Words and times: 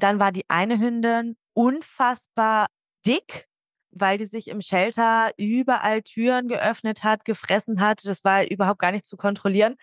Dann 0.00 0.18
war 0.18 0.32
die 0.32 0.44
eine 0.48 0.78
Hündin 0.78 1.36
unfassbar 1.52 2.66
dick, 3.06 3.48
weil 3.92 4.18
die 4.18 4.26
sich 4.26 4.48
im 4.48 4.60
Shelter 4.60 5.32
überall 5.36 6.02
Türen 6.02 6.48
geöffnet 6.48 7.02
hat, 7.02 7.24
gefressen 7.24 7.80
hat. 7.80 8.04
Das 8.04 8.24
war 8.24 8.48
überhaupt 8.48 8.78
gar 8.78 8.92
nicht 8.92 9.04
zu 9.04 9.16
kontrollieren. 9.16 9.76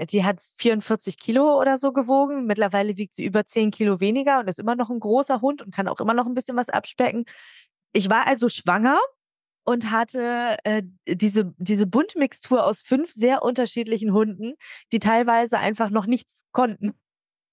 Die 0.00 0.24
hat 0.24 0.40
44 0.58 1.18
Kilo 1.18 1.58
oder 1.60 1.78
so 1.78 1.92
gewogen. 1.92 2.46
Mittlerweile 2.46 2.96
wiegt 2.96 3.14
sie 3.14 3.24
über 3.24 3.46
10 3.46 3.70
Kilo 3.70 4.00
weniger 4.00 4.40
und 4.40 4.48
ist 4.48 4.58
immer 4.58 4.76
noch 4.76 4.90
ein 4.90 5.00
großer 5.00 5.40
Hund 5.40 5.62
und 5.62 5.74
kann 5.74 5.88
auch 5.88 6.00
immer 6.00 6.14
noch 6.14 6.26
ein 6.26 6.34
bisschen 6.34 6.56
was 6.56 6.68
abspecken. 6.68 7.24
Ich 7.92 8.10
war 8.10 8.26
also 8.26 8.48
schwanger 8.48 8.98
und 9.64 9.90
hatte 9.90 10.56
äh, 10.64 10.82
diese, 11.06 11.54
diese 11.58 11.86
Buntmixtur 11.86 12.66
aus 12.66 12.82
fünf 12.82 13.12
sehr 13.12 13.42
unterschiedlichen 13.42 14.12
Hunden, 14.12 14.54
die 14.92 14.98
teilweise 14.98 15.58
einfach 15.58 15.90
noch 15.90 16.06
nichts 16.06 16.44
konnten. 16.52 16.94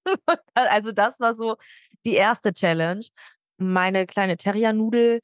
also 0.54 0.92
das 0.92 1.20
war 1.20 1.36
so 1.36 1.58
die 2.06 2.14
erste 2.14 2.54
Challenge. 2.54 3.06
Meine 3.58 4.06
kleine 4.08 4.38
Terriernudel 4.38 5.22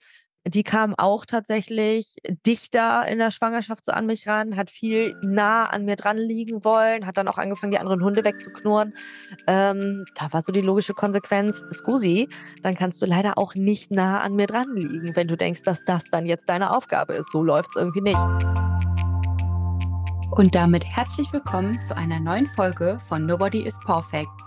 die 0.48 0.64
kam 0.64 0.96
auch 0.96 1.26
tatsächlich 1.26 2.16
dichter 2.46 3.06
in 3.08 3.20
der 3.20 3.32
Schwangerschaft 3.32 3.86
so 3.86 3.92
an 3.92 4.06
mich 4.06 4.28
ran, 4.28 4.56
hat 4.56 4.72
viel 4.72 5.16
nah 5.22 5.66
an 5.66 5.86
mir 5.86 5.96
dran 5.96 6.18
liegen 6.18 6.64
wollen, 6.64 7.06
hat 7.06 7.18
dann 7.18 7.28
auch 7.28 7.38
angefangen, 7.38 7.72
die 7.72 7.80
anderen 7.80 8.04
Hunde 8.04 8.24
wegzuknurren. 8.24 8.94
Ähm, 9.48 10.06
da 10.16 10.32
war 10.32 10.42
so 10.42 10.52
die 10.52 10.62
logische 10.62 10.94
Konsequenz, 10.94 11.64
Scusi, 11.72 12.30
dann 12.64 12.76
kannst 12.76 13.02
du 13.02 13.06
leider 13.06 13.38
auch 13.38 13.56
nicht 13.56 13.92
nah 13.92 14.22
an 14.22 14.36
mir 14.36 14.48
dran 14.48 14.74
liegen, 14.76 15.16
wenn 15.16 15.28
du 15.28 15.36
denkst, 15.36 15.64
dass 15.64 15.84
das 15.84 16.06
dann 16.12 16.26
jetzt 16.26 16.48
deine 16.48 16.76
Aufgabe 16.76 17.14
ist. 17.14 17.32
So 17.32 17.44
läuft 17.44 17.72
es 17.72 17.76
irgendwie 17.76 18.02
nicht. 18.02 18.24
Und 20.32 20.56
damit 20.56 20.86
herzlich 20.86 21.32
willkommen 21.34 21.80
zu 21.82 21.96
einer 21.96 22.20
neuen 22.20 22.48
Folge 22.48 23.00
von 23.04 23.26
Nobody 23.26 23.64
is 23.64 23.78
Perfect 23.86 24.47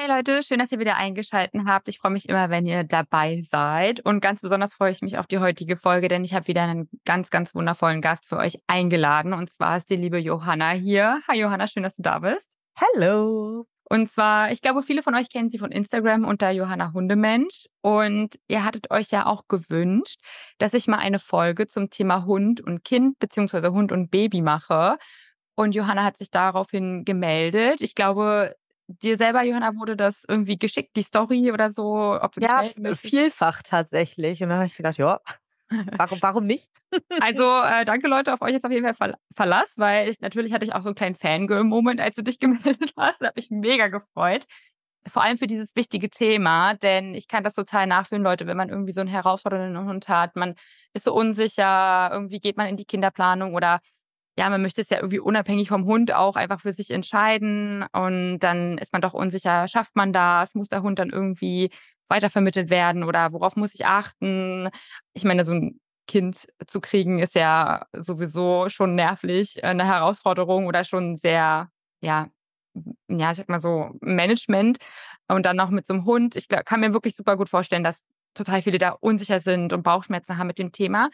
Hey 0.00 0.06
Leute, 0.06 0.44
schön, 0.44 0.60
dass 0.60 0.70
ihr 0.70 0.78
wieder 0.78 0.96
eingeschaltet 0.96 1.60
habt. 1.66 1.88
Ich 1.88 1.98
freue 1.98 2.12
mich 2.12 2.28
immer, 2.28 2.50
wenn 2.50 2.66
ihr 2.66 2.84
dabei 2.84 3.42
seid. 3.42 3.98
Und 3.98 4.20
ganz 4.20 4.42
besonders 4.42 4.74
freue 4.74 4.92
ich 4.92 5.02
mich 5.02 5.18
auf 5.18 5.26
die 5.26 5.40
heutige 5.40 5.76
Folge, 5.76 6.06
denn 6.06 6.22
ich 6.22 6.34
habe 6.34 6.46
wieder 6.46 6.62
einen 6.62 6.88
ganz, 7.04 7.30
ganz 7.30 7.52
wundervollen 7.52 8.00
Gast 8.00 8.24
für 8.24 8.36
euch 8.36 8.60
eingeladen. 8.68 9.32
Und 9.32 9.50
zwar 9.50 9.76
ist 9.76 9.90
die 9.90 9.96
liebe 9.96 10.18
Johanna 10.18 10.70
hier. 10.70 11.20
Hi 11.26 11.40
Johanna, 11.40 11.66
schön, 11.66 11.82
dass 11.82 11.96
du 11.96 12.02
da 12.02 12.20
bist. 12.20 12.48
Hallo. 12.76 13.66
Und 13.90 14.08
zwar, 14.08 14.52
ich 14.52 14.62
glaube, 14.62 14.82
viele 14.82 15.02
von 15.02 15.16
euch 15.16 15.30
kennen 15.30 15.50
sie 15.50 15.58
von 15.58 15.72
Instagram 15.72 16.24
unter 16.24 16.52
Johanna 16.52 16.92
Hundemensch. 16.92 17.66
Und 17.80 18.38
ihr 18.46 18.64
hattet 18.64 18.92
euch 18.92 19.10
ja 19.10 19.26
auch 19.26 19.48
gewünscht, 19.48 20.20
dass 20.58 20.74
ich 20.74 20.86
mal 20.86 20.98
eine 20.98 21.18
Folge 21.18 21.66
zum 21.66 21.90
Thema 21.90 22.24
Hund 22.24 22.60
und 22.60 22.84
Kind 22.84 23.18
beziehungsweise 23.18 23.72
Hund 23.72 23.90
und 23.90 24.12
Baby 24.12 24.42
mache. 24.42 24.96
Und 25.56 25.74
Johanna 25.74 26.04
hat 26.04 26.16
sich 26.16 26.30
daraufhin 26.30 27.04
gemeldet. 27.04 27.80
Ich 27.80 27.96
glaube, 27.96 28.54
dir 28.88 29.16
selber, 29.16 29.42
Johanna, 29.42 29.76
wurde 29.76 29.96
das 29.96 30.24
irgendwie 30.26 30.58
geschickt, 30.58 30.96
die 30.96 31.02
Story 31.02 31.52
oder 31.52 31.70
so? 31.70 32.18
Ob 32.20 32.32
du 32.32 32.40
ja, 32.40 32.64
vielfach 32.94 33.62
tatsächlich. 33.62 34.42
Und 34.42 34.48
dann 34.48 34.58
habe 34.58 34.66
ich 34.66 34.76
gedacht, 34.76 34.96
ja, 34.96 35.20
warum, 35.98 36.18
warum 36.22 36.46
nicht? 36.46 36.70
also 37.20 37.62
äh, 37.62 37.84
danke 37.84 38.08
Leute, 38.08 38.32
auf 38.32 38.40
euch 38.40 38.52
jetzt 38.52 38.64
auf 38.64 38.72
jeden 38.72 38.92
Fall 38.94 39.14
Verlass, 39.34 39.74
weil 39.76 40.08
ich 40.08 40.20
natürlich 40.20 40.52
hatte 40.52 40.64
ich 40.64 40.74
auch 40.74 40.80
so 40.80 40.88
einen 40.88 40.96
kleinen 40.96 41.14
Fangirl-Moment, 41.14 42.00
als 42.00 42.16
du 42.16 42.22
dich 42.22 42.40
gemeldet 42.40 42.92
hast. 42.96 43.20
Da 43.20 43.26
habe 43.26 43.38
ich 43.38 43.50
mega 43.50 43.88
gefreut. 43.88 44.44
Vor 45.06 45.22
allem 45.22 45.38
für 45.38 45.46
dieses 45.46 45.76
wichtige 45.76 46.10
Thema, 46.10 46.74
denn 46.74 47.14
ich 47.14 47.28
kann 47.28 47.44
das 47.44 47.54
total 47.54 47.86
nachfühlen, 47.86 48.22
Leute, 48.22 48.46
wenn 48.46 48.56
man 48.56 48.68
irgendwie 48.68 48.92
so 48.92 49.00
einen 49.00 49.08
herausfordernden 49.08 49.86
Hund 49.86 50.08
hat, 50.08 50.36
man 50.36 50.54
ist 50.92 51.04
so 51.04 51.14
unsicher, 51.14 52.10
irgendwie 52.12 52.40
geht 52.40 52.56
man 52.56 52.66
in 52.66 52.76
die 52.76 52.84
Kinderplanung 52.84 53.54
oder 53.54 53.80
ja, 54.38 54.48
man 54.50 54.62
möchte 54.62 54.80
es 54.80 54.88
ja 54.88 54.98
irgendwie 54.98 55.18
unabhängig 55.18 55.68
vom 55.68 55.84
Hund 55.84 56.14
auch 56.14 56.36
einfach 56.36 56.60
für 56.60 56.72
sich 56.72 56.92
entscheiden 56.92 57.84
und 57.92 58.38
dann 58.38 58.78
ist 58.78 58.92
man 58.92 59.02
doch 59.02 59.12
unsicher, 59.12 59.66
schafft 59.66 59.96
man 59.96 60.12
das, 60.12 60.54
muss 60.54 60.68
der 60.68 60.82
Hund 60.82 61.00
dann 61.00 61.10
irgendwie 61.10 61.70
weitervermittelt 62.08 62.70
werden 62.70 63.02
oder 63.02 63.32
worauf 63.32 63.56
muss 63.56 63.74
ich 63.74 63.84
achten? 63.84 64.68
Ich 65.12 65.24
meine, 65.24 65.44
so 65.44 65.54
ein 65.54 65.80
Kind 66.06 66.46
zu 66.68 66.80
kriegen 66.80 67.18
ist 67.18 67.34
ja 67.34 67.86
sowieso 67.92 68.68
schon 68.68 68.94
nervlich 68.94 69.64
eine 69.64 69.84
Herausforderung 69.84 70.68
oder 70.68 70.84
schon 70.84 71.18
sehr, 71.18 71.68
ja, 72.00 72.28
ja, 73.08 73.30
ich 73.32 73.38
sag 73.38 73.48
mal 73.48 73.60
so 73.60 73.90
Management 74.00 74.78
und 75.26 75.46
dann 75.46 75.56
noch 75.56 75.70
mit 75.70 75.88
so 75.88 75.94
einem 75.94 76.04
Hund. 76.04 76.36
Ich 76.36 76.46
kann 76.46 76.78
mir 76.78 76.92
wirklich 76.92 77.16
super 77.16 77.36
gut 77.36 77.48
vorstellen, 77.48 77.82
dass 77.82 78.06
total 78.34 78.62
viele 78.62 78.78
da 78.78 78.90
unsicher 78.90 79.40
sind 79.40 79.72
und 79.72 79.82
Bauchschmerzen 79.82 80.38
haben 80.38 80.46
mit 80.46 80.60
dem 80.60 80.70
Thema. 80.70 81.08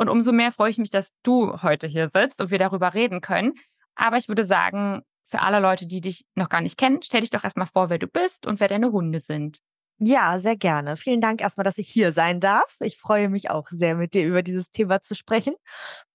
Und 0.00 0.08
umso 0.08 0.32
mehr 0.32 0.50
freue 0.50 0.70
ich 0.70 0.78
mich, 0.78 0.88
dass 0.88 1.10
du 1.22 1.60
heute 1.62 1.86
hier 1.86 2.08
sitzt 2.08 2.40
und 2.40 2.50
wir 2.50 2.58
darüber 2.58 2.94
reden 2.94 3.20
können. 3.20 3.52
Aber 3.96 4.16
ich 4.16 4.28
würde 4.28 4.46
sagen, 4.46 5.02
für 5.24 5.42
alle 5.42 5.60
Leute, 5.60 5.86
die 5.86 6.00
dich 6.00 6.24
noch 6.34 6.48
gar 6.48 6.62
nicht 6.62 6.78
kennen, 6.78 7.00
stell 7.02 7.20
dich 7.20 7.28
doch 7.28 7.44
erstmal 7.44 7.66
vor, 7.66 7.90
wer 7.90 7.98
du 7.98 8.06
bist 8.06 8.46
und 8.46 8.60
wer 8.60 8.68
deine 8.68 8.92
Hunde 8.92 9.20
sind. 9.20 9.58
Ja, 9.98 10.38
sehr 10.38 10.56
gerne. 10.56 10.96
Vielen 10.96 11.20
Dank 11.20 11.42
erstmal, 11.42 11.64
dass 11.64 11.76
ich 11.76 11.86
hier 11.86 12.14
sein 12.14 12.40
darf. 12.40 12.76
Ich 12.80 12.96
freue 12.96 13.28
mich 13.28 13.50
auch 13.50 13.68
sehr, 13.68 13.94
mit 13.94 14.14
dir 14.14 14.26
über 14.26 14.42
dieses 14.42 14.70
Thema 14.70 15.02
zu 15.02 15.14
sprechen. 15.14 15.52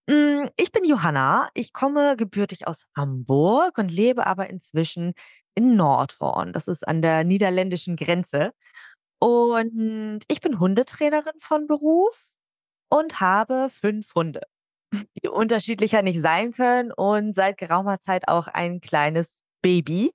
Mm, 0.08 0.48
ich 0.58 0.72
bin 0.72 0.84
Johanna. 0.84 1.50
Ich 1.54 1.72
komme 1.72 2.16
gebürtig 2.18 2.66
aus 2.66 2.88
Hamburg 2.98 3.78
und 3.78 3.92
lebe 3.92 4.26
aber 4.26 4.50
inzwischen 4.50 5.14
in 5.54 5.76
Nordhorn. 5.76 6.54
Das 6.54 6.68
ist 6.68 6.88
an 6.88 7.04
der 7.04 7.24
niederländischen 7.24 7.98
Grenze. 7.98 8.52
Und 9.20 10.24
ich 10.28 10.42
bin 10.42 10.60
Hundetrainerin 10.60 11.40
von 11.40 11.68
Beruf 11.68 12.32
und 12.96 13.20
habe 13.20 13.70
fünf 13.70 14.16
Hunde, 14.16 14.42
die 15.24 15.28
unterschiedlicher 15.28 16.02
nicht 16.02 16.22
sein 16.22 16.54
können 16.54 16.92
und 16.92 17.36
seit 17.36 17.58
geraumer 17.58 18.00
Zeit 18.00 18.28
auch 18.28 18.48
ein 18.48 18.80
kleines 18.80 19.42
Baby. 19.62 20.12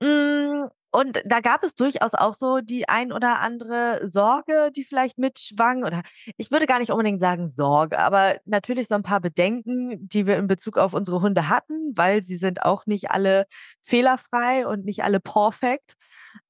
Mm, 0.00 0.66
und 0.92 1.20
da 1.26 1.40
gab 1.40 1.62
es 1.64 1.74
durchaus 1.74 2.14
auch 2.14 2.32
so 2.32 2.60
die 2.60 2.88
ein 2.88 3.12
oder 3.12 3.40
andere 3.40 4.08
Sorge, 4.08 4.70
die 4.74 4.84
vielleicht 4.84 5.18
mitschwang. 5.18 5.84
Oder 5.84 6.02
ich 6.38 6.50
würde 6.50 6.66
gar 6.66 6.78
nicht 6.78 6.90
unbedingt 6.90 7.20
sagen 7.20 7.52
Sorge, 7.54 7.98
aber 7.98 8.36
natürlich 8.44 8.88
so 8.88 8.94
ein 8.94 9.02
paar 9.02 9.20
Bedenken, 9.20 10.08
die 10.08 10.26
wir 10.26 10.36
in 10.36 10.46
Bezug 10.46 10.78
auf 10.78 10.94
unsere 10.94 11.20
Hunde 11.20 11.48
hatten, 11.48 11.92
weil 11.96 12.22
sie 12.22 12.36
sind 12.36 12.62
auch 12.62 12.86
nicht 12.86 13.10
alle 13.10 13.46
fehlerfrei 13.82 14.66
und 14.66 14.84
nicht 14.84 15.04
alle 15.04 15.20
perfekt. 15.20 15.96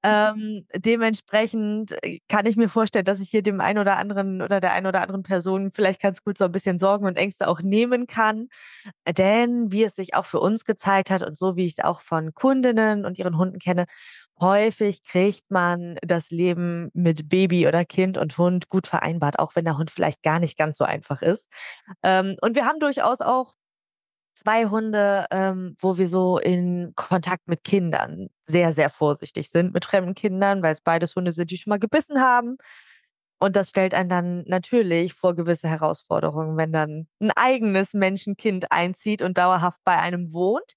Ähm, 0.02 0.66
dementsprechend 0.74 1.92
äh, 2.04 2.20
kann 2.28 2.46
ich 2.46 2.56
mir 2.56 2.68
vorstellen, 2.68 3.04
dass 3.04 3.20
ich 3.20 3.30
hier 3.30 3.42
dem 3.42 3.60
einen 3.60 3.78
oder 3.78 3.96
anderen 3.96 4.42
oder 4.42 4.60
der 4.60 4.72
einen 4.72 4.86
oder 4.86 5.02
anderen 5.02 5.22
Person 5.22 5.70
vielleicht 5.70 6.00
ganz 6.00 6.22
gut 6.22 6.38
so 6.38 6.44
ein 6.44 6.52
bisschen 6.52 6.78
Sorgen 6.78 7.06
und 7.06 7.16
Ängste 7.16 7.48
auch 7.48 7.60
nehmen 7.60 8.06
kann. 8.06 8.48
Denn 9.08 9.72
wie 9.72 9.84
es 9.84 9.96
sich 9.96 10.14
auch 10.14 10.26
für 10.26 10.40
uns 10.40 10.64
gezeigt 10.64 11.10
hat 11.10 11.22
und 11.22 11.36
so 11.38 11.56
wie 11.56 11.66
ich 11.66 11.72
es 11.78 11.84
auch 11.84 12.00
von 12.00 12.34
Kundinnen 12.34 13.04
und 13.04 13.18
ihren 13.18 13.36
Hunden 13.38 13.58
kenne, 13.58 13.86
häufig 14.40 15.02
kriegt 15.02 15.50
man 15.50 15.96
das 16.02 16.30
Leben 16.30 16.90
mit 16.94 17.28
Baby 17.28 17.66
oder 17.66 17.84
Kind 17.84 18.18
und 18.18 18.36
Hund 18.38 18.68
gut 18.68 18.86
vereinbart, 18.86 19.38
auch 19.38 19.56
wenn 19.56 19.64
der 19.64 19.78
Hund 19.78 19.90
vielleicht 19.90 20.22
gar 20.22 20.38
nicht 20.40 20.58
ganz 20.58 20.76
so 20.76 20.84
einfach 20.84 21.22
ist. 21.22 21.50
Ähm, 22.02 22.36
und 22.42 22.54
wir 22.54 22.66
haben 22.66 22.80
durchaus 22.80 23.20
auch 23.20 23.54
zwei 24.36 24.66
Hunde, 24.66 25.26
ähm, 25.30 25.76
wo 25.80 25.98
wir 25.98 26.08
so 26.08 26.38
in 26.38 26.92
Kontakt 26.94 27.48
mit 27.48 27.64
Kindern 27.64 28.28
sehr, 28.44 28.72
sehr 28.72 28.90
vorsichtig 28.90 29.50
sind, 29.50 29.72
mit 29.74 29.84
fremden 29.84 30.14
Kindern, 30.14 30.62
weil 30.62 30.72
es 30.72 30.80
beides 30.80 31.16
Hunde 31.16 31.32
sind, 31.32 31.50
die 31.50 31.56
schon 31.56 31.70
mal 31.70 31.78
gebissen 31.78 32.20
haben. 32.20 32.58
Und 33.38 33.54
das 33.54 33.68
stellt 33.68 33.92
einen 33.92 34.08
dann 34.08 34.44
natürlich 34.46 35.12
vor 35.12 35.34
gewisse 35.34 35.68
Herausforderungen, 35.68 36.56
wenn 36.56 36.72
dann 36.72 37.06
ein 37.20 37.30
eigenes 37.36 37.92
Menschenkind 37.92 38.72
einzieht 38.72 39.20
und 39.20 39.36
dauerhaft 39.36 39.80
bei 39.84 39.98
einem 39.98 40.32
wohnt. 40.32 40.72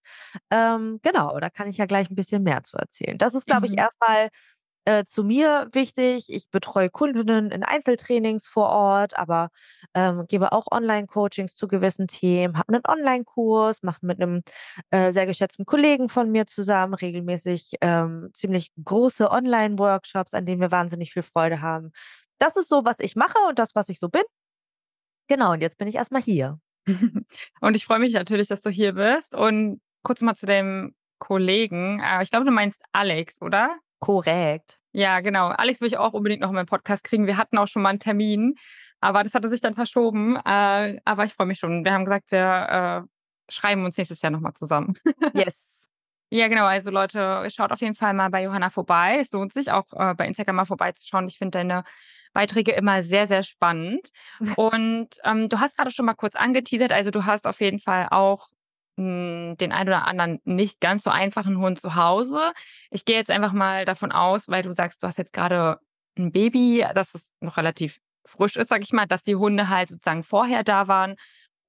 Ähm, 0.49 0.99
genau, 1.01 1.39
da 1.39 1.49
kann 1.49 1.69
ich 1.69 1.77
ja 1.77 1.85
gleich 1.85 2.09
ein 2.09 2.15
bisschen 2.15 2.43
mehr 2.43 2.63
zu 2.63 2.77
erzählen. 2.77 3.17
Das 3.17 3.33
ist, 3.33 3.47
glaube 3.47 3.65
ich, 3.65 3.73
mhm. 3.73 3.79
erstmal 3.79 4.29
äh, 4.89 5.05
zu 5.05 5.23
mir 5.23 5.69
wichtig. 5.71 6.33
Ich 6.33 6.49
betreue 6.49 6.89
Kundinnen 6.89 7.51
in 7.51 7.63
Einzeltrainings 7.63 8.47
vor 8.47 8.69
Ort, 8.69 9.19
aber 9.19 9.49
ähm, 9.93 10.25
gebe 10.27 10.51
auch 10.51 10.65
Online-Coachings 10.71 11.53
zu 11.53 11.67
gewissen 11.67 12.07
Themen, 12.07 12.57
habe 12.57 12.73
einen 12.73 12.81
Online-Kurs, 12.87 13.83
mache 13.83 13.99
mit 14.01 14.19
einem 14.19 14.41
äh, 14.89 15.11
sehr 15.11 15.27
geschätzten 15.27 15.65
Kollegen 15.65 16.09
von 16.09 16.31
mir 16.31 16.47
zusammen 16.47 16.95
regelmäßig 16.95 17.73
ähm, 17.81 18.31
ziemlich 18.33 18.71
große 18.83 19.29
Online-Workshops, 19.29 20.33
an 20.33 20.47
denen 20.47 20.59
wir 20.59 20.71
wahnsinnig 20.71 21.13
viel 21.13 21.23
Freude 21.23 21.61
haben. 21.61 21.91
Das 22.39 22.55
ist 22.55 22.67
so, 22.69 22.83
was 22.83 22.99
ich 22.99 23.15
mache 23.15 23.37
und 23.47 23.59
das, 23.59 23.75
was 23.75 23.89
ich 23.89 23.99
so 23.99 24.09
bin. 24.09 24.23
Genau, 25.27 25.51
und 25.53 25.61
jetzt 25.61 25.77
bin 25.77 25.87
ich 25.87 25.95
erstmal 25.95 26.23
hier. 26.23 26.59
und 27.61 27.75
ich 27.75 27.85
freue 27.85 27.99
mich 27.99 28.13
natürlich, 28.13 28.47
dass 28.47 28.63
du 28.63 28.71
hier 28.71 28.93
bist. 28.93 29.35
Und 29.35 29.81
kurz 30.01 30.21
mal 30.21 30.35
zu 30.35 30.47
dem 30.47 30.95
Kollegen. 31.19 31.99
Äh, 31.99 32.23
ich 32.23 32.31
glaube, 32.31 32.45
du 32.45 32.51
meinst 32.51 32.81
Alex, 32.91 33.39
oder? 33.39 33.77
Korrekt. 33.99 34.79
Ja, 34.91 35.19
genau. 35.19 35.47
Alex 35.49 35.81
will 35.81 35.87
ich 35.87 35.97
auch 35.97 36.13
unbedingt 36.13 36.41
noch 36.41 36.49
in 36.49 36.55
meinen 36.55 36.65
Podcast 36.65 37.03
kriegen. 37.03 37.27
Wir 37.27 37.37
hatten 37.37 37.57
auch 37.57 37.67
schon 37.67 37.81
mal 37.81 37.89
einen 37.89 37.99
Termin, 37.99 38.55
aber 38.99 39.23
das 39.23 39.33
hatte 39.33 39.49
sich 39.49 39.61
dann 39.61 39.75
verschoben. 39.75 40.35
Äh, 40.37 40.99
aber 41.05 41.25
ich 41.25 41.33
freue 41.33 41.47
mich 41.47 41.59
schon. 41.59 41.83
Wir 41.85 41.93
haben 41.93 42.05
gesagt, 42.05 42.31
wir 42.31 43.05
äh, 43.07 43.51
schreiben 43.51 43.85
uns 43.85 43.97
nächstes 43.97 44.21
Jahr 44.21 44.31
nochmal 44.31 44.53
zusammen. 44.53 44.95
Yes. 45.33 45.87
Ja, 46.31 46.47
genau. 46.47 46.65
Also 46.65 46.91
Leute, 46.91 47.47
schaut 47.49 47.71
auf 47.71 47.81
jeden 47.81 47.95
Fall 47.95 48.13
mal 48.13 48.29
bei 48.29 48.43
Johanna 48.43 48.69
vorbei. 48.69 49.17
Es 49.19 49.31
lohnt 49.31 49.51
sich 49.51 49.71
auch 49.71 49.85
äh, 49.93 50.13
bei 50.13 50.27
Instagram 50.27 50.57
mal 50.57 50.65
vorbeizuschauen. 50.65 51.27
Ich 51.27 51.39
finde 51.39 51.57
deine 51.57 51.83
Beiträge 52.33 52.71
immer 52.71 53.01
sehr, 53.01 53.27
sehr 53.27 53.41
spannend. 53.41 54.09
Und 54.55 55.09
ähm, 55.23 55.49
du 55.49 55.59
hast 55.59 55.75
gerade 55.75 55.91
schon 55.91 56.05
mal 56.05 56.13
kurz 56.13 56.35
angeteasert. 56.35 56.91
Also 56.91 57.09
du 57.09 57.25
hast 57.25 57.47
auf 57.47 57.59
jeden 57.61 57.79
Fall 57.79 58.07
auch 58.11 58.47
mh, 58.99 59.51
hm, 59.51 59.57
den 59.57 59.71
ein 59.71 59.87
oder 59.87 60.07
anderen 60.07 60.39
nicht 60.43 60.79
ganz 60.81 61.03
so 61.03 61.09
einfachen 61.09 61.57
Hund 61.57 61.79
zu 61.79 61.95
Hause. 61.95 62.53
Ich 62.91 63.05
gehe 63.05 63.15
jetzt 63.15 63.31
einfach 63.31 63.53
mal 63.53 63.85
davon 63.85 64.11
aus, 64.11 64.49
weil 64.49 64.63
du 64.63 64.73
sagst, 64.73 65.01
du 65.03 65.07
hast 65.07 65.17
jetzt 65.17 65.33
gerade 65.33 65.79
ein 66.17 66.31
Baby, 66.31 66.85
dass 66.95 67.15
es 67.15 67.33
noch 67.39 67.57
relativ 67.57 67.99
frisch 68.25 68.57
ist, 68.57 68.69
sag 68.69 68.83
ich 68.83 68.93
mal, 68.93 69.07
dass 69.07 69.23
die 69.23 69.35
Hunde 69.35 69.69
halt 69.69 69.89
sozusagen 69.89 70.23
vorher 70.23 70.63
da 70.63 70.87
waren 70.87 71.15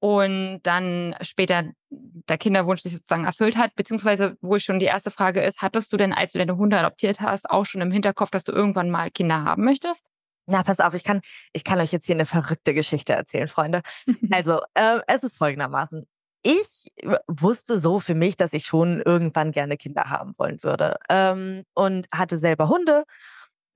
und 0.00 0.60
dann 0.62 1.14
später 1.20 1.70
der 1.90 2.38
Kinderwunsch 2.38 2.82
sich 2.82 2.92
sozusagen 2.92 3.24
erfüllt 3.24 3.56
hat, 3.56 3.74
beziehungsweise 3.76 4.36
wo 4.40 4.56
ich 4.56 4.64
schon 4.64 4.78
die 4.78 4.86
erste 4.86 5.10
Frage 5.10 5.42
ist, 5.42 5.62
hattest 5.62 5.92
du 5.92 5.96
denn, 5.96 6.12
als 6.12 6.32
du 6.32 6.38
deine 6.38 6.56
Hunde 6.56 6.78
adoptiert 6.78 7.20
hast, 7.20 7.48
auch 7.48 7.64
schon 7.66 7.80
im 7.80 7.90
Hinterkopf, 7.90 8.30
dass 8.30 8.44
du 8.44 8.52
irgendwann 8.52 8.90
mal 8.90 9.10
Kinder 9.10 9.44
haben 9.44 9.64
möchtest? 9.64 10.06
Na, 10.46 10.62
pass 10.62 10.80
auf, 10.80 10.94
ich 10.94 11.04
kann, 11.04 11.20
ich 11.52 11.64
kann 11.64 11.78
euch 11.80 11.92
jetzt 11.92 12.06
hier 12.06 12.16
eine 12.16 12.26
verrückte 12.26 12.74
Geschichte 12.74 13.12
erzählen, 13.12 13.48
Freunde. 13.48 13.82
Also, 14.32 14.60
äh, 14.74 15.00
es 15.06 15.22
ist 15.22 15.36
folgendermaßen. 15.36 16.06
Ich 16.42 16.90
wusste 17.28 17.78
so 17.78 18.00
für 18.00 18.14
mich, 18.14 18.36
dass 18.36 18.52
ich 18.54 18.64
schon 18.66 19.02
irgendwann 19.02 19.52
gerne 19.52 19.76
Kinder 19.76 20.04
haben 20.08 20.32
wollen 20.38 20.62
würde. 20.62 20.96
Ähm, 21.10 21.64
und 21.74 22.06
hatte 22.14 22.38
selber 22.38 22.68
Hunde 22.68 23.04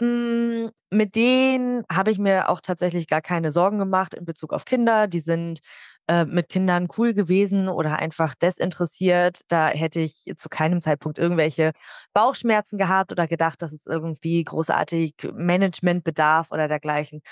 hm, 0.02 0.70
mit 0.90 1.16
denen 1.16 1.84
habe 1.92 2.10
ich 2.10 2.18
mir 2.18 2.48
auch 2.50 2.60
tatsächlich 2.60 3.08
gar 3.08 3.22
keine 3.22 3.52
Sorgen 3.52 3.78
gemacht 3.78 4.14
in 4.14 4.24
Bezug 4.26 4.52
auf 4.52 4.64
Kinder. 4.64 5.06
Die 5.08 5.20
sind 5.20 5.60
äh, 6.08 6.24
mit 6.26 6.48
Kindern 6.50 6.88
cool 6.98 7.14
gewesen 7.14 7.68
oder 7.68 7.98
einfach 8.00 8.34
desinteressiert. 8.34 9.40
Da 9.48 9.68
hätte 9.68 10.00
ich 10.00 10.24
zu 10.38 10.48
keinem 10.48 10.82
Zeitpunkt 10.82 11.18
irgendwelche 11.18 11.72
Bauchschmerzen 12.14 12.78
gehabt 12.78 13.12
oder 13.12 13.28
gedacht, 13.28 13.62
dass 13.62 13.72
es 13.72 13.86
irgendwie 13.86 14.44
großartig 14.44 15.14
Management 15.34 16.04
bedarf 16.04 16.50
oder 16.52 16.68
dergleichen. 16.68 17.22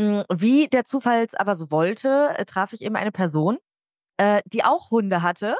Hm, 0.00 0.24
wie 0.32 0.68
der 0.68 0.84
Zufall 0.84 1.24
es 1.24 1.34
aber 1.34 1.54
so 1.56 1.70
wollte, 1.70 2.30
äh, 2.36 2.44
traf 2.44 2.72
ich 2.72 2.82
eben 2.82 2.96
eine 2.96 3.12
Person, 3.12 3.58
äh, 4.18 4.42
die 4.46 4.64
auch 4.64 4.90
Hunde 4.90 5.22
hatte. 5.22 5.56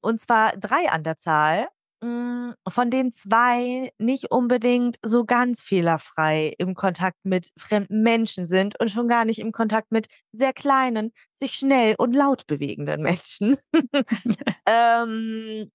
Und 0.00 0.20
zwar 0.20 0.52
drei 0.56 0.88
an 0.90 1.04
der 1.04 1.18
Zahl. 1.18 1.68
Hm, 2.02 2.54
von 2.68 2.90
den 2.90 3.12
zwei 3.12 3.90
nicht 3.98 4.30
unbedingt 4.30 4.98
so 5.04 5.24
ganz 5.24 5.62
fehlerfrei 5.62 6.54
im 6.58 6.74
Kontakt 6.74 7.18
mit 7.24 7.50
fremden 7.58 8.02
Menschen 8.02 8.46
sind 8.46 8.78
und 8.80 8.90
schon 8.90 9.08
gar 9.08 9.24
nicht 9.24 9.40
im 9.40 9.50
Kontakt 9.52 9.90
mit 9.90 10.06
sehr 10.30 10.52
kleinen, 10.52 11.12
sich 11.32 11.54
schnell 11.54 11.96
und 11.98 12.14
laut 12.14 12.46
bewegenden 12.46 13.02
Menschen. 13.02 13.56
ähm, 14.66 15.70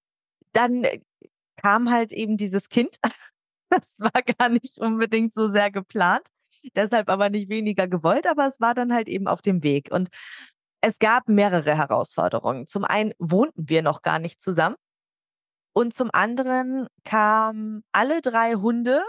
dann 0.54 0.84
äh, 0.86 1.02
kam 1.62 1.92
halt 1.92 2.12
eben 2.14 2.38
dieses 2.38 2.70
Kind. 2.70 2.98
Das 3.70 4.00
war 4.00 4.12
gar 4.38 4.50
nicht 4.50 4.78
unbedingt 4.78 5.34
so 5.34 5.48
sehr 5.48 5.72
geplant, 5.72 6.28
deshalb 6.76 7.10
aber 7.10 7.32
nicht 7.32 7.50
weniger 7.50 7.88
gewollt, 7.88 8.28
aber 8.28 8.48
es 8.48 8.60
war 8.60 8.76
dann 8.76 8.94
halt 8.94 9.08
eben 9.10 9.28
auf 9.28 9.42
dem 9.42 9.64
Weg. 9.64 9.90
Und 9.92 10.10
es 10.84 11.00
gab 11.00 11.30
mehrere 11.30 11.78
Herausforderungen. 11.78 12.68
Zum 12.68 12.84
einen 12.84 13.14
wohnten 13.18 13.70
wir 13.70 13.82
noch 13.82 14.02
gar 14.02 14.20
nicht 14.20 14.42
zusammen. 14.42 14.76
Und 15.74 15.94
zum 15.94 16.10
anderen 16.12 16.88
kamen 17.06 17.84
alle 17.94 18.22
drei 18.22 18.56
Hunde 18.56 19.02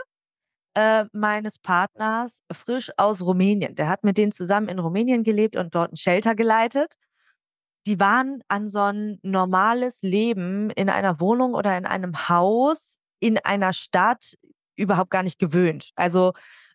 äh, 0.75 1.05
meines 1.13 1.59
Partners 1.59 2.43
frisch 2.53 2.93
aus 2.97 3.23
Rumänien. 3.23 3.75
Der 3.75 3.89
hat 3.89 4.05
mit 4.05 4.19
denen 4.19 4.31
zusammen 4.31 4.69
in 4.69 4.79
Rumänien 4.79 5.25
gelebt 5.25 5.57
und 5.57 5.75
dort 5.75 5.93
ein 5.93 5.97
Shelter 5.97 6.37
geleitet. 6.37 6.95
Die 7.87 7.99
waren 7.99 8.43
an 8.47 8.69
so 8.69 8.81
ein 8.81 9.19
normales 9.23 10.03
Leben 10.03 10.71
in 10.71 10.89
einer 10.89 11.19
Wohnung 11.19 11.55
oder 11.55 11.77
in 11.77 11.87
einem 11.87 12.29
Haus 12.29 12.99
in 13.19 13.37
einer 13.39 13.73
Stadt 13.73 14.35
überhaupt 14.77 15.11
gar 15.11 15.25
nicht 15.25 15.41
gewöhnt. 15.41 15.91
Also 15.97 16.35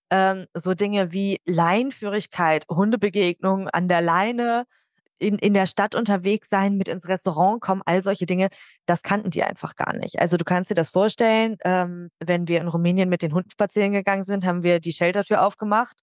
ähm, 0.10 0.46
so 0.54 0.74
Dinge 0.74 1.14
wie 1.14 1.40
Leinführigkeit, 1.46 2.66
Hundebegegnungen 2.70 3.70
an 3.70 3.88
der 3.88 4.02
Leine, 4.02 4.66
in, 5.20 5.38
in 5.38 5.54
der 5.54 5.68
Stadt 5.68 5.96
unterwegs 5.96 6.50
sein, 6.50 6.76
mit 6.76 6.88
ins 6.88 7.08
Restaurant 7.08 7.62
kommen, 7.62 7.82
all 7.86 8.04
solche 8.04 8.26
Dinge, 8.26 8.50
das 8.86 9.04
kannten 9.04 9.30
die 9.30 9.44
einfach 9.44 9.76
gar 9.76 9.94
nicht. 9.96 10.20
Also 10.20 10.38
du 10.38 10.46
kannst 10.46 10.70
dir 10.70 10.76
das 10.76 10.90
vorstellen, 10.90 11.58
ähm, 11.64 12.10
wenn 12.20 12.48
wir 12.48 12.62
in 12.62 12.68
Rumänien 12.68 13.10
mit 13.10 13.22
den 13.22 13.34
Hunden 13.34 13.52
spazieren 13.52 13.92
gegangen 13.92 14.24
sind, 14.24 14.46
haben 14.46 14.64
wir 14.64 14.80
die 14.80 14.94
Sheltertür 14.94 15.46
aufgemacht 15.46 15.98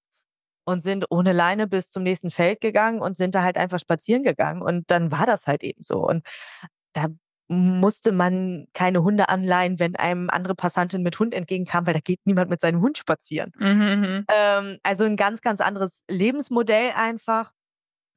und 0.65 0.83
sind 0.83 1.07
ohne 1.11 1.33
Leine 1.33 1.67
bis 1.67 1.91
zum 1.91 2.03
nächsten 2.03 2.31
Feld 2.31 2.61
gegangen 2.61 3.01
und 3.01 3.17
sind 3.17 3.35
da 3.35 3.43
halt 3.43 3.57
einfach 3.57 3.79
spazieren 3.79 4.23
gegangen. 4.23 4.63
Und 4.63 4.91
dann 4.91 5.11
war 5.11 5.27
das 5.27 5.47
halt 5.47 5.63
eben 5.63 5.83
so. 5.83 5.99
Und 6.07 6.27
da 6.93 7.07
musste 7.49 8.11
man 8.11 8.67
keine 8.73 9.03
Hunde 9.03 9.29
anleihen, 9.29 9.79
wenn 9.79 9.95
einem 9.95 10.31
andere 10.31 10.55
Passantin 10.55 11.03
mit 11.03 11.19
Hund 11.19 11.33
entgegenkam, 11.33 11.87
weil 11.87 11.95
da 11.95 12.01
geht 12.01 12.21
niemand 12.25 12.51
mit 12.51 12.61
seinem 12.61 12.81
Hund 12.81 12.99
spazieren. 12.99 13.53
Mhm. 13.59 13.69
mhm. 13.69 14.25
Ähm, 14.29 14.79
also 14.83 15.05
ein 15.05 15.17
ganz, 15.17 15.41
ganz 15.43 15.61
anderes 15.61 16.03
Lebensmodell 16.11 16.91
einfach. 16.97 17.53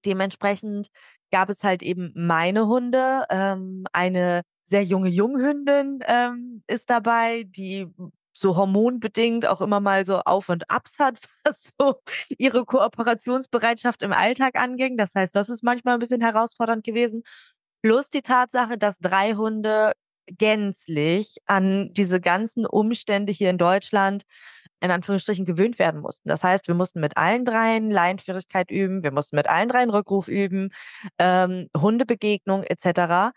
Dementsprechend 0.05 0.89
gab 1.31 1.49
es 1.49 1.63
halt 1.63 1.83
eben 1.83 2.11
meine 2.15 2.67
Hunde. 2.67 3.25
Ähm, 3.29 3.85
eine 3.93 4.41
sehr 4.63 4.83
junge 4.83 5.09
Junghündin 5.09 5.99
ähm, 6.07 6.63
ist 6.67 6.89
dabei, 6.89 7.43
die 7.43 7.87
so 8.33 8.55
hormonbedingt 8.55 9.45
auch 9.47 9.61
immer 9.61 9.79
mal 9.81 10.05
so 10.05 10.19
Auf 10.19 10.49
und 10.49 10.69
Abs 10.69 10.99
hat, 10.99 11.19
was 11.43 11.71
so 11.77 11.95
ihre 12.37 12.65
Kooperationsbereitschaft 12.65 14.01
im 14.01 14.13
Alltag 14.13 14.55
anging. 14.59 14.97
Das 14.97 15.13
heißt, 15.15 15.35
das 15.35 15.49
ist 15.49 15.63
manchmal 15.63 15.95
ein 15.95 15.99
bisschen 15.99 16.21
herausfordernd 16.21 16.83
gewesen. 16.83 17.23
Plus 17.81 18.09
die 18.09 18.21
Tatsache, 18.21 18.77
dass 18.77 18.97
drei 18.99 19.33
Hunde 19.33 19.93
gänzlich 20.37 21.37
an 21.47 21.91
diese 21.93 22.21
ganzen 22.21 22.65
Umstände 22.65 23.31
hier 23.31 23.49
in 23.49 23.57
Deutschland 23.57 24.23
in 24.81 24.91
Anführungsstrichen 24.91 25.45
gewöhnt 25.45 25.79
werden 25.79 26.01
mussten. 26.01 26.29
Das 26.29 26.43
heißt, 26.43 26.67
wir 26.67 26.75
mussten 26.75 26.99
mit 26.99 27.17
allen 27.17 27.45
dreien 27.45 27.91
Leinführigkeit 27.91 28.71
üben, 28.71 29.03
wir 29.03 29.11
mussten 29.11 29.35
mit 29.35 29.49
allen 29.49 29.69
dreien 29.69 29.89
Rückruf 29.89 30.27
üben, 30.27 30.69
ähm, 31.17 31.67
Hundebegegnung 31.75 32.63
etc. 32.63 33.33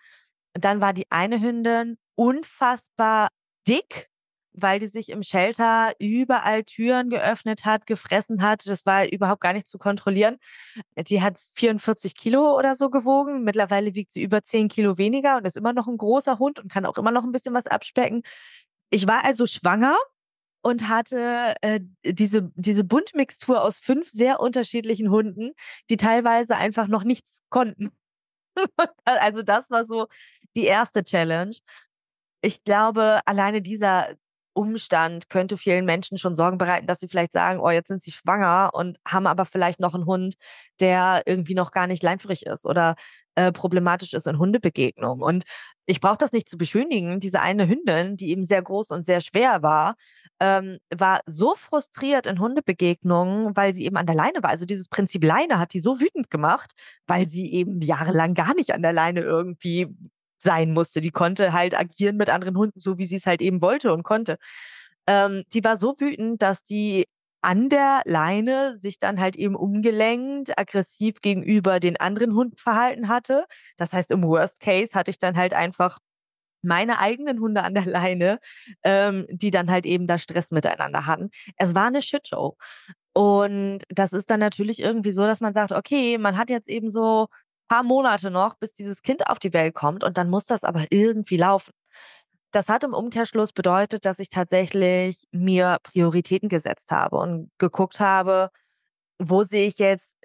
Dann 0.54 0.80
war 0.80 0.92
die 0.92 1.10
eine 1.10 1.40
Hündin 1.40 1.98
unfassbar 2.14 3.28
dick, 3.66 4.08
weil 4.54 4.78
die 4.78 4.86
sich 4.86 5.08
im 5.10 5.22
Shelter 5.22 5.92
überall 5.98 6.64
Türen 6.64 7.08
geöffnet 7.10 7.64
hat, 7.64 7.86
gefressen 7.86 8.42
hat. 8.42 8.66
Das 8.66 8.84
war 8.84 9.10
überhaupt 9.10 9.40
gar 9.40 9.54
nicht 9.54 9.66
zu 9.66 9.78
kontrollieren. 9.78 10.36
Die 10.96 11.22
hat 11.22 11.40
44 11.54 12.14
Kilo 12.16 12.56
oder 12.58 12.76
so 12.76 12.90
gewogen. 12.90 13.44
Mittlerweile 13.44 13.94
wiegt 13.94 14.12
sie 14.12 14.22
über 14.22 14.42
10 14.42 14.68
Kilo 14.68 14.98
weniger 14.98 15.38
und 15.38 15.46
ist 15.46 15.56
immer 15.56 15.72
noch 15.72 15.88
ein 15.88 15.96
großer 15.96 16.38
Hund 16.38 16.60
und 16.60 16.70
kann 16.70 16.86
auch 16.86 16.98
immer 16.98 17.10
noch 17.10 17.24
ein 17.24 17.32
bisschen 17.32 17.54
was 17.54 17.66
abspecken. 17.66 18.22
Ich 18.90 19.06
war 19.06 19.24
also 19.24 19.46
schwanger 19.46 19.96
und 20.62 20.88
hatte 20.88 21.54
äh, 21.60 21.80
diese, 22.04 22.50
diese 22.54 22.84
Buntmixtur 22.84 23.62
aus 23.62 23.78
fünf 23.78 24.08
sehr 24.10 24.40
unterschiedlichen 24.40 25.10
Hunden, 25.10 25.52
die 25.90 25.96
teilweise 25.96 26.56
einfach 26.56 26.88
noch 26.88 27.04
nichts 27.04 27.42
konnten. 27.50 27.92
also 29.04 29.42
das 29.42 29.70
war 29.70 29.84
so 29.84 30.06
die 30.56 30.64
erste 30.64 31.04
Challenge. 31.04 31.56
Ich 32.42 32.64
glaube, 32.64 33.20
alleine 33.26 33.62
dieser 33.62 34.14
Umstand 34.54 35.28
könnte 35.30 35.56
vielen 35.56 35.84
Menschen 35.84 36.18
schon 36.18 36.36
Sorgen 36.36 36.58
bereiten, 36.58 36.86
dass 36.86 37.00
sie 37.00 37.08
vielleicht 37.08 37.32
sagen, 37.32 37.60
oh, 37.60 37.70
jetzt 37.70 37.88
sind 37.88 38.02
sie 38.02 38.12
schwanger 38.12 38.70
und 38.74 38.98
haben 39.08 39.26
aber 39.26 39.46
vielleicht 39.46 39.80
noch 39.80 39.94
einen 39.94 40.06
Hund, 40.06 40.34
der 40.80 41.22
irgendwie 41.26 41.54
noch 41.54 41.70
gar 41.70 41.86
nicht 41.86 42.02
leinführig 42.02 42.46
ist 42.46 42.66
oder 42.66 42.94
äh, 43.34 43.50
problematisch 43.52 44.12
ist 44.12 44.26
in 44.26 44.38
Hundebegegnungen. 44.38 45.22
Und 45.22 45.44
ich 45.86 46.00
brauche 46.00 46.18
das 46.18 46.32
nicht 46.32 46.48
zu 46.48 46.56
beschönigen. 46.56 47.20
Diese 47.20 47.40
eine 47.40 47.68
Hündin, 47.68 48.16
die 48.16 48.30
eben 48.30 48.44
sehr 48.44 48.62
groß 48.62 48.90
und 48.90 49.04
sehr 49.04 49.20
schwer 49.20 49.62
war, 49.62 49.96
ähm, 50.40 50.78
war 50.94 51.20
so 51.26 51.54
frustriert 51.56 52.26
in 52.26 52.38
Hundebegegnungen, 52.40 53.56
weil 53.56 53.74
sie 53.74 53.84
eben 53.84 53.96
an 53.96 54.06
der 54.06 54.14
Leine 54.14 54.42
war. 54.42 54.50
Also 54.50 54.64
dieses 54.66 54.88
Prinzip 54.88 55.24
Leine 55.24 55.58
hat 55.58 55.72
die 55.72 55.80
so 55.80 56.00
wütend 56.00 56.30
gemacht, 56.30 56.72
weil 57.06 57.26
sie 57.28 57.52
eben 57.52 57.80
jahrelang 57.80 58.34
gar 58.34 58.54
nicht 58.54 58.74
an 58.74 58.82
der 58.82 58.92
Leine 58.92 59.20
irgendwie 59.22 59.88
sein 60.38 60.72
musste. 60.72 61.00
Die 61.00 61.10
konnte 61.10 61.52
halt 61.52 61.78
agieren 61.78 62.16
mit 62.16 62.30
anderen 62.30 62.56
Hunden, 62.56 62.80
so 62.80 62.98
wie 62.98 63.06
sie 63.06 63.16
es 63.16 63.26
halt 63.26 63.42
eben 63.42 63.62
wollte 63.62 63.92
und 63.92 64.02
konnte. 64.02 64.38
Ähm, 65.06 65.44
die 65.52 65.64
war 65.64 65.76
so 65.76 65.94
wütend, 65.98 66.42
dass 66.42 66.62
die 66.64 67.06
an 67.42 67.68
der 67.68 68.02
Leine 68.06 68.76
sich 68.76 68.98
dann 68.98 69.20
halt 69.20 69.36
eben 69.36 69.56
umgelenkt, 69.56 70.58
aggressiv 70.58 71.20
gegenüber 71.20 71.80
den 71.80 71.98
anderen 71.98 72.34
Hunden 72.34 72.56
verhalten 72.56 73.08
hatte. 73.08 73.46
Das 73.76 73.92
heißt, 73.92 74.10
im 74.12 74.22
Worst 74.22 74.60
Case 74.60 74.94
hatte 74.94 75.10
ich 75.10 75.18
dann 75.18 75.36
halt 75.36 75.54
einfach 75.54 75.98
meine 76.62 76.98
eigenen 77.00 77.40
Hunde 77.40 77.64
an 77.64 77.74
der 77.74 77.86
Leine, 77.86 78.38
ähm, 78.84 79.26
die 79.30 79.50
dann 79.50 79.70
halt 79.70 79.84
eben 79.86 80.06
da 80.06 80.18
Stress 80.18 80.50
miteinander 80.52 81.06
hatten. 81.06 81.30
Es 81.56 81.74
war 81.74 81.86
eine 81.88 82.02
Shitshow. 82.02 82.56
Und 83.14 83.80
das 83.88 84.12
ist 84.12 84.30
dann 84.30 84.40
natürlich 84.40 84.80
irgendwie 84.80 85.12
so, 85.12 85.22
dass 85.22 85.40
man 85.40 85.52
sagt, 85.54 85.72
okay, 85.72 86.18
man 86.18 86.38
hat 86.38 86.50
jetzt 86.50 86.68
eben 86.68 86.90
so 86.90 87.28
paar 87.68 87.82
Monate 87.82 88.30
noch, 88.30 88.54
bis 88.56 88.72
dieses 88.72 89.02
Kind 89.02 89.28
auf 89.28 89.38
die 89.38 89.52
Welt 89.54 89.74
kommt 89.74 90.04
und 90.04 90.18
dann 90.18 90.30
muss 90.30 90.46
das 90.46 90.64
aber 90.64 90.84
irgendwie 90.90 91.36
laufen. 91.38 91.72
Das 92.52 92.68
hat 92.68 92.84
im 92.84 92.92
Umkehrschluss 92.94 93.52
bedeutet, 93.52 94.04
dass 94.04 94.18
ich 94.18 94.28
tatsächlich 94.28 95.26
mir 95.32 95.78
Prioritäten 95.82 96.48
gesetzt 96.50 96.90
habe 96.90 97.16
und 97.16 97.50
geguckt 97.58 97.98
habe, 97.98 98.50
wo 99.18 99.42
sehe 99.42 99.66
ich 99.68 99.78
jetzt 99.78 100.16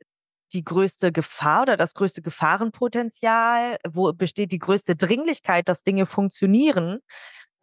die 0.54 0.64
größte 0.64 1.12
Gefahr 1.12 1.64
oder 1.64 1.78
das 1.78 1.94
größte 1.94 2.22
Gefahrenpotenzial? 2.22 3.78
Wo 3.88 4.14
besteht 4.14 4.52
die 4.52 4.60
größte 4.60 4.96
Dringlichkeit, 4.96 5.70
dass 5.70 5.84
Dinge 5.84 6.06
funktionieren? 6.06 7.00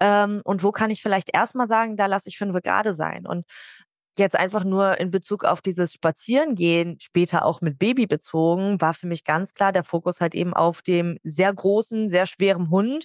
Ähm, 0.01 0.43
und 0.45 0.63
wo 0.65 0.73
kann 0.73 0.91
ich 0.91 1.03
vielleicht 1.03 1.35
erstmal 1.35 1.69
sagen, 1.69 1.97
da 1.97 2.07
lasse 2.07 2.29
ich 2.29 2.39
fünf 2.39 2.61
gerade 2.63 2.95
sein? 2.95 3.27
Und 3.27 3.47
jetzt 4.19 4.37
einfach 4.37 4.65
nur 4.65 4.99
in 5.01 5.11
Bezug 5.11 5.45
auf 5.45 5.61
dieses 5.61 5.93
Spazierengehen, 5.93 6.99
später 7.01 7.45
auch 7.45 7.61
mit 7.61 7.79
Baby 7.79 8.07
bezogen, 8.07 8.81
war 8.81 8.95
für 8.95 9.07
mich 9.07 9.25
ganz 9.25 9.53
klar 9.53 9.73
der 9.73 9.85
Fokus 9.85 10.21
halt 10.21 10.35
eben 10.35 10.55
auf 10.55 10.83
dem 10.83 11.19
sehr 11.25 11.53
großen, 11.53 12.09
sehr 12.09 12.27
schweren 12.27 12.71
Hund, 12.71 13.05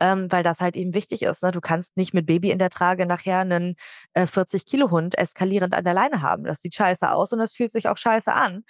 ähm, 0.00 0.30
weil 0.30 0.42
das 0.42 0.60
halt 0.60 0.76
eben 0.76 0.94
wichtig 0.94 1.22
ist. 1.22 1.42
Ne? 1.42 1.50
Du 1.50 1.60
kannst 1.60 1.96
nicht 1.96 2.14
mit 2.14 2.26
Baby 2.26 2.50
in 2.50 2.58
der 2.58 2.70
Trage 2.70 3.06
nachher 3.06 3.40
einen 3.40 3.74
äh, 4.14 4.24
40-Kilo-Hund 4.24 5.18
eskalierend 5.18 5.74
an 5.74 5.84
der 5.84 5.94
Leine 5.94 6.22
haben. 6.22 6.44
Das 6.44 6.60
sieht 6.60 6.74
scheiße 6.74 7.10
aus 7.10 7.32
und 7.32 7.38
das 7.38 7.52
fühlt 7.52 7.72
sich 7.72 7.88
auch 7.88 7.96
scheiße 7.96 8.32
an. 8.32 8.62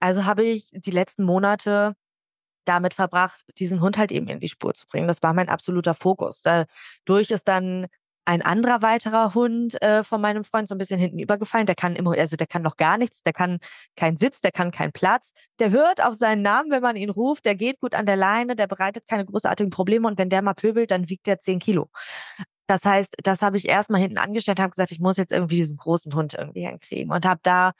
Also 0.00 0.24
habe 0.24 0.44
ich 0.44 0.70
die 0.72 0.90
letzten 0.90 1.24
Monate 1.24 1.94
damit 2.64 2.94
verbracht, 2.94 3.44
diesen 3.58 3.80
Hund 3.80 3.98
halt 3.98 4.12
eben 4.12 4.28
in 4.28 4.40
die 4.40 4.48
Spur 4.48 4.74
zu 4.74 4.86
bringen. 4.86 5.08
Das 5.08 5.22
war 5.22 5.34
mein 5.34 5.48
absoluter 5.48 5.94
Fokus. 5.94 6.42
Dadurch 6.42 7.30
ist 7.30 7.48
dann 7.48 7.86
ein 8.24 8.42
anderer 8.42 8.82
weiterer 8.82 9.34
Hund 9.34 9.80
äh, 9.82 10.04
von 10.04 10.20
meinem 10.20 10.44
Freund 10.44 10.68
so 10.68 10.74
ein 10.74 10.78
bisschen 10.78 10.98
hinten 10.98 11.18
übergefallen. 11.18 11.66
Der 11.66 11.74
kann 11.74 11.96
immer, 11.96 12.12
also 12.16 12.36
der 12.36 12.46
kann 12.46 12.62
noch 12.62 12.76
gar 12.76 12.98
nichts, 12.98 13.22
der 13.22 13.32
kann 13.32 13.58
keinen 13.96 14.16
Sitz, 14.16 14.40
der 14.40 14.52
kann 14.52 14.70
keinen 14.70 14.92
Platz. 14.92 15.32
Der 15.58 15.70
hört 15.70 16.02
auf 16.04 16.14
seinen 16.14 16.42
Namen, 16.42 16.70
wenn 16.70 16.82
man 16.82 16.96
ihn 16.96 17.10
ruft, 17.10 17.44
der 17.44 17.54
geht 17.56 17.80
gut 17.80 17.94
an 17.94 18.06
der 18.06 18.16
Leine, 18.16 18.54
der 18.56 18.66
bereitet 18.66 19.06
keine 19.08 19.24
großartigen 19.24 19.70
Probleme 19.70 20.06
und 20.06 20.18
wenn 20.18 20.28
der 20.28 20.42
mal 20.42 20.54
pöbelt, 20.54 20.90
dann 20.90 21.08
wiegt 21.08 21.26
der 21.26 21.38
zehn 21.40 21.58
Kilo. 21.58 21.88
Das 22.66 22.84
heißt, 22.84 23.16
das 23.22 23.42
habe 23.42 23.56
ich 23.56 23.68
erstmal 23.68 24.00
hinten 24.00 24.18
angestellt, 24.18 24.60
habe 24.60 24.70
gesagt, 24.70 24.92
ich 24.92 25.00
muss 25.00 25.16
jetzt 25.16 25.32
irgendwie 25.32 25.56
diesen 25.56 25.76
großen 25.76 26.14
Hund 26.14 26.34
irgendwie 26.34 26.66
hinkriegen 26.66 27.12
und 27.12 27.26
habe 27.26 27.40
da 27.42 27.72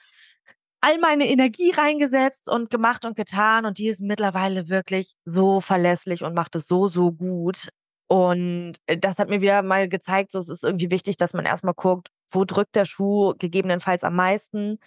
all 0.81 0.97
meine 0.99 1.27
Energie 1.29 1.71
reingesetzt 1.71 2.49
und 2.49 2.69
gemacht 2.69 3.05
und 3.05 3.15
getan 3.15 3.65
und 3.65 3.77
die 3.77 3.87
ist 3.87 4.01
mittlerweile 4.01 4.69
wirklich 4.69 5.13
so 5.25 5.61
verlässlich 5.61 6.23
und 6.23 6.33
macht 6.33 6.55
es 6.55 6.67
so, 6.67 6.89
so 6.89 7.11
gut. 7.13 7.69
Und 8.07 8.75
äh, 8.87 8.97
das 8.97 9.19
hat 9.19 9.29
mir 9.29 9.41
wieder 9.41 9.61
mal 9.63 9.89
gezeigt, 9.89 10.31
so 10.31 10.39
es 10.39 10.49
ist 10.49 10.63
irgendwie 10.63 10.91
wichtig, 10.91 11.17
dass 11.17 11.33
man 11.33 11.45
erstmal 11.45 11.73
guckt, 11.73 12.09
wo 12.31 12.45
drückt 12.45 12.75
der 12.75 12.85
Schuh 12.85 13.33
gegebenenfalls 13.37 14.03
am 14.03 14.15
meisten 14.15 14.79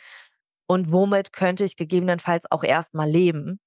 und 0.69 0.93
womit 0.93 1.33
könnte 1.33 1.65
ich 1.65 1.77
gegebenenfalls 1.77 2.45
auch 2.51 2.65
erstmal 2.65 3.09
leben. 3.09 3.61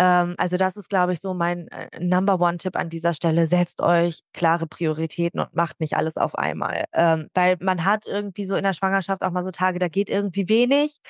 Ähm, 0.00 0.34
also 0.38 0.56
das 0.56 0.76
ist, 0.76 0.88
glaube 0.88 1.12
ich, 1.12 1.20
so 1.20 1.34
mein 1.34 1.68
äh, 1.68 1.88
Number 2.00 2.40
One-Tipp 2.40 2.76
an 2.76 2.88
dieser 2.90 3.14
Stelle. 3.14 3.46
Setzt 3.46 3.82
euch 3.82 4.20
klare 4.32 4.66
Prioritäten 4.66 5.40
und 5.40 5.54
macht 5.54 5.80
nicht 5.80 5.96
alles 5.96 6.16
auf 6.16 6.36
einmal. 6.36 6.86
Ähm, 6.94 7.28
weil 7.34 7.56
man 7.60 7.84
hat 7.84 8.06
irgendwie 8.06 8.44
so 8.44 8.56
in 8.56 8.64
der 8.64 8.72
Schwangerschaft 8.72 9.22
auch 9.22 9.30
mal 9.30 9.44
so 9.44 9.50
Tage, 9.50 9.78
da 9.78 9.88
geht 9.88 10.08
irgendwie 10.08 10.48
wenig 10.48 11.00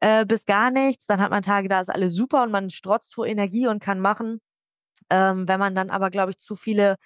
äh, 0.00 0.24
bis 0.26 0.46
gar 0.46 0.70
nichts. 0.70 1.06
Dann 1.06 1.20
hat 1.20 1.30
man 1.30 1.42
Tage, 1.42 1.68
da 1.68 1.80
ist 1.80 1.90
alles 1.90 2.14
super 2.14 2.42
und 2.42 2.50
man 2.52 2.70
strotzt 2.70 3.14
vor 3.14 3.26
Energie 3.26 3.66
und 3.68 3.80
kann 3.82 4.00
machen. 4.00 4.40
Ähm, 5.10 5.48
wenn 5.48 5.60
man 5.60 5.74
dann 5.74 5.90
aber, 5.90 6.10
glaube 6.10 6.30
ich, 6.30 6.38
zu 6.38 6.56
viele 6.56 6.96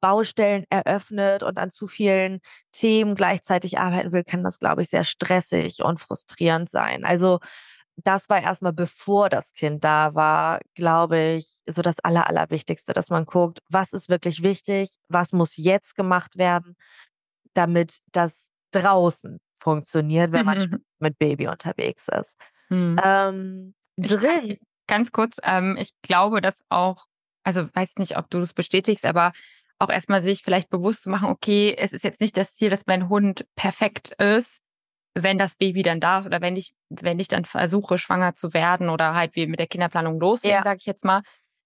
Baustellen 0.00 0.64
eröffnet 0.70 1.42
und 1.42 1.58
an 1.58 1.70
zu 1.70 1.86
vielen 1.86 2.40
Themen 2.72 3.14
gleichzeitig 3.14 3.78
arbeiten 3.78 4.12
will, 4.12 4.24
kann 4.24 4.42
das, 4.42 4.58
glaube 4.58 4.82
ich, 4.82 4.88
sehr 4.88 5.04
stressig 5.04 5.82
und 5.82 6.00
frustrierend 6.00 6.70
sein. 6.70 7.04
Also 7.04 7.38
das 8.04 8.28
war 8.28 8.42
erstmal 8.42 8.72
bevor 8.72 9.28
das 9.28 9.52
Kind 9.52 9.84
da 9.84 10.14
war, 10.14 10.60
glaube 10.74 11.36
ich, 11.36 11.60
so 11.68 11.82
das 11.82 12.00
Aller, 12.00 12.28
Allerwichtigste, 12.28 12.92
dass 12.92 13.10
man 13.10 13.26
guckt, 13.26 13.60
was 13.68 13.92
ist 13.92 14.08
wirklich 14.08 14.42
wichtig, 14.42 14.94
was 15.08 15.32
muss 15.32 15.56
jetzt 15.56 15.96
gemacht 15.96 16.38
werden, 16.38 16.76
damit 17.54 17.98
das 18.12 18.48
draußen 18.70 19.38
funktioniert, 19.62 20.32
wenn 20.32 20.46
man 20.46 20.82
mit 20.98 21.18
Baby 21.18 21.48
unterwegs 21.48 22.08
ist. 22.08 22.36
Hm. 22.68 22.96
Ähm, 23.02 23.74
drin. 23.98 24.58
ganz 24.86 25.12
kurz, 25.12 25.36
ähm, 25.42 25.76
ich 25.78 25.90
glaube, 26.02 26.40
dass 26.40 26.64
auch 26.68 27.06
also 27.44 27.68
weiß 27.74 27.96
nicht, 27.96 28.16
ob 28.16 28.30
du 28.30 28.38
das 28.38 28.54
bestätigst, 28.54 29.06
aber 29.06 29.32
auch 29.78 29.88
erstmal 29.88 30.22
sich 30.22 30.42
vielleicht 30.42 30.68
bewusst 30.68 31.04
zu 31.04 31.10
machen, 31.10 31.30
okay, 31.30 31.74
es 31.76 31.92
ist 31.92 32.04
jetzt 32.04 32.20
nicht 32.20 32.36
das 32.36 32.54
Ziel, 32.54 32.70
dass 32.70 32.86
mein 32.86 33.08
Hund 33.08 33.46
perfekt 33.56 34.12
ist, 34.20 34.60
wenn 35.14 35.38
das 35.38 35.56
Baby 35.56 35.82
dann 35.82 36.00
da 36.00 36.20
ist 36.20 36.26
oder 36.26 36.40
wenn 36.40 36.56
ich, 36.56 36.72
wenn 36.90 37.18
ich 37.18 37.28
dann 37.28 37.44
versuche, 37.44 37.98
schwanger 37.98 38.34
zu 38.34 38.52
werden 38.54 38.90
oder 38.90 39.14
halt 39.14 39.34
wie 39.36 39.46
mit 39.46 39.58
der 39.58 39.66
Kinderplanung 39.66 40.20
losgehen, 40.20 40.54
ja. 40.54 40.62
sage 40.62 40.78
ich 40.80 40.86
jetzt 40.86 41.04
mal. 41.04 41.22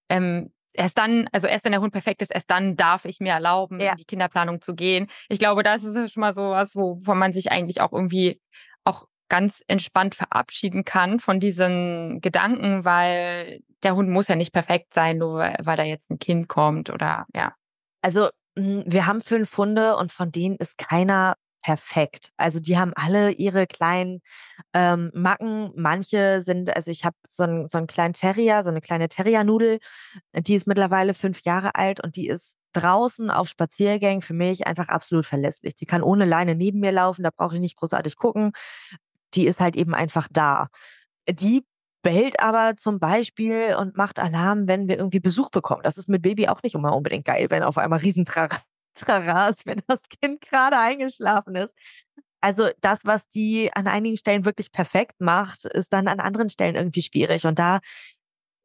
Ähm, 0.09 0.51
erst 0.73 0.97
dann, 0.97 1.27
also 1.31 1.47
erst 1.47 1.65
wenn 1.65 1.73
der 1.73 1.81
Hund 1.81 1.91
perfekt 1.91 2.21
ist, 2.21 2.31
erst 2.31 2.49
dann 2.49 2.75
darf 2.75 3.05
ich 3.05 3.19
mir 3.19 3.33
erlauben, 3.33 3.79
ja. 3.79 3.91
in 3.91 3.97
die 3.97 4.05
Kinderplanung 4.05 4.61
zu 4.61 4.75
gehen. 4.75 5.07
Ich 5.29 5.39
glaube, 5.39 5.63
das 5.63 5.83
ist 5.83 6.13
schon 6.13 6.21
mal 6.21 6.33
so 6.33 6.49
was, 6.49 6.75
wovon 6.75 7.17
man 7.17 7.33
sich 7.33 7.51
eigentlich 7.51 7.81
auch 7.81 7.91
irgendwie 7.91 8.41
ganz 9.29 9.63
entspannt 9.67 10.15
verabschieden 10.15 10.85
kann 10.85 11.19
von 11.19 11.39
diesen 11.39 12.21
Gedanken, 12.21 12.85
weil 12.85 13.61
der 13.83 13.95
Hund 13.95 14.09
muss 14.09 14.27
ja 14.27 14.35
nicht 14.35 14.53
perfekt 14.53 14.93
sein, 14.93 15.17
nur 15.17 15.39
weil 15.39 15.77
da 15.77 15.83
jetzt 15.83 16.09
ein 16.09 16.19
Kind 16.19 16.47
kommt 16.47 16.89
oder 16.89 17.25
ja. 17.33 17.53
Also 18.01 18.29
hm, 18.57 18.83
wir 18.85 19.07
haben 19.07 19.21
fünf 19.21 19.57
Hunde 19.57 19.95
und 19.97 20.11
von 20.11 20.31
denen 20.31 20.55
ist 20.57 20.77
keiner 20.77 21.35
perfekt. 21.65 22.29
Also 22.37 22.59
die 22.59 22.77
haben 22.77 22.93
alle 22.95 23.31
ihre 23.31 23.65
kleinen 23.65 24.21
ähm, 24.73 25.09
Macken. 25.15 25.71
Manche 25.75 26.43
sind, 26.43 26.75
also 26.75 26.91
ich 26.91 27.05
habe 27.05 27.15
so 27.27 27.41
einen, 27.41 27.67
so 27.67 27.79
einen 27.79 27.87
kleinen 27.87 28.13
Terrier, 28.13 28.63
so 28.63 28.69
eine 28.69 28.81
kleine 28.81 29.09
Terriernudel, 29.09 29.79
die 30.33 30.53
ist 30.53 30.67
mittlerweile 30.67 31.15
fünf 31.15 31.41
Jahre 31.43 31.73
alt 31.73 32.03
und 32.03 32.17
die 32.17 32.27
ist 32.27 32.57
draußen 32.73 33.31
auf 33.31 33.47
Spaziergängen 33.47 34.21
für 34.21 34.35
mich 34.35 34.67
einfach 34.67 34.89
absolut 34.89 35.25
verlässlich. 35.25 35.73
Die 35.73 35.87
kann 35.87 36.03
ohne 36.03 36.25
Leine 36.25 36.55
neben 36.55 36.81
mir 36.81 36.91
laufen, 36.91 37.23
da 37.23 37.31
brauche 37.35 37.55
ich 37.55 37.61
nicht 37.61 37.77
großartig 37.77 38.15
gucken 38.15 38.51
die 39.35 39.47
ist 39.47 39.59
halt 39.59 39.75
eben 39.75 39.93
einfach 39.93 40.27
da. 40.31 40.67
Die 41.29 41.65
bellt 42.03 42.39
aber 42.39 42.77
zum 42.77 42.99
Beispiel 42.99 43.75
und 43.79 43.97
macht 43.97 44.19
Alarm, 44.19 44.67
wenn 44.67 44.87
wir 44.87 44.97
irgendwie 44.97 45.19
Besuch 45.19 45.49
bekommen. 45.49 45.81
Das 45.83 45.97
ist 45.97 46.07
mit 46.07 46.21
Baby 46.21 46.47
auch 46.47 46.61
nicht 46.61 46.75
immer 46.75 46.95
unbedingt 46.95 47.25
geil, 47.25 47.47
wenn 47.49 47.63
auf 47.63 47.77
einmal 47.79 47.99
Riesentrara 47.99 48.59
ist, 49.49 49.65
wenn 49.65 49.81
das 49.87 50.03
Kind 50.09 50.41
gerade 50.41 50.77
eingeschlafen 50.77 51.55
ist. 51.55 51.75
Also 52.41 52.69
das, 52.81 53.05
was 53.05 53.27
die 53.27 53.71
an 53.73 53.87
einigen 53.87 54.17
Stellen 54.17 54.45
wirklich 54.45 54.71
perfekt 54.71 55.15
macht, 55.19 55.65
ist 55.65 55.93
dann 55.93 56.07
an 56.07 56.19
anderen 56.19 56.51
Stellen 56.51 56.75
irgendwie 56.75 57.01
schwierig. 57.01 57.45
Und 57.47 57.57
da 57.57 57.79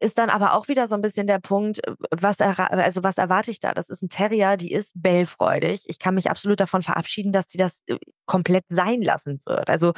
ist 0.01 0.19
dann 0.19 0.29
aber 0.29 0.55
auch 0.55 0.69
wieder 0.69 0.87
so 0.87 0.95
ein 0.95 1.03
bisschen 1.03 1.27
der 1.27 1.39
Punkt, 1.39 1.81
was, 2.11 2.41
also 2.41 3.03
was 3.03 3.17
erwarte 3.17 3.51
ich 3.51 3.61
da? 3.61 3.73
Das 3.73 3.89
ist 3.89 4.03
ein 4.03 4.11
Terrier, 4.11 4.57
die 4.57 4.73
ist 4.73 4.93
bellfreudig. 4.97 5.85
Ich 5.87 5.99
kann 5.99 6.15
mich 6.15 6.31
absolut 6.31 6.61
davon 6.61 6.83
verabschieden, 6.83 7.33
dass 7.33 7.49
sie 7.49 7.59
das 7.59 7.83
äh, 7.87 7.97
komplett 8.27 8.65
sein 8.69 9.03
lassen 9.03 9.41
wird. 9.47 9.69
Also 9.69 9.93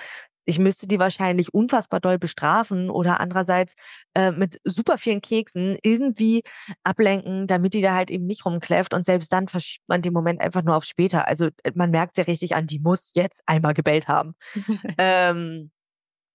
ich 0.45 0.59
müsste 0.59 0.87
die 0.87 0.99
wahrscheinlich 0.99 1.55
unfassbar 1.55 2.01
doll 2.01 2.19
bestrafen 2.19 2.91
oder 2.91 3.21
andererseits 3.21 3.75
äh, 4.15 4.31
mit 4.31 4.61
super 4.65 4.99
vielen 4.99 5.21
Keksen 5.21 5.79
irgendwie 5.83 6.43
ablenken, 6.85 7.47
damit 7.47 7.75
die 7.75 7.81
da 7.81 7.95
halt 7.95 8.11
eben 8.11 8.27
nicht 8.27 8.45
rumkläfft 8.45 8.95
und 8.95 9.05
selbst 9.05 9.33
dann 9.33 9.49
verschiebt 9.49 9.89
man 9.89 10.03
den 10.03 10.13
Moment 10.13 10.41
einfach 10.41 10.63
nur 10.63 10.77
auf 10.77 10.85
später. 10.85 11.29
Also 11.29 11.47
äh, 11.63 11.73
man 11.75 11.91
merkt 11.91 12.19
ja 12.19 12.25
richtig 12.25 12.55
an, 12.55 12.67
die 12.67 12.81
muss 12.81 13.13
jetzt 13.15 13.43
einmal 13.47 13.75
gebellt 13.75 14.09
haben. 14.09 14.35
ähm, 14.99 15.71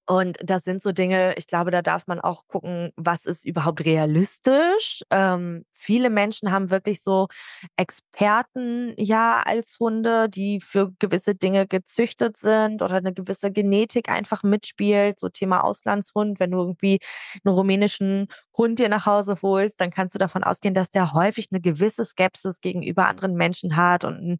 und 0.07 0.37
das 0.41 0.63
sind 0.63 0.81
so 0.81 0.93
Dinge, 0.93 1.35
ich 1.37 1.47
glaube, 1.47 1.69
da 1.69 1.81
darf 1.81 2.07
man 2.07 2.21
auch 2.21 2.47
gucken, 2.47 2.91
was 2.95 3.25
ist 3.25 3.45
überhaupt 3.45 3.83
realistisch. 3.85 5.03
Ähm, 5.11 5.65
viele 5.73 6.09
Menschen 6.09 6.51
haben 6.51 6.69
wirklich 6.69 7.03
so 7.03 7.27
Experten 7.75 8.93
ja 8.97 9.43
als 9.45 9.77
Hunde, 9.79 10.29
die 10.29 10.61
für 10.61 10.93
gewisse 10.99 11.35
Dinge 11.35 11.67
gezüchtet 11.67 12.37
sind 12.37 12.81
oder 12.81 12.95
eine 12.95 13.13
gewisse 13.13 13.51
Genetik 13.51 14.09
einfach 14.09 14.43
mitspielt. 14.43 15.19
So 15.19 15.27
Thema 15.27 15.65
Auslandshund, 15.65 16.39
wenn 16.39 16.51
du 16.51 16.59
irgendwie 16.59 16.99
einen 17.43 17.53
rumänischen 17.53 18.27
Hund 18.57 18.79
dir 18.79 18.89
nach 18.89 19.05
Hause 19.05 19.37
holst, 19.41 19.81
dann 19.81 19.91
kannst 19.91 20.15
du 20.15 20.19
davon 20.19 20.43
ausgehen, 20.43 20.73
dass 20.73 20.89
der 20.89 21.13
häufig 21.13 21.49
eine 21.51 21.59
gewisse 21.61 22.05
Skepsis 22.05 22.61
gegenüber 22.61 23.07
anderen 23.07 23.35
Menschen 23.35 23.75
hat 23.75 24.05
und 24.05 24.17
in, 24.17 24.37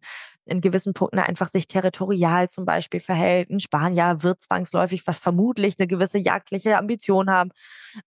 in 0.48 0.60
gewissen 0.60 0.94
Punkten 0.94 1.18
einfach 1.18 1.48
sich 1.50 1.68
territorial 1.68 2.48
zum 2.48 2.64
Beispiel 2.64 3.00
verhält. 3.00 3.50
Ein 3.50 3.60
Spanier 3.60 4.22
wird 4.22 4.42
zwangsläufig 4.42 5.02
vermutlich 5.02 5.76
eine 5.78 5.86
gewisse 5.86 6.18
jagdliche 6.18 6.76
Ambition 6.78 7.30
haben. 7.30 7.50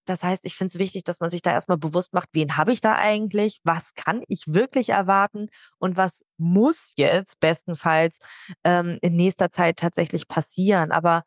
Das 0.06 0.24
heißt, 0.24 0.46
ich 0.46 0.56
finde 0.56 0.70
es 0.70 0.80
wichtig, 0.80 1.04
dass 1.04 1.20
man 1.20 1.30
sich 1.30 1.42
da 1.42 1.52
erstmal 1.52 1.78
bewusst 1.78 2.14
macht, 2.14 2.30
wen 2.34 2.58
habe 2.58 2.72
ich 2.72 2.82
da 2.82 2.96
eigentlich, 2.96 3.60
was 3.64 3.94
kann 3.94 4.24
ich 4.28 4.44
wirklich 4.48 4.90
erwarten 4.90 5.48
und 5.78 5.98
was 5.98 6.24
muss 6.38 6.94
jetzt 6.98 7.40
bestenfalls 7.40 8.20
ähm, 8.64 8.98
in 9.02 9.16
nächster 9.16 9.52
Zeit 9.52 9.78
tatsächlich 9.78 10.28
passieren. 10.28 10.92
Aber 10.92 11.24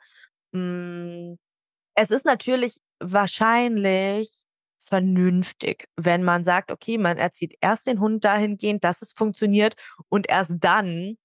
mh, 0.53 0.61
mm, 1.33 1.39
es 1.97 2.11
ist 2.11 2.25
natürlich 2.25 2.79
wahrscheinlich 3.01 4.45
vernünftig, 4.89 5.89
wenn 5.97 6.23
man 6.23 6.45
sagt, 6.45 6.71
okay, 6.71 6.99
man 6.99 7.19
erzieht 7.19 7.57
erst 7.61 7.87
den 7.87 8.01
Hund 8.01 8.25
dahingehend, 8.25 8.85
dass 8.85 9.03
es 9.03 9.13
funktioniert 9.13 9.75
und 10.09 10.29
erst 10.29 10.57
dann 10.61 11.17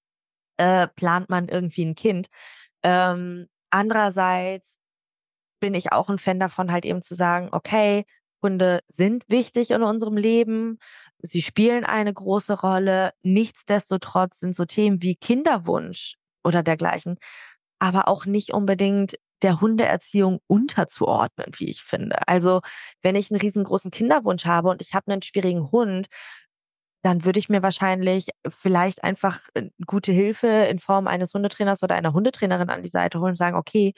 äh, 0.56 0.88
plant 0.88 1.30
man 1.30 1.48
irgendwie 1.48 1.84
ein 1.84 1.94
Kind. 1.94 2.28
Ähm, 2.82 3.48
andererseits 3.70 4.78
bin 5.60 5.74
ich 5.74 5.92
auch 5.92 6.08
ein 6.08 6.18
Fan 6.18 6.40
davon, 6.40 6.72
halt 6.72 6.84
eben 6.84 7.02
zu 7.02 7.14
sagen, 7.14 7.48
okay, 7.52 8.04
Hunde 8.42 8.80
sind 8.88 9.24
wichtig 9.28 9.70
in 9.70 9.82
unserem 9.82 10.16
Leben. 10.16 10.78
Sie 11.18 11.42
spielen 11.42 11.84
eine 11.84 12.12
große 12.12 12.60
Rolle. 12.60 13.12
Nichtsdestotrotz 13.22 14.40
sind 14.40 14.54
so 14.54 14.64
Themen 14.64 15.02
wie 15.02 15.16
Kinderwunsch 15.16 16.16
oder 16.42 16.62
dergleichen, 16.62 17.18
aber 17.78 18.08
auch 18.08 18.24
nicht 18.26 18.52
unbedingt 18.52 19.16
der 19.42 19.60
Hundeerziehung 19.60 20.40
unterzuordnen, 20.46 21.52
wie 21.58 21.70
ich 21.70 21.82
finde. 21.82 22.16
Also 22.28 22.60
wenn 23.02 23.16
ich 23.16 23.30
einen 23.30 23.40
riesengroßen 23.40 23.90
Kinderwunsch 23.90 24.46
habe 24.46 24.68
und 24.68 24.82
ich 24.82 24.94
habe 24.94 25.10
einen 25.12 25.22
schwierigen 25.22 25.70
Hund, 25.72 26.08
dann 27.02 27.24
würde 27.24 27.38
ich 27.38 27.48
mir 27.48 27.62
wahrscheinlich 27.62 28.28
vielleicht 28.48 29.04
einfach 29.04 29.40
äh, 29.54 29.70
gute 29.86 30.12
Hilfe 30.12 30.46
in 30.46 30.78
Form 30.78 31.06
eines 31.06 31.32
Hundetrainers 31.34 31.82
oder 31.82 31.94
einer 31.94 32.12
Hundetrainerin 32.12 32.68
an 32.70 32.82
die 32.82 32.88
Seite 32.88 33.20
holen 33.20 33.30
und 33.30 33.36
sagen, 33.36 33.56
okay, 33.56 33.94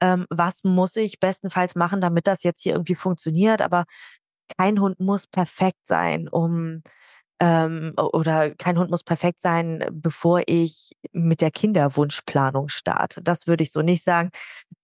ähm, 0.00 0.26
was 0.30 0.64
muss 0.64 0.96
ich 0.96 1.20
bestenfalls 1.20 1.74
machen, 1.74 2.00
damit 2.00 2.26
das 2.26 2.42
jetzt 2.42 2.62
hier 2.62 2.72
irgendwie 2.72 2.94
funktioniert? 2.94 3.60
Aber 3.62 3.84
kein 4.58 4.80
Hund 4.80 5.00
muss 5.00 5.26
perfekt 5.26 5.80
sein, 5.86 6.28
um 6.28 6.82
ähm, 7.40 7.92
oder 7.96 8.54
kein 8.54 8.78
Hund 8.78 8.90
muss 8.90 9.02
perfekt 9.04 9.40
sein, 9.42 9.84
bevor 9.92 10.42
ich 10.46 10.92
mit 11.12 11.40
der 11.42 11.50
Kinderwunschplanung 11.50 12.68
starte. 12.68 13.22
Das 13.22 13.46
würde 13.46 13.62
ich 13.64 13.72
so 13.72 13.82
nicht 13.82 14.02
sagen. 14.04 14.30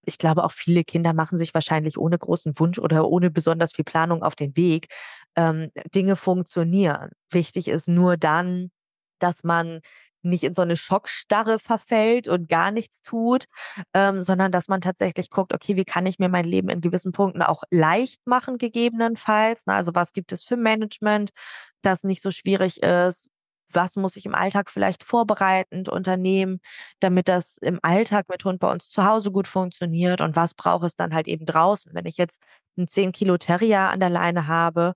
Ich 0.05 0.17
glaube, 0.17 0.43
auch 0.43 0.51
viele 0.51 0.83
Kinder 0.83 1.13
machen 1.13 1.37
sich 1.37 1.53
wahrscheinlich 1.53 1.97
ohne 1.97 2.17
großen 2.17 2.59
Wunsch 2.59 2.79
oder 2.79 3.07
ohne 3.07 3.31
besonders 3.31 3.73
viel 3.73 3.85
Planung 3.85 4.23
auf 4.23 4.35
den 4.35 4.55
Weg. 4.57 4.87
Ähm, 5.35 5.71
Dinge 5.95 6.15
funktionieren. 6.15 7.11
Wichtig 7.31 7.67
ist 7.69 7.87
nur 7.87 8.17
dann, 8.17 8.71
dass 9.19 9.43
man 9.43 9.79
nicht 10.23 10.43
in 10.43 10.53
so 10.53 10.61
eine 10.61 10.77
Schockstarre 10.77 11.59
verfällt 11.59 12.27
und 12.29 12.47
gar 12.49 12.71
nichts 12.71 13.01
tut, 13.01 13.45
ähm, 13.93 14.21
sondern 14.21 14.51
dass 14.51 14.67
man 14.69 14.79
tatsächlich 14.81 15.29
guckt, 15.29 15.53
okay, 15.53 15.75
wie 15.75 15.83
kann 15.85 16.05
ich 16.05 16.17
mir 16.19 16.29
mein 16.29 16.45
Leben 16.45 16.69
in 16.69 16.81
gewissen 16.81 17.11
Punkten 17.11 17.41
auch 17.41 17.63
leicht 17.71 18.25
machen, 18.25 18.57
gegebenenfalls. 18.57 19.63
Na, 19.65 19.75
also 19.75 19.91
was 19.95 20.13
gibt 20.13 20.31
es 20.31 20.43
für 20.45 20.55
Management, 20.57 21.31
das 21.85 22.03
nicht 22.03 22.21
so 22.21 22.31
schwierig 22.31 22.81
ist? 22.83 23.29
Was 23.71 23.95
muss 23.95 24.15
ich 24.17 24.25
im 24.27 24.35
Alltag 24.35 24.69
vielleicht 24.69 25.03
vorbereitend 25.03 25.89
unternehmen, 25.89 26.59
damit 26.99 27.27
das 27.29 27.57
im 27.57 27.79
Alltag 27.81 28.29
mit 28.29 28.45
Hund 28.45 28.59
bei 28.59 28.71
uns 28.71 28.89
zu 28.89 29.05
Hause 29.05 29.31
gut 29.31 29.47
funktioniert? 29.47 30.21
Und 30.21 30.35
was 30.35 30.53
braucht 30.53 30.85
es 30.85 30.95
dann 30.95 31.13
halt 31.13 31.27
eben 31.27 31.45
draußen? 31.45 31.91
Wenn 31.95 32.05
ich 32.05 32.17
jetzt 32.17 32.43
einen 32.77 32.87
10 32.87 33.11
Kilo 33.11 33.37
Terrier 33.37 33.89
an 33.89 33.99
der 33.99 34.09
Leine 34.09 34.47
habe, 34.47 34.93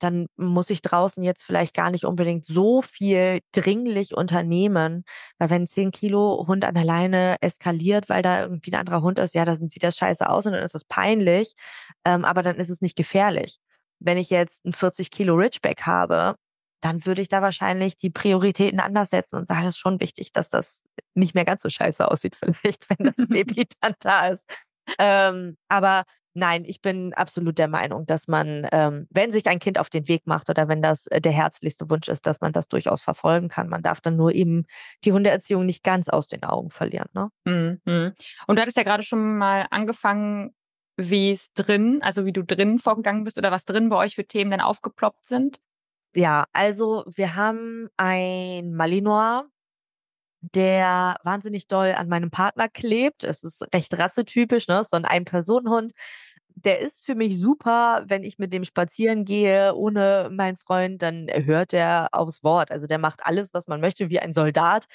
dann 0.00 0.26
muss 0.36 0.70
ich 0.70 0.82
draußen 0.82 1.22
jetzt 1.22 1.42
vielleicht 1.44 1.74
gar 1.74 1.90
nicht 1.90 2.04
unbedingt 2.04 2.44
so 2.44 2.82
viel 2.82 3.40
dringlich 3.52 4.14
unternehmen, 4.16 5.04
weil 5.38 5.50
wenn 5.50 5.66
10 5.66 5.90
Kilo 5.92 6.44
Hund 6.46 6.64
an 6.64 6.74
der 6.74 6.84
Leine 6.84 7.36
eskaliert, 7.40 8.08
weil 8.08 8.22
da 8.22 8.42
irgendwie 8.42 8.72
ein 8.72 8.80
anderer 8.80 9.02
Hund 9.02 9.18
ist, 9.18 9.34
ja, 9.34 9.44
dann 9.44 9.68
sieht 9.68 9.82
das 9.84 9.96
scheiße 9.96 10.28
aus 10.28 10.46
und 10.46 10.52
dann 10.52 10.62
ist 10.62 10.74
das 10.74 10.84
peinlich, 10.84 11.54
ähm, 12.04 12.24
aber 12.24 12.42
dann 12.42 12.56
ist 12.56 12.70
es 12.70 12.80
nicht 12.82 12.96
gefährlich. 12.96 13.58
Wenn 14.00 14.18
ich 14.18 14.30
jetzt 14.30 14.64
ein 14.64 14.72
40 14.72 15.10
Kilo 15.10 15.34
Ridgeback 15.34 15.82
habe, 15.82 16.36
dann 16.80 17.06
würde 17.06 17.22
ich 17.22 17.28
da 17.28 17.40
wahrscheinlich 17.40 17.96
die 17.96 18.10
Prioritäten 18.10 18.78
anders 18.78 19.10
setzen 19.10 19.36
und 19.36 19.48
sagen, 19.48 19.62
es 19.66 19.76
ist 19.76 19.78
schon 19.78 20.00
wichtig, 20.00 20.32
dass 20.32 20.50
das 20.50 20.82
nicht 21.14 21.34
mehr 21.34 21.46
ganz 21.46 21.62
so 21.62 21.70
scheiße 21.70 22.10
aussieht, 22.10 22.36
vielleicht, 22.62 22.88
wenn 22.90 23.06
das 23.06 23.26
Baby 23.26 23.66
dann 23.80 23.94
da 24.00 24.28
ist. 24.28 24.44
Ähm, 24.98 25.56
aber 25.68 26.04
Nein, 26.36 26.64
ich 26.66 26.82
bin 26.82 27.14
absolut 27.14 27.58
der 27.58 27.68
Meinung, 27.68 28.06
dass 28.06 28.26
man, 28.26 28.66
ähm, 28.72 29.06
wenn 29.10 29.30
sich 29.30 29.46
ein 29.46 29.60
Kind 29.60 29.78
auf 29.78 29.88
den 29.88 30.08
Weg 30.08 30.26
macht 30.26 30.50
oder 30.50 30.66
wenn 30.66 30.82
das 30.82 31.06
äh, 31.06 31.20
der 31.20 31.30
herzlichste 31.30 31.88
Wunsch 31.88 32.08
ist, 32.08 32.26
dass 32.26 32.40
man 32.40 32.52
das 32.52 32.66
durchaus 32.66 33.02
verfolgen 33.02 33.46
kann. 33.46 33.68
Man 33.68 33.84
darf 33.84 34.00
dann 34.00 34.16
nur 34.16 34.34
eben 34.34 34.66
die 35.04 35.12
Hundeerziehung 35.12 35.64
nicht 35.64 35.84
ganz 35.84 36.08
aus 36.08 36.26
den 36.26 36.42
Augen 36.42 36.70
verlieren. 36.70 37.08
Ne? 37.14 37.28
Mhm. 37.44 38.14
Und 38.48 38.56
du 38.56 38.60
hattest 38.60 38.76
ja 38.76 38.82
gerade 38.82 39.04
schon 39.04 39.38
mal 39.38 39.68
angefangen, 39.70 40.52
wie 40.96 41.32
es 41.32 41.52
drin, 41.54 42.00
also 42.02 42.24
wie 42.26 42.32
du 42.32 42.44
drin 42.44 42.78
vorgegangen 42.78 43.24
bist 43.24 43.38
oder 43.38 43.50
was 43.50 43.64
drin 43.64 43.88
bei 43.88 43.96
euch 43.96 44.14
für 44.14 44.26
Themen 44.26 44.50
denn 44.50 44.60
aufgeploppt 44.60 45.26
sind. 45.26 45.58
Ja, 46.16 46.46
also 46.52 47.04
wir 47.08 47.36
haben 47.36 47.88
ein 47.98 48.74
Malinois, 48.74 49.44
der 50.40 51.16
wahnsinnig 51.24 51.68
doll 51.68 51.92
an 51.96 52.08
meinem 52.08 52.30
Partner 52.30 52.68
klebt. 52.68 53.24
Es 53.24 53.42
ist 53.44 53.62
recht 53.74 53.98
rassetypisch, 53.98 54.68
ne? 54.68 54.84
So 54.84 54.96
ein 54.96 55.04
Ein-Personen-Hund. 55.06 55.92
Der 56.56 56.80
ist 56.80 57.04
für 57.04 57.14
mich 57.16 57.38
super, 57.40 58.04
wenn 58.06 58.22
ich 58.24 58.38
mit 58.38 58.52
dem 58.52 58.64
spazieren 58.64 59.24
gehe, 59.24 59.74
ohne 59.74 60.30
meinen 60.32 60.56
Freund, 60.56 61.02
dann 61.02 61.26
hört 61.32 61.72
er 61.74 62.08
aufs 62.12 62.44
Wort. 62.44 62.70
Also 62.70 62.86
der 62.86 62.98
macht 62.98 63.20
alles, 63.26 63.52
was 63.54 63.66
man 63.68 63.80
möchte, 63.80 64.08
wie 64.10 64.20
ein 64.20 64.32
Soldat. 64.32 64.86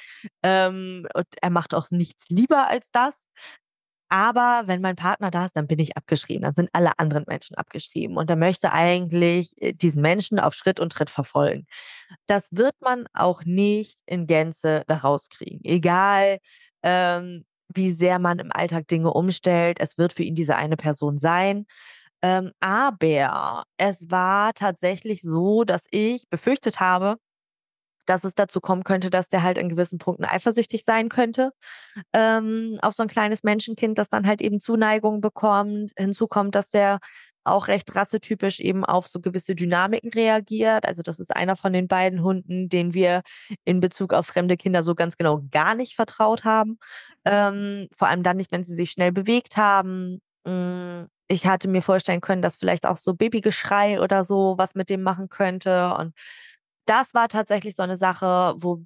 Ähm, 0.44 1.08
und 1.14 1.28
er 1.42 1.50
macht 1.50 1.74
auch 1.74 1.92
nichts 1.92 2.26
lieber 2.30 2.68
als 2.70 2.92
das. 2.92 3.28
Aber 4.10 4.64
wenn 4.66 4.82
mein 4.82 4.96
Partner 4.96 5.32
da 5.32 5.46
ist, 5.46 5.56
dann 5.56 5.68
bin 5.68 5.80
ich 5.80 5.96
abgeschrieben. 5.96 6.42
Dann 6.44 6.54
sind 6.56 6.70
alle 6.74 6.98
anderen 6.98 7.26
Menschen 7.28 7.56
abgeschrieben. 7.56 8.18
Und 8.18 8.30
er 8.30 8.36
möchte 8.36 8.74
eigentlich 8.74 9.54
äh, 9.62 9.74
diesen 9.74 10.02
Menschen 10.02 10.40
auf 10.40 10.56
Schritt 10.56 10.80
und 10.80 10.92
Tritt 10.92 11.10
verfolgen. 11.10 11.68
Das 12.28 12.50
wird 12.52 12.76
man 12.82 13.06
auch 13.14 13.44
nicht 13.46 14.02
in 14.08 14.28
Gänze 14.28 14.84
da 14.88 14.98
rauskriegen. 14.98 15.62
Egal, 15.64 16.40
ähm, 16.84 17.46
wie 17.74 17.92
sehr 17.92 18.20
man 18.20 18.40
im 18.40 18.52
Alltag 18.52 18.88
Dinge 18.88 19.14
umstellt. 19.14 19.80
Es 19.80 19.98
wird 19.98 20.14
für 20.14 20.24
ihn 20.24 20.36
diese 20.36 20.56
eine 20.56 20.78
Person 20.78 21.18
sein. 21.18 21.66
Ähm, 22.22 22.52
aber 22.60 23.66
es 23.78 24.10
war 24.12 24.54
tatsächlich 24.54 25.22
so, 25.22 25.64
dass 25.64 25.86
ich 25.92 26.28
befürchtet 26.30 26.80
habe, 26.80 27.18
dass 28.06 28.24
es 28.24 28.36
dazu 28.36 28.60
kommen 28.60 28.84
könnte, 28.84 29.10
dass 29.10 29.30
der 29.30 29.44
halt 29.44 29.58
in 29.58 29.70
gewissen 29.70 30.00
Punkten 30.00 30.26
eifersüchtig 30.26 30.84
sein 30.84 31.10
könnte 31.10 31.52
ähm, 32.14 32.80
auf 32.82 32.94
so 32.94 33.04
ein 33.04 33.10
kleines 33.10 33.44
Menschenkind, 33.44 33.98
das 33.98 34.10
dann 34.10 34.28
halt 34.28 34.42
eben 34.42 34.60
Zuneigung 34.60 35.22
bekommt. 35.22 35.92
Hinzu 35.98 36.28
kommt, 36.28 36.56
dass 36.56 36.70
der 36.70 37.00
auch 37.46 37.68
recht 37.68 37.96
rassetypisch 37.96 38.60
eben 38.60 38.86
auf 38.86 39.08
so 39.08 39.22
gewisse 39.22 39.56
Dynamiken 39.56 40.12
reagiert. 40.12 40.86
Also 40.86 41.02
das 41.02 41.20
ist 41.20 41.36
einer 41.36 41.56
von 41.56 41.74
den 41.74 41.88
beiden 41.88 42.22
Hunden, 42.22 42.70
den 42.70 42.94
wir 42.94 43.22
in 43.66 43.80
Bezug 43.80 44.14
auf 44.14 44.28
fremde 44.28 44.58
Kinder 44.58 44.84
so 44.84 44.94
ganz 44.96 45.18
genau 45.18 45.42
gar 45.52 45.74
nicht 45.76 45.96
vertraut 45.96 46.44
haben. 46.44 46.78
Ähm, 47.26 47.88
vor 47.98 48.08
allem 48.08 48.24
dann 48.24 48.38
nicht, 48.38 48.52
wenn 48.52 48.66
sie 48.66 48.76
sich 48.76 48.92
schnell 48.92 49.12
bewegt 49.12 49.58
haben. 49.58 50.22
Mm, 50.46 51.06
ich 51.28 51.48
hatte 51.48 51.68
mir 51.70 51.82
vorstellen 51.82 52.22
können, 52.22 52.42
dass 52.42 52.58
vielleicht 52.58 52.86
auch 52.86 52.98
so 52.98 53.14
Babygeschrei 53.14 54.02
oder 54.02 54.26
so 54.26 54.56
was 54.58 54.76
mit 54.76 54.90
dem 54.90 55.02
machen 55.02 55.30
könnte. 55.30 55.94
Und 55.96 56.14
das 56.90 57.14
war 57.14 57.28
tatsächlich 57.30 57.76
so 57.76 57.84
eine 57.84 57.98
Sache, 57.98 58.56
wo 58.58 58.82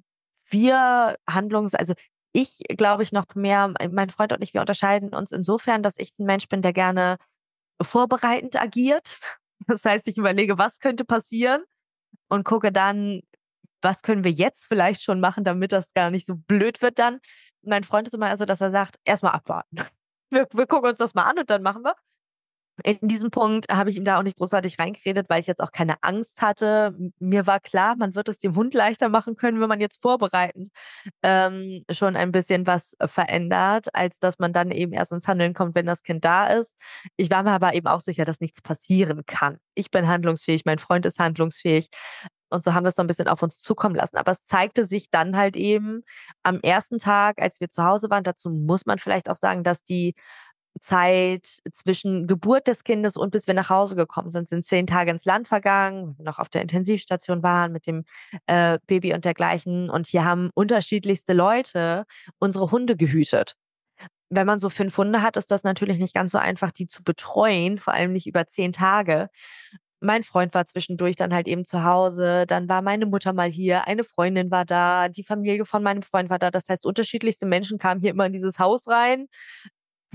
wir 0.50 1.16
Handlungs, 1.28 1.74
also 1.74 1.94
ich 2.32 2.58
glaube 2.76 3.02
ich 3.02 3.12
noch 3.12 3.26
mehr, 3.34 3.72
mein 3.90 4.10
Freund 4.10 4.32
und 4.32 4.42
ich, 4.42 4.54
wir 4.54 4.60
unterscheiden 4.60 5.14
uns 5.14 5.32
insofern, 5.32 5.82
dass 5.82 5.96
ich 5.98 6.12
ein 6.18 6.26
Mensch 6.26 6.48
bin, 6.48 6.62
der 6.62 6.72
gerne 6.72 7.16
vorbereitend 7.82 8.60
agiert. 8.60 9.20
Das 9.66 9.84
heißt, 9.84 10.08
ich 10.08 10.18
überlege, 10.18 10.58
was 10.58 10.78
könnte 10.78 11.06
passieren 11.06 11.62
und 12.28 12.44
gucke 12.44 12.70
dann, 12.70 13.22
was 13.80 14.02
können 14.02 14.22
wir 14.22 14.32
jetzt 14.32 14.66
vielleicht 14.66 15.02
schon 15.02 15.20
machen, 15.20 15.42
damit 15.42 15.72
das 15.72 15.94
gar 15.94 16.10
nicht 16.10 16.26
so 16.26 16.36
blöd 16.36 16.82
wird 16.82 16.98
dann. 16.98 17.18
Mein 17.62 17.82
Freund 17.84 18.06
ist 18.06 18.12
immer 18.12 18.36
so, 18.36 18.44
dass 18.44 18.60
er 18.60 18.70
sagt, 18.72 18.98
erstmal 19.06 19.32
abwarten. 19.32 19.76
Wir, 20.30 20.48
wir 20.52 20.66
gucken 20.66 20.90
uns 20.90 20.98
das 20.98 21.14
mal 21.14 21.22
an 21.30 21.38
und 21.38 21.48
dann 21.48 21.62
machen 21.62 21.84
wir 21.84 21.94
in 22.82 22.98
diesem 23.02 23.30
Punkt 23.30 23.68
habe 23.70 23.90
ich 23.90 23.96
ihm 23.96 24.04
da 24.04 24.18
auch 24.18 24.22
nicht 24.22 24.38
großartig 24.38 24.78
reingeredet, 24.78 25.26
weil 25.28 25.40
ich 25.40 25.46
jetzt 25.46 25.60
auch 25.62 25.70
keine 25.70 25.94
Angst 26.02 26.42
hatte. 26.42 26.96
Mir 27.20 27.46
war 27.46 27.60
klar, 27.60 27.94
man 27.96 28.14
wird 28.16 28.28
es 28.28 28.38
dem 28.38 28.56
Hund 28.56 28.74
leichter 28.74 29.08
machen 29.08 29.36
können, 29.36 29.60
wenn 29.60 29.68
man 29.68 29.80
jetzt 29.80 30.02
vorbereitend 30.02 30.72
ähm, 31.22 31.84
schon 31.90 32.16
ein 32.16 32.32
bisschen 32.32 32.66
was 32.66 32.96
verändert, 33.06 33.94
als 33.94 34.18
dass 34.18 34.38
man 34.38 34.52
dann 34.52 34.70
eben 34.72 34.92
erst 34.92 35.12
ins 35.12 35.28
Handeln 35.28 35.54
kommt, 35.54 35.74
wenn 35.76 35.86
das 35.86 36.02
Kind 36.02 36.24
da 36.24 36.46
ist. 36.48 36.74
Ich 37.16 37.30
war 37.30 37.44
mir 37.44 37.52
aber 37.52 37.74
eben 37.74 37.86
auch 37.86 38.00
sicher, 38.00 38.24
dass 38.24 38.40
nichts 38.40 38.60
passieren 38.60 39.22
kann. 39.26 39.58
Ich 39.74 39.90
bin 39.90 40.08
handlungsfähig, 40.08 40.64
mein 40.64 40.78
Freund 40.78 41.06
ist 41.06 41.20
handlungsfähig. 41.20 41.88
Und 42.50 42.62
so 42.62 42.74
haben 42.74 42.84
wir 42.84 42.90
es 42.90 42.96
so 42.96 43.02
ein 43.02 43.08
bisschen 43.08 43.28
auf 43.28 43.42
uns 43.42 43.58
zukommen 43.58 43.96
lassen. 43.96 44.16
Aber 44.16 44.32
es 44.32 44.44
zeigte 44.44 44.86
sich 44.86 45.10
dann 45.10 45.36
halt 45.36 45.56
eben 45.56 46.02
am 46.44 46.60
ersten 46.60 46.98
Tag, 46.98 47.40
als 47.42 47.60
wir 47.60 47.68
zu 47.68 47.84
Hause 47.84 48.10
waren. 48.10 48.22
Dazu 48.24 48.50
muss 48.50 48.86
man 48.86 48.98
vielleicht 48.98 49.28
auch 49.28 49.36
sagen, 49.36 49.64
dass 49.64 49.82
die 49.82 50.14
Zeit 50.80 51.60
zwischen 51.72 52.26
Geburt 52.26 52.66
des 52.68 52.84
Kindes 52.84 53.16
und 53.16 53.30
bis 53.30 53.46
wir 53.46 53.54
nach 53.54 53.70
Hause 53.70 53.96
gekommen 53.96 54.30
sind, 54.30 54.48
sind 54.48 54.64
zehn 54.64 54.86
Tage 54.86 55.10
ins 55.10 55.24
Land 55.24 55.48
vergangen, 55.48 56.08
weil 56.08 56.18
wir 56.18 56.24
noch 56.24 56.38
auf 56.38 56.48
der 56.48 56.62
Intensivstation 56.62 57.42
waren 57.42 57.72
mit 57.72 57.86
dem 57.86 58.04
äh, 58.46 58.78
Baby 58.86 59.14
und 59.14 59.24
dergleichen. 59.24 59.90
Und 59.90 60.06
hier 60.06 60.24
haben 60.24 60.50
unterschiedlichste 60.54 61.32
Leute 61.32 62.04
unsere 62.38 62.70
Hunde 62.70 62.96
gehütet. 62.96 63.54
Wenn 64.30 64.46
man 64.46 64.58
so 64.58 64.70
fünf 64.70 64.96
Hunde 64.98 65.22
hat, 65.22 65.36
ist 65.36 65.50
das 65.50 65.64
natürlich 65.64 65.98
nicht 65.98 66.14
ganz 66.14 66.32
so 66.32 66.38
einfach, 66.38 66.72
die 66.72 66.86
zu 66.86 67.02
betreuen, 67.04 67.78
vor 67.78 67.94
allem 67.94 68.12
nicht 68.12 68.26
über 68.26 68.46
zehn 68.46 68.72
Tage. 68.72 69.28
Mein 70.00 70.22
Freund 70.22 70.52
war 70.54 70.66
zwischendurch 70.66 71.16
dann 71.16 71.32
halt 71.32 71.48
eben 71.48 71.64
zu 71.64 71.84
Hause, 71.84 72.44
dann 72.46 72.68
war 72.68 72.82
meine 72.82 73.06
Mutter 73.06 73.32
mal 73.32 73.50
hier, 73.50 73.86
eine 73.86 74.04
Freundin 74.04 74.50
war 74.50 74.66
da, 74.66 75.08
die 75.08 75.24
Familie 75.24 75.64
von 75.64 75.82
meinem 75.82 76.02
Freund 76.02 76.28
war 76.30 76.38
da. 76.38 76.50
Das 76.50 76.68
heißt, 76.68 76.84
unterschiedlichste 76.84 77.46
Menschen 77.46 77.78
kamen 77.78 78.00
hier 78.02 78.10
immer 78.10 78.26
in 78.26 78.32
dieses 78.34 78.58
Haus 78.58 78.88
rein 78.88 79.28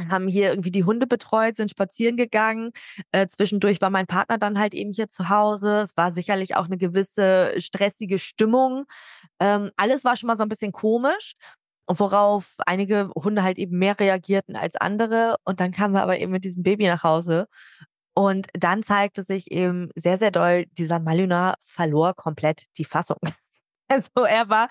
haben 0.09 0.27
hier 0.27 0.49
irgendwie 0.49 0.71
die 0.71 0.83
Hunde 0.83 1.07
betreut, 1.07 1.57
sind 1.57 1.69
spazieren 1.69 2.17
gegangen. 2.17 2.71
Äh, 3.11 3.27
zwischendurch 3.27 3.81
war 3.81 3.89
mein 3.89 4.07
Partner 4.07 4.37
dann 4.37 4.59
halt 4.59 4.73
eben 4.73 4.93
hier 4.93 5.09
zu 5.09 5.29
Hause. 5.29 5.81
Es 5.81 5.97
war 5.97 6.11
sicherlich 6.13 6.55
auch 6.55 6.65
eine 6.65 6.77
gewisse 6.77 7.53
stressige 7.57 8.19
Stimmung. 8.19 8.85
Ähm, 9.39 9.71
alles 9.77 10.03
war 10.03 10.15
schon 10.15 10.27
mal 10.27 10.35
so 10.35 10.43
ein 10.43 10.49
bisschen 10.49 10.71
komisch. 10.71 11.33
Und 11.85 11.99
worauf 11.99 12.55
einige 12.67 13.09
Hunde 13.15 13.41
halt 13.41 13.57
eben 13.57 13.79
mehr 13.79 13.99
reagierten 13.99 14.55
als 14.55 14.75
andere. 14.75 15.37
Und 15.43 15.59
dann 15.59 15.71
kamen 15.71 15.95
wir 15.95 16.03
aber 16.03 16.19
eben 16.19 16.31
mit 16.31 16.45
diesem 16.45 16.61
Baby 16.61 16.85
nach 16.85 17.03
Hause. 17.03 17.47
Und 18.13 18.47
dann 18.53 18.83
zeigte 18.83 19.23
sich 19.23 19.51
eben 19.51 19.89
sehr, 19.95 20.17
sehr 20.17 20.29
doll, 20.29 20.65
dieser 20.77 20.99
Malina 20.99 21.55
verlor 21.61 22.13
komplett 22.13 22.65
die 22.77 22.85
Fassung. 22.85 23.17
Also 23.91 24.23
er 24.23 24.47
war 24.49 24.69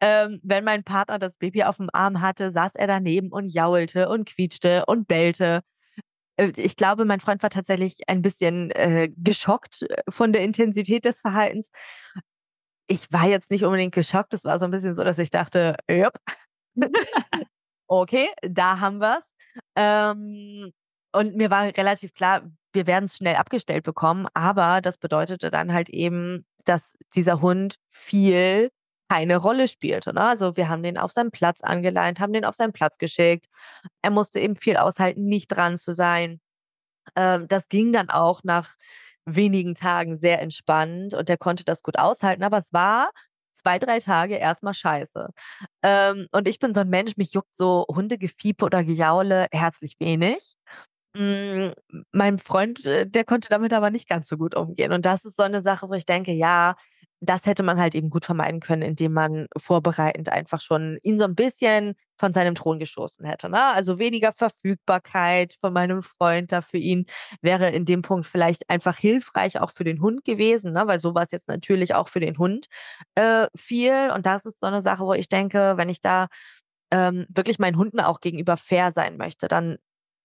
ähm, 0.00 0.40
wenn 0.42 0.64
mein 0.64 0.84
Partner 0.84 1.18
das 1.18 1.34
Baby 1.34 1.64
auf 1.64 1.76
dem 1.76 1.90
Arm 1.92 2.20
hatte, 2.20 2.50
saß 2.50 2.74
er 2.74 2.86
daneben 2.86 3.30
und 3.30 3.48
jaulte 3.48 4.08
und 4.08 4.28
quietschte 4.28 4.84
und 4.86 5.08
bellte. 5.08 5.62
Äh, 6.36 6.52
ich 6.56 6.76
glaube, 6.76 7.04
mein 7.04 7.20
Freund 7.20 7.42
war 7.42 7.50
tatsächlich 7.50 8.08
ein 8.08 8.22
bisschen 8.22 8.70
äh, 8.72 9.10
geschockt 9.16 9.82
äh, 9.82 10.02
von 10.08 10.32
der 10.32 10.42
Intensität 10.42 11.04
des 11.04 11.20
Verhaltens. 11.20 11.70
Ich 12.88 13.12
war 13.12 13.26
jetzt 13.28 13.50
nicht 13.50 13.64
unbedingt 13.64 13.94
geschockt. 13.94 14.34
Es 14.34 14.44
war 14.44 14.58
so 14.58 14.64
ein 14.64 14.70
bisschen 14.70 14.94
so, 14.94 15.04
dass 15.04 15.18
ich 15.18 15.30
dachte, 15.30 15.76
yep. 15.90 16.14
okay, 17.88 18.28
da 18.42 18.80
haben 18.80 19.00
wir's. 19.00 19.34
Ähm, 19.76 20.72
und 21.12 21.36
mir 21.36 21.50
war 21.50 21.64
relativ 21.76 22.14
klar, 22.14 22.42
wir 22.72 22.86
werden 22.86 23.04
es 23.04 23.16
schnell 23.16 23.36
abgestellt 23.36 23.84
bekommen, 23.84 24.26
aber 24.34 24.80
das 24.80 24.98
bedeutete 24.98 25.50
dann 25.50 25.72
halt 25.72 25.88
eben, 25.88 26.46
dass 26.64 26.94
dieser 27.14 27.40
Hund 27.40 27.76
viel 27.90 28.70
keine 29.08 29.36
Rolle 29.38 29.68
spielte. 29.68 30.12
Ne? 30.12 30.20
Also 30.22 30.56
wir 30.56 30.68
haben 30.68 30.82
den 30.82 30.98
auf 30.98 31.12
seinen 31.12 31.30
Platz 31.30 31.60
angeleint, 31.62 32.20
haben 32.20 32.32
den 32.32 32.44
auf 32.44 32.54
seinen 32.54 32.72
Platz 32.72 32.98
geschickt. 32.98 33.46
Er 34.02 34.10
musste 34.10 34.40
eben 34.40 34.56
viel 34.56 34.76
aushalten, 34.76 35.24
nicht 35.24 35.48
dran 35.48 35.78
zu 35.78 35.94
sein. 35.94 36.40
Ähm, 37.16 37.48
das 37.48 37.68
ging 37.68 37.92
dann 37.92 38.10
auch 38.10 38.42
nach 38.44 38.76
wenigen 39.26 39.74
Tagen 39.74 40.14
sehr 40.14 40.40
entspannt 40.40 41.14
und 41.14 41.28
der 41.28 41.38
konnte 41.38 41.64
das 41.64 41.82
gut 41.82 41.98
aushalten, 41.98 42.42
aber 42.42 42.58
es 42.58 42.72
war 42.72 43.10
zwei, 43.52 43.78
drei 43.78 43.98
Tage 43.98 44.36
erstmal 44.36 44.74
scheiße. 44.74 45.28
Ähm, 45.82 46.26
und 46.32 46.48
ich 46.48 46.58
bin 46.58 46.72
so 46.72 46.80
ein 46.80 46.88
Mensch, 46.88 47.16
mich 47.16 47.32
juckt 47.32 47.54
so 47.54 47.86
Hundegefiepe 47.88 48.64
oder 48.64 48.84
Gejaule 48.84 49.48
herzlich 49.52 49.96
wenig. 49.98 50.56
Mm, 51.16 51.70
mein 52.12 52.38
Freund, 52.38 52.84
äh, 52.86 53.06
der 53.06 53.24
konnte 53.24 53.48
damit 53.48 53.72
aber 53.72 53.90
nicht 53.90 54.08
ganz 54.08 54.28
so 54.28 54.36
gut 54.36 54.54
umgehen. 54.54 54.92
Und 54.92 55.04
das 55.06 55.24
ist 55.24 55.36
so 55.36 55.42
eine 55.42 55.62
Sache, 55.62 55.88
wo 55.88 55.94
ich 55.94 56.06
denke, 56.06 56.32
ja, 56.32 56.76
das 57.20 57.46
hätte 57.46 57.62
man 57.62 57.80
halt 57.80 57.94
eben 57.94 58.10
gut 58.10 58.24
vermeiden 58.24 58.60
können, 58.60 58.82
indem 58.82 59.12
man 59.12 59.48
vorbereitend 59.56 60.28
einfach 60.28 60.60
schon 60.60 60.98
ihn 61.02 61.18
so 61.18 61.24
ein 61.24 61.34
bisschen 61.34 61.94
von 62.16 62.32
seinem 62.32 62.54
Thron 62.54 62.78
gestoßen 62.78 63.24
hätte. 63.26 63.48
Ne? 63.48 63.62
Also 63.62 63.98
weniger 63.98 64.32
Verfügbarkeit 64.32 65.54
von 65.60 65.72
meinem 65.72 66.02
Freund 66.02 66.52
da 66.52 66.60
für 66.60 66.78
ihn 66.78 67.06
wäre 67.42 67.70
in 67.70 67.84
dem 67.84 68.02
Punkt 68.02 68.26
vielleicht 68.26 68.70
einfach 68.70 68.96
hilfreich 68.96 69.60
auch 69.60 69.70
für 69.72 69.84
den 69.84 70.00
Hund 70.00 70.24
gewesen, 70.24 70.72
ne? 70.72 70.82
weil 70.86 71.00
sowas 71.00 71.30
jetzt 71.32 71.48
natürlich 71.48 71.94
auch 71.94 72.08
für 72.08 72.20
den 72.20 72.38
Hund 72.38 72.66
äh, 73.16 73.46
viel. 73.56 74.10
Und 74.14 74.26
das 74.26 74.46
ist 74.46 74.60
so 74.60 74.66
eine 74.66 74.82
Sache, 74.82 75.04
wo 75.04 75.12
ich 75.12 75.28
denke, 75.28 75.76
wenn 75.76 75.88
ich 75.88 76.00
da 76.00 76.28
ähm, 76.90 77.26
wirklich 77.28 77.58
meinen 77.58 77.76
Hunden 77.76 78.00
auch 78.00 78.20
gegenüber 78.20 78.56
fair 78.56 78.92
sein 78.92 79.16
möchte, 79.16 79.48
dann 79.48 79.78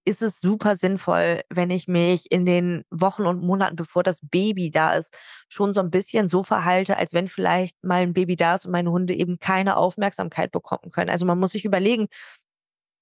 ist 0.06 0.22
es 0.22 0.40
super 0.42 0.76
sinnvoll, 0.76 1.42
wenn 1.50 1.70
ich 1.70 1.88
mich 1.88 2.32
in 2.32 2.46
den 2.46 2.84
Wochen 2.90 3.26
und 3.26 3.42
Monaten, 3.42 3.76
bevor 3.76 4.04
das 4.04 4.20
Baby 4.22 4.72
da 4.72 4.96
ist, 4.96 5.18
schon 5.50 5.74
so 5.74 5.82
ein 5.82 5.92
bisschen 5.92 6.28
so 6.28 6.44
verhalte, 6.44 6.98
als 6.98 7.14
wenn 7.14 7.28
vielleicht 7.28 7.84
mal 7.84 8.02
ein 8.02 8.14
Baby 8.14 8.36
da 8.36 8.56
ist 8.56 8.66
und 8.66 8.72
meine 8.72 8.92
Hunde 8.92 9.14
eben 9.14 9.40
keine 9.40 9.78
Aufmerksamkeit 9.78 10.52
bekommen 10.52 10.92
können. 10.92 11.10
Also 11.10 11.26
man 11.26 11.40
muss 11.40 11.52
sich 11.52 11.66
überlegen, 11.66 12.08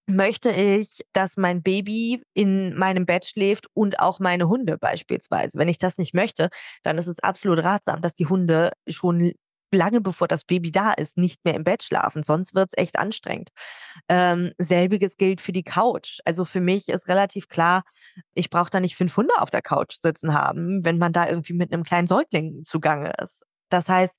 möchte 0.07 0.51
ich, 0.51 1.01
dass 1.13 1.37
mein 1.37 1.63
Baby 1.63 2.23
in 2.33 2.75
meinem 2.77 3.05
Bett 3.05 3.25
schläft 3.25 3.67
und 3.73 3.99
auch 3.99 4.19
meine 4.19 4.47
Hunde 4.49 4.77
beispielsweise. 4.77 5.57
Wenn 5.57 5.69
ich 5.69 5.77
das 5.77 5.97
nicht 5.97 6.13
möchte, 6.13 6.49
dann 6.83 6.97
ist 6.97 7.07
es 7.07 7.19
absolut 7.19 7.63
ratsam, 7.63 8.01
dass 8.01 8.15
die 8.15 8.27
Hunde 8.27 8.71
schon 8.87 9.33
lange 9.71 10.01
bevor 10.01 10.27
das 10.27 10.43
Baby 10.43 10.71
da 10.71 10.91
ist, 10.93 11.17
nicht 11.17 11.43
mehr 11.45 11.55
im 11.55 11.63
Bett 11.63 11.83
schlafen. 11.83 12.23
Sonst 12.23 12.55
wird 12.55 12.69
es 12.71 12.81
echt 12.81 12.99
anstrengend. 12.99 13.49
Ähm, 14.09 14.51
selbiges 14.57 15.17
gilt 15.17 15.41
für 15.41 15.51
die 15.51 15.63
Couch. 15.63 16.19
Also 16.25 16.45
für 16.45 16.61
mich 16.61 16.89
ist 16.89 17.07
relativ 17.07 17.47
klar, 17.47 17.83
ich 18.33 18.49
brauche 18.49 18.69
da 18.69 18.79
nicht 18.79 18.95
fünf 18.95 19.15
Hunde 19.17 19.33
auf 19.39 19.51
der 19.51 19.61
Couch 19.61 19.97
sitzen 20.01 20.33
haben, 20.33 20.83
wenn 20.85 20.97
man 20.97 21.13
da 21.13 21.27
irgendwie 21.27 21.53
mit 21.53 21.73
einem 21.73 21.83
kleinen 21.83 22.07
Säugling 22.07 22.63
zugange 22.63 23.13
ist. 23.21 23.43
Das 23.69 23.87
heißt, 23.89 24.15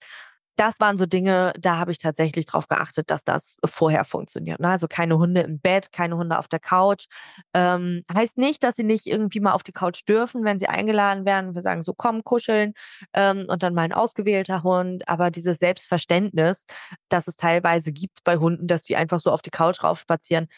das 0.56 0.80
waren 0.80 0.98
so 0.98 1.06
Dinge, 1.06 1.52
da 1.58 1.78
habe 1.78 1.92
ich 1.92 1.98
tatsächlich 1.98 2.46
darauf 2.46 2.68
geachtet, 2.68 3.10
dass 3.10 3.24
das 3.24 3.56
vorher 3.64 4.04
funktioniert. 4.04 4.60
Ne? 4.60 4.68
Also 4.68 4.86
keine 4.88 5.18
Hunde 5.18 5.40
im 5.42 5.60
Bett, 5.60 5.92
keine 5.92 6.16
Hunde 6.16 6.38
auf 6.38 6.48
der 6.48 6.60
Couch. 6.60 7.06
Ähm, 7.54 8.04
heißt 8.12 8.38
nicht, 8.38 8.62
dass 8.62 8.76
sie 8.76 8.84
nicht 8.84 9.06
irgendwie 9.06 9.40
mal 9.40 9.52
auf 9.52 9.62
die 9.62 9.72
Couch 9.72 10.02
dürfen, 10.08 10.44
wenn 10.44 10.58
sie 10.58 10.68
eingeladen 10.68 11.24
werden. 11.24 11.54
Wir 11.54 11.62
sagen 11.62 11.82
so, 11.82 11.94
komm, 11.94 12.22
kuscheln 12.24 12.74
ähm, 13.14 13.46
und 13.48 13.62
dann 13.62 13.74
mal 13.74 13.82
ein 13.82 13.92
ausgewählter 13.92 14.62
Hund. 14.62 15.08
Aber 15.08 15.30
dieses 15.30 15.58
Selbstverständnis, 15.58 16.66
das 17.08 17.28
es 17.28 17.36
teilweise 17.36 17.92
gibt 17.92 18.22
bei 18.24 18.36
Hunden, 18.36 18.66
dass 18.66 18.82
die 18.82 18.96
einfach 18.96 19.20
so 19.20 19.30
auf 19.30 19.42
die 19.42 19.50
Couch 19.50 19.82
raufspazieren, 19.82 20.48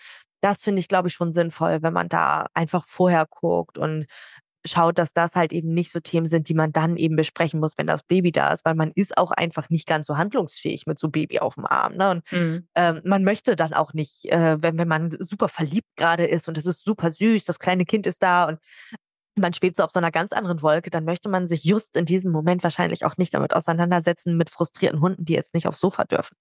das 0.44 0.62
finde 0.62 0.80
ich, 0.80 0.88
glaube 0.88 1.09
ich, 1.09 1.14
schon 1.14 1.33
sinnvoll, 1.33 1.83
wenn 1.83 1.94
man 1.94 2.11
da 2.11 2.48
einfach 2.52 2.85
vorher 2.87 3.24
guckt 3.30 3.78
und 3.78 4.04
schaut, 4.66 4.98
dass 4.98 5.12
das 5.12 5.37
halt 5.37 5.53
eben 5.53 5.74
nicht 5.74 5.90
so 5.90 6.00
Themen 6.00 6.27
sind, 6.27 6.48
die 6.48 6.55
man 6.55 6.72
dann 6.72 6.96
eben 6.96 7.16
besprechen 7.16 7.61
muss, 7.61 7.77
wenn 7.77 7.87
das 7.87 8.03
Baby 8.03 8.33
da 8.33 8.53
ist, 8.53 8.64
weil 8.64 8.74
man 8.74 8.92
ist 8.94 9.18
auch 9.18 9.31
einfach 9.31 9.68
nicht 9.70 9.87
ganz 9.87 10.07
so 10.07 10.16
handlungsfähig 10.16 10.87
mit 10.87 10.98
so 10.98 11.09
Baby 11.09 11.40
auf 11.40 11.55
dem 11.55 11.66
Arm. 11.66 11.96
Ne? 11.96 12.11
Und 12.11 12.33
mhm. 12.33 12.68
ähm, 12.74 13.00
man 13.05 13.24
möchte 13.24 13.57
dann 13.57 13.74
auch 13.74 13.92
nicht, 13.92 14.31
äh, 14.33 14.62
wenn, 14.62 14.79
wenn 14.79 14.88
man 14.88 15.14
super 15.20 15.48
verliebt 15.48 15.88
gerade 15.96 16.27
ist 16.27 16.48
und 16.48 16.57
es 16.57 16.66
ist 16.66 16.83
super 16.83 17.12
süß, 17.12 17.44
das 17.44 17.59
kleine 17.59 17.85
Kind 17.85 18.07
ist 18.07 18.22
da 18.22 18.46
und 18.46 18.59
man 19.37 19.53
schwebt 19.53 19.77
so 19.77 19.83
auf 19.85 19.90
so 19.90 19.98
einer 19.98 20.12
ganz 20.12 20.33
anderen 20.33 20.62
Wolke, 20.62 20.90
dann 20.90 21.05
möchte 21.05 21.29
man 21.29 21.46
sich 21.46 21.64
just 21.64 21.96
in 21.96 22.05
diesem 22.05 22.31
Moment 22.31 22.62
wahrscheinlich 22.62 23.05
auch 23.05 23.16
nicht 23.16 23.35
damit 23.35 23.53
auseinandersetzen 23.53 24.37
mit 24.37 24.48
frustrierten 24.48 25.00
Hunden, 25.00 25.24
die 25.24 25.35
jetzt 25.35 25.55
nicht 25.55 25.66
aufs 25.66 25.81
Sofa 25.81 26.05
dürfen. 26.05 26.37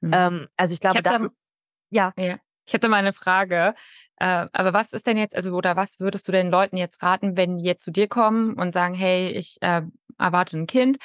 Mhm. 0.00 0.10
Ähm, 0.12 0.48
also 0.56 0.74
ich 0.74 0.80
glaube, 0.80 0.98
ich 0.98 1.04
das 1.04 1.18
da, 1.18 1.24
ist 1.24 1.52
ja. 1.90 2.12
ja. 2.18 2.36
Ich 2.64 2.72
hätte 2.72 2.88
mal 2.88 2.96
eine 2.96 3.12
Frage. 3.12 3.74
Äh, 4.22 4.46
aber 4.52 4.72
was 4.72 4.92
ist 4.92 5.08
denn 5.08 5.16
jetzt, 5.16 5.34
also 5.34 5.52
oder 5.56 5.74
was 5.74 5.98
würdest 5.98 6.28
du 6.28 6.32
den 6.32 6.48
Leuten 6.48 6.76
jetzt 6.76 7.02
raten, 7.02 7.36
wenn 7.36 7.58
die 7.58 7.64
jetzt 7.64 7.82
zu 7.82 7.90
dir 7.90 8.06
kommen 8.06 8.54
und 8.54 8.72
sagen, 8.72 8.94
hey, 8.94 9.30
ich 9.30 9.56
äh, 9.62 9.82
erwarte 10.16 10.56
ein 10.58 10.68
Kind 10.68 10.98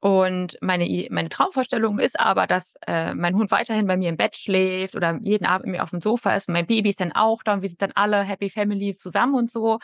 und 0.00 0.58
meine, 0.60 1.06
meine 1.10 1.28
Traumvorstellung 1.28 2.00
ist 2.00 2.18
aber, 2.18 2.48
dass 2.48 2.74
äh, 2.88 3.14
mein 3.14 3.36
Hund 3.36 3.52
weiterhin 3.52 3.86
bei 3.86 3.96
mir 3.96 4.08
im 4.08 4.16
Bett 4.16 4.34
schläft 4.34 4.96
oder 4.96 5.16
jeden 5.22 5.46
Abend 5.46 5.66
mit 5.66 5.76
mir 5.76 5.82
auf 5.84 5.90
dem 5.90 6.00
Sofa 6.00 6.34
ist 6.34 6.48
und 6.48 6.54
mein 6.54 6.66
Baby 6.66 6.90
ist 6.90 7.00
dann 7.00 7.12
auch 7.12 7.44
da 7.44 7.54
und 7.54 7.62
wir 7.62 7.68
sind 7.68 7.82
dann 7.82 7.92
alle 7.94 8.24
Happy 8.24 8.50
Families 8.50 8.98
zusammen 8.98 9.36
und 9.36 9.48
so. 9.48 9.78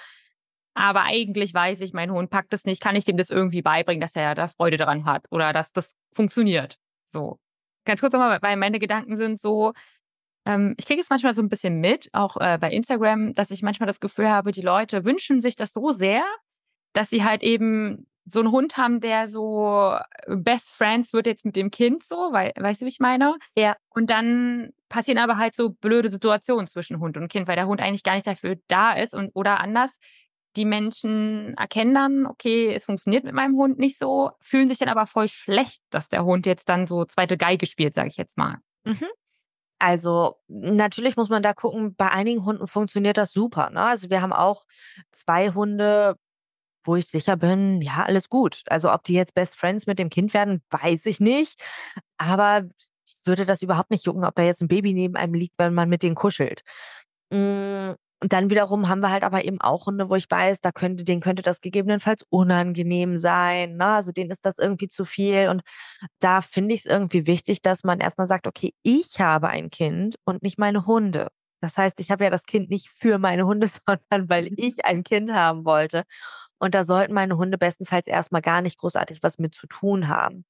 Aber 0.75 1.05
eigentlich 1.05 1.55
weiß 1.55 1.83
ich, 1.83 1.93
mein 1.93 2.11
Hund 2.11 2.31
packt 2.31 2.53
es 2.53 2.65
nicht. 2.65 2.83
Kann 2.83 2.97
ich 2.97 3.05
dem 3.05 3.17
das 3.17 3.31
irgendwie 3.31 3.63
beibringen, 3.63 4.01
dass 4.01 4.17
er 4.17 4.35
da 4.35 4.49
Freude 4.49 4.77
daran 4.77 5.05
hat 5.05 5.27
oder 5.31 5.53
dass 5.53 5.73
das 5.73 5.93
funktioniert? 6.15 6.79
So. 7.07 7.39
Ganz 7.85 8.01
kurz 8.01 8.13
nochmal, 8.13 8.39
weil 8.43 8.57
meine 8.57 8.79
Gedanken 8.81 9.17
sind 9.17 9.41
so, 9.41 9.73
ähm, 10.45 10.75
ich 10.77 10.87
kriege 10.87 11.01
es 11.01 11.11
manchmal 11.11 11.35
so 11.35 11.43
ein 11.43 11.49
bisschen 11.49 11.81
mit, 11.81 12.09
auch 12.13 12.37
äh, 12.39 12.59
bei 12.61 12.71
Instagram, 12.71 13.35
dass 13.35 13.51
ich 13.51 13.63
manchmal 13.63 13.87
das 13.87 14.01
Gefühl 14.01 14.29
habe, 14.29 14.53
die 14.53 14.63
Leute 14.63 15.05
wünschen 15.05 15.41
sich 15.41 15.57
das 15.57 15.73
so 15.73 15.93
sehr, 15.93 16.25
dass 16.93 17.11
sie 17.11 17.25
halt 17.25 17.43
eben 17.43 18.07
so 18.25 18.41
einen 18.41 18.53
Hund 18.53 18.77
haben, 18.77 19.01
der 19.01 19.29
so 19.29 19.95
äh, 20.27 20.37
Best 20.37 20.71
Friends 20.71 21.13
wird 21.13 21.27
jetzt 21.27 21.45
mit 21.45 21.57
dem 21.57 21.71
Kind 21.71 22.05
so, 22.05 22.17
weil, 22.33 22.53
weißt 22.59 22.81
du, 22.81 22.87
wie 22.87 22.91
ich 22.91 23.01
meine? 23.01 23.37
Ja. 23.57 23.75
Und 23.91 24.11
dann 24.11 24.71
passieren 24.89 25.19
aber 25.19 25.39
halt 25.39 25.55
so 25.55 25.71
blöde 25.71 26.11
Situationen 26.11 26.67
zwischen 26.67 27.01
Hund 27.01 27.17
und 27.17 27.29
Kind, 27.29 27.49
weil 27.49 27.57
der 27.57 27.67
Hund 27.67 27.81
eigentlich 27.81 28.05
gar 28.05 28.15
nicht 28.15 28.27
dafür 28.27 28.57
da 28.69 28.93
ist 28.93 29.15
und 29.15 29.31
oder 29.35 29.61
anders. 29.61 29.97
Die 30.57 30.67
Menschen 30.67 31.55
erkennen 31.57 31.95
dann, 31.95 32.27
okay, 32.27 32.73
es 32.75 32.85
funktioniert 32.85 33.25
mit 33.25 33.35
meinem 33.35 33.57
Hund 33.57 33.79
nicht 33.79 33.99
so, 33.99 34.33
fühlen 34.41 34.69
sich 34.69 34.79
dann 34.79 34.91
aber 34.91 35.07
voll 35.07 35.29
schlecht, 35.29 35.83
dass 35.91 36.11
der 36.11 36.25
Hund 36.25 36.47
jetzt 36.47 36.69
dann 36.69 36.85
so 36.85 37.05
zweite 37.07 37.39
Geige 37.39 37.67
spielt, 37.67 37.95
sage 37.95 38.09
ich 38.09 38.19
jetzt 38.19 38.37
mal. 38.37 38.59
Mhm. 38.85 39.07
Also 39.83 40.37
natürlich 40.47 41.17
muss 41.17 41.29
man 41.29 41.43
da 41.43 41.55
gucken, 41.55 41.97
bei 41.97 42.09
einigen 42.09 42.45
Hunden 42.45 42.69
funktioniert 42.69 43.19
das 43.19 43.33
super. 43.33 43.69
Ne? 43.71 43.83
Also 43.83 44.11
wir 44.11 44.23
haben 44.23 44.33
auch 44.33 44.65
zwei 45.11 45.51
Hunde, 45.51 46.15
wo 46.85 46.95
ich 46.95 47.09
sicher 47.09 47.37
bin, 47.37 47.83
ja, 47.83 48.05
alles 48.05 48.29
gut. 48.29 48.63
Also 48.69 48.93
ob 48.93 49.03
die 49.03 49.15
jetzt 49.15 49.35
Best 49.35 49.57
Friends 49.57 49.89
mit 49.89 49.99
dem 49.99 50.09
Kind 50.09 50.35
werden, 50.35 50.63
weiß 50.71 51.07
ich 51.07 51.19
nicht. 51.19 51.61
Aber 52.17 52.63
ich 53.05 53.17
würde 53.25 53.45
das 53.45 53.61
überhaupt 53.63 53.91
nicht 53.91 54.07
jucken, 54.07 54.25
ob 54.25 54.37
da 54.37 54.43
jetzt 54.43 54.63
ein 54.63 54.69
Baby 54.69 54.95
neben 54.95 55.17
einem 55.17 55.35
liegt, 55.35 55.59
wenn 55.59 55.75
man 55.75 55.89
mit 55.89 56.05
denen 56.05 56.15
kuschelt. 56.15 56.63
Und 58.23 58.33
dann 58.33 58.51
wiederum 58.51 58.89
haben 58.89 59.01
wir 59.01 59.11
halt 59.11 59.25
aber 59.25 59.45
eben 59.45 59.61
auch 59.61 59.87
Hunde, 59.87 60.09
wo 60.09 60.15
ich 60.15 60.31
weiß, 60.31 60.61
da 60.61 60.71
könnte, 60.71 61.03
denen 61.03 61.21
könnte 61.21 61.43
das 61.43 61.61
gegebenenfalls 61.61 62.25
unangenehm 62.31 63.19
sein. 63.19 63.77
Ne? 63.79 63.85
Also 63.85 64.13
denen 64.13 64.31
ist 64.31 64.47
das 64.47 64.59
irgendwie 64.59 64.87
zu 64.87 65.05
viel. 65.05 65.49
Und 65.49 65.63
da 66.21 66.41
finde 66.41 66.73
ich 66.73 66.83
es 66.83 66.87
irgendwie 66.87 67.27
wichtig, 67.27 67.63
dass 67.63 67.83
man 67.83 67.99
erstmal 67.99 68.29
sagt, 68.29 68.47
okay, 68.47 68.75
ich 68.85 69.19
habe 69.19 69.49
ein 69.49 69.71
Kind 69.71 70.15
und 70.25 70.41
nicht 70.45 70.57
meine 70.57 70.87
Hunde. 70.87 71.31
Das 71.61 71.77
heißt, 71.77 71.99
ich 71.99 72.13
habe 72.13 72.23
ja 72.23 72.31
das 72.31 72.47
Kind 72.47 72.71
nicht 72.71 72.91
für 72.91 73.19
meine 73.19 73.45
Hunde, 73.45 73.67
sondern 73.89 74.31
weil 74.31 74.51
ich 74.57 74.85
ein 74.85 75.03
Kind 75.03 75.33
haben 75.33 75.65
wollte. 75.65 76.05
Und 76.61 76.77
da 76.77 76.85
sollten 76.85 77.15
meine 77.15 77.37
Hunde 77.37 77.59
bestenfalls 77.59 78.07
erstmal 78.07 78.43
gar 78.43 78.63
nicht 78.63 78.79
großartig 78.79 79.25
was 79.25 79.39
mit 79.39 79.57
zu 79.57 79.67
tun 79.67 80.07
haben. 80.07 80.45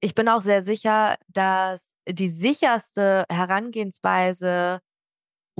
Ich 0.00 0.14
bin 0.14 0.26
auch 0.30 0.40
sehr 0.40 0.62
sicher, 0.62 1.16
dass 1.28 1.96
die 2.08 2.30
sicherste 2.30 3.26
Herangehensweise 3.28 4.80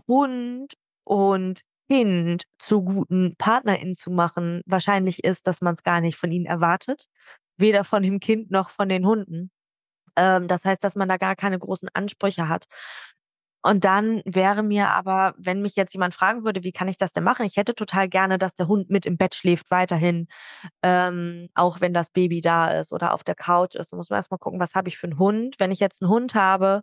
Hund 0.07 0.75
und 1.09 1.63
Kind 1.91 2.45
zu 2.59 2.83
guten 2.85 3.35
PartnerInnen 3.37 3.95
zu 3.95 4.11
machen, 4.11 4.63
wahrscheinlich 4.67 5.25
ist, 5.25 5.47
dass 5.47 5.63
man 5.63 5.73
es 5.75 5.83
gar 5.83 6.01
nicht 6.01 6.19
von 6.19 6.31
ihnen 6.31 6.47
erwartet. 6.47 7.07
Weder 7.57 7.85
von 7.85 8.03
dem 8.03 8.21
Kind 8.21 8.51
noch 8.51 8.71
von 8.71 8.89
den 8.89 9.07
Hunden. 9.07 9.51
Ähm, 10.17 10.49
das 10.49 10.65
heißt, 10.65 10.85
dass 10.85 10.97
man 10.97 11.09
da 11.09 11.17
gar 11.17 11.37
keine 11.37 11.59
großen 11.59 11.89
Ansprüche 11.95 12.49
hat. 12.49 12.67
Und 13.63 13.85
dann 13.85 14.23
wäre 14.25 14.63
mir 14.63 14.91
aber, 14.91 15.35
wenn 15.37 15.63
mich 15.63 15.75
jetzt 15.77 15.93
jemand 15.93 16.15
fragen 16.15 16.45
würde, 16.45 16.63
wie 16.63 16.73
kann 16.73 16.89
ich 16.89 16.97
das 16.97 17.13
denn 17.13 17.25
machen? 17.25 17.45
Ich 17.45 17.57
hätte 17.57 17.75
total 17.75 18.09
gerne, 18.09 18.39
dass 18.39 18.55
der 18.55 18.69
Hund 18.69 18.89
mit 18.91 19.05
im 19.05 19.17
Bett 19.17 19.35
schläft 19.35 19.71
weiterhin, 19.71 20.29
ähm, 20.83 21.49
auch 21.55 21.81
wenn 21.81 21.93
das 21.93 22.11
Baby 22.11 22.41
da 22.41 22.69
ist 22.69 22.93
oder 22.93 23.13
auf 23.15 23.25
der 23.25 23.35
Couch 23.35 23.75
ist. 23.75 23.93
Da 23.93 23.97
muss 23.97 24.11
man 24.11 24.19
erstmal 24.19 24.39
gucken, 24.39 24.61
was 24.61 24.75
habe 24.75 24.89
ich 24.89 24.97
für 24.99 25.09
einen 25.09 25.19
Hund. 25.19 25.57
Wenn 25.59 25.73
ich 25.73 25.81
jetzt 25.81 26.03
einen 26.03 26.11
Hund 26.11 26.35
habe, 26.35 26.83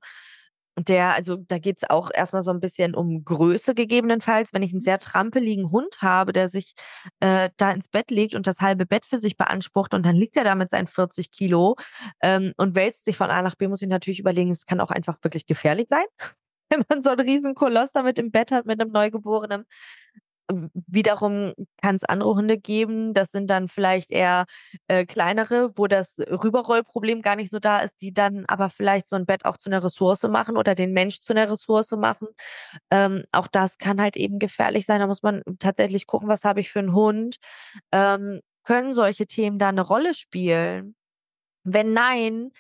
der, 0.78 1.14
also 1.14 1.38
da 1.38 1.58
geht 1.58 1.78
es 1.78 1.90
auch 1.90 2.12
erstmal 2.14 2.44
so 2.44 2.52
ein 2.52 2.60
bisschen 2.60 2.96
um 2.96 3.24
Größe 3.24 3.74
gegebenenfalls. 3.76 4.54
Wenn 4.54 4.64
ich 4.64 4.72
einen 4.72 4.82
sehr 4.82 5.00
trampeligen 5.00 5.72
Hund 5.72 6.02
habe, 6.02 6.34
der 6.34 6.48
sich 6.48 6.74
äh, 7.20 7.50
da 7.58 7.72
ins 7.72 7.88
Bett 7.88 8.12
legt 8.12 8.36
und 8.36 8.48
das 8.48 8.60
halbe 8.60 8.86
Bett 8.86 9.06
für 9.06 9.18
sich 9.18 9.38
beansprucht 9.38 9.94
und 9.94 10.06
dann 10.06 10.16
liegt 10.16 10.36
er 10.36 10.44
da 10.44 10.56
mit 10.56 10.70
seinen 10.70 10.88
40 10.88 11.32
Kilo 11.32 11.76
ähm, 12.22 12.54
und 12.58 12.76
wälzt 12.76 13.06
sich 13.06 13.18
von 13.18 13.30
A 13.30 13.42
nach 13.42 13.56
B, 13.56 13.68
muss 13.68 13.82
ich 13.82 13.88
natürlich 13.88 14.20
überlegen, 14.20 14.52
es 14.52 14.66
kann 14.66 14.82
auch 14.82 14.92
einfach 14.92 15.18
wirklich 15.22 15.46
gefährlich 15.46 15.88
sein, 15.90 16.06
wenn 16.70 16.84
man 16.90 17.02
so 17.02 17.10
einen 17.10 17.22
riesen 17.22 17.56
Koloss 17.56 17.92
damit 17.92 18.20
im 18.20 18.32
Bett 18.32 18.52
hat 18.52 18.66
mit 18.66 18.82
einem 18.82 18.92
Neugeborenen. 18.92 19.66
Wiederum 20.88 21.53
kann 21.81 21.95
es 21.95 22.03
andere 22.03 22.36
Hunde 22.36 22.58
geben, 22.58 23.13
das 23.13 23.31
sind 23.31 23.49
dann 23.49 23.67
vielleicht 23.67 24.12
eher 24.12 24.45
äh, 24.88 25.05
kleinere, 25.05 25.71
wo 25.75 25.88
das 25.88 26.19
Rüberrollproblem 26.19 27.21
gar 27.21 27.36
nicht 27.36 27.49
so 27.49 27.60
da 27.60 27.79
ist, 27.79 28.01
die 28.01 28.13
dann 28.13 28.45
aber 28.47 28.69
vielleicht 28.69 29.08
so 29.08 29.15
ein 29.15 29.25
Bett 29.25 29.45
auch 29.45 29.58
zu 29.58 29.69
einer 29.69 29.84
Ressource 29.84 30.23
machen 30.23 30.58
oder 30.58 30.75
den 30.75 30.93
Mensch 30.93 31.19
zu 31.21 31.34
einer 31.34 31.49
Ressource 31.49 31.91
machen. 31.91 32.27
Ähm, 32.91 33.23
auch 33.31 33.47
das 33.47 33.77
kann 33.77 34.01
halt 34.01 34.17
eben 34.17 34.39
gefährlich 34.39 34.86
sein. 34.86 34.99
Da 34.99 35.08
muss 35.08 35.23
man 35.23 35.41
tatsächlich 35.60 36.08
gucken, 36.08 36.27
was 36.29 36.43
habe 36.45 36.60
ich 36.62 36.71
für 36.71 36.79
einen 36.79 36.93
Hund. 36.93 37.38
Ähm, 37.91 38.41
können 38.63 38.93
solche 38.93 39.27
Themen 39.27 39.60
da 39.60 39.69
eine 39.69 39.81
Rolle 39.81 40.13
spielen? 40.13 40.95
Wenn 41.63 41.93
nein, 41.93 42.51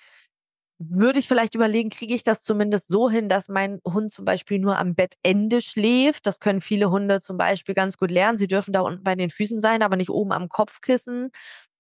würde 0.79 1.19
ich 1.19 1.27
vielleicht 1.27 1.55
überlegen, 1.55 1.89
kriege 1.89 2.13
ich 2.13 2.23
das 2.23 2.41
zumindest 2.41 2.87
so 2.87 3.09
hin, 3.09 3.29
dass 3.29 3.47
mein 3.49 3.79
Hund 3.85 4.11
zum 4.11 4.25
Beispiel 4.25 4.59
nur 4.59 4.77
am 4.77 4.93
Bettende 4.95 5.61
schläft. 5.61 6.25
Das 6.27 6.39
können 6.39 6.61
viele 6.61 6.91
Hunde 6.91 7.21
zum 7.21 7.37
Beispiel 7.37 7.75
ganz 7.75 7.97
gut 7.97 8.11
lernen. 8.11 8.37
Sie 8.37 8.47
dürfen 8.47 8.73
da 8.73 8.81
unten 8.81 9.03
bei 9.03 9.15
den 9.15 9.29
Füßen 9.29 9.59
sein, 9.61 9.81
aber 9.83 9.95
nicht 9.95 10.09
oben 10.09 10.31
am 10.33 10.49
Kopfkissen. 10.49 11.31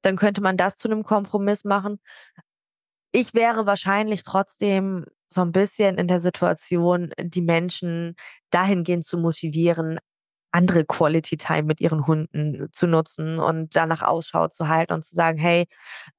Dann 0.01 0.15
könnte 0.17 0.41
man 0.41 0.57
das 0.57 0.75
zu 0.77 0.87
einem 0.89 1.03
Kompromiss 1.03 1.63
machen. 1.65 1.99
Ich 3.11 3.33
wäre 3.33 3.65
wahrscheinlich 3.65 4.23
trotzdem 4.23 5.05
so 5.29 5.41
ein 5.41 5.51
bisschen 5.51 5.97
in 5.97 6.07
der 6.07 6.19
Situation, 6.19 7.11
die 7.19 7.41
Menschen 7.41 8.15
dahingehend 8.51 9.05
zu 9.05 9.17
motivieren, 9.17 9.99
andere 10.55 10.85
Quality 10.85 11.37
Time 11.37 11.63
mit 11.63 11.81
ihren 11.81 12.07
Hunden 12.07 12.69
zu 12.73 12.87
nutzen 12.87 13.39
und 13.39 13.75
danach 13.75 14.01
Ausschau 14.01 14.47
zu 14.47 14.67
halten 14.69 14.93
und 14.93 15.03
zu 15.03 15.13
sagen, 15.15 15.37
hey, 15.37 15.67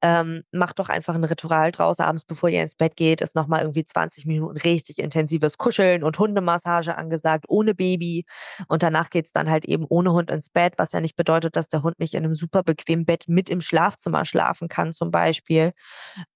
ähm, 0.02 0.42
macht 0.52 0.78
doch 0.78 0.88
einfach 0.88 1.14
ein 1.14 1.24
Ritual 1.24 1.72
draus, 1.72 2.00
abends 2.00 2.24
bevor 2.24 2.48
ihr 2.50 2.62
ins 2.62 2.74
Bett 2.74 2.96
geht, 2.96 3.20
ist 3.20 3.34
nochmal 3.34 3.62
irgendwie 3.62 3.84
20 3.84 4.26
Minuten 4.26 4.58
richtig 4.58 4.98
intensives 4.98 5.58
Kuscheln 5.58 6.04
und 6.04 6.18
Hundemassage 6.18 6.96
angesagt, 6.96 7.46
ohne 7.48 7.74
Baby. 7.74 8.24
Und 8.68 8.82
danach 8.82 9.10
geht 9.10 9.26
es 9.26 9.32
dann 9.32 9.50
halt 9.50 9.64
eben 9.64 9.86
ohne 9.88 10.12
Hund 10.12 10.30
ins 10.30 10.50
Bett, 10.50 10.74
was 10.76 10.92
ja 10.92 11.00
nicht 11.00 11.16
bedeutet, 11.16 11.56
dass 11.56 11.68
der 11.68 11.82
Hund 11.82 11.98
nicht 11.98 12.14
in 12.14 12.24
einem 12.24 12.34
super 12.34 12.62
bequemen 12.62 13.06
Bett 13.06 13.24
mit 13.28 13.50
im 13.50 13.60
Schlafzimmer 13.60 14.24
schlafen 14.24 14.68
kann, 14.68 14.92
zum 14.92 15.10
Beispiel. 15.10 15.72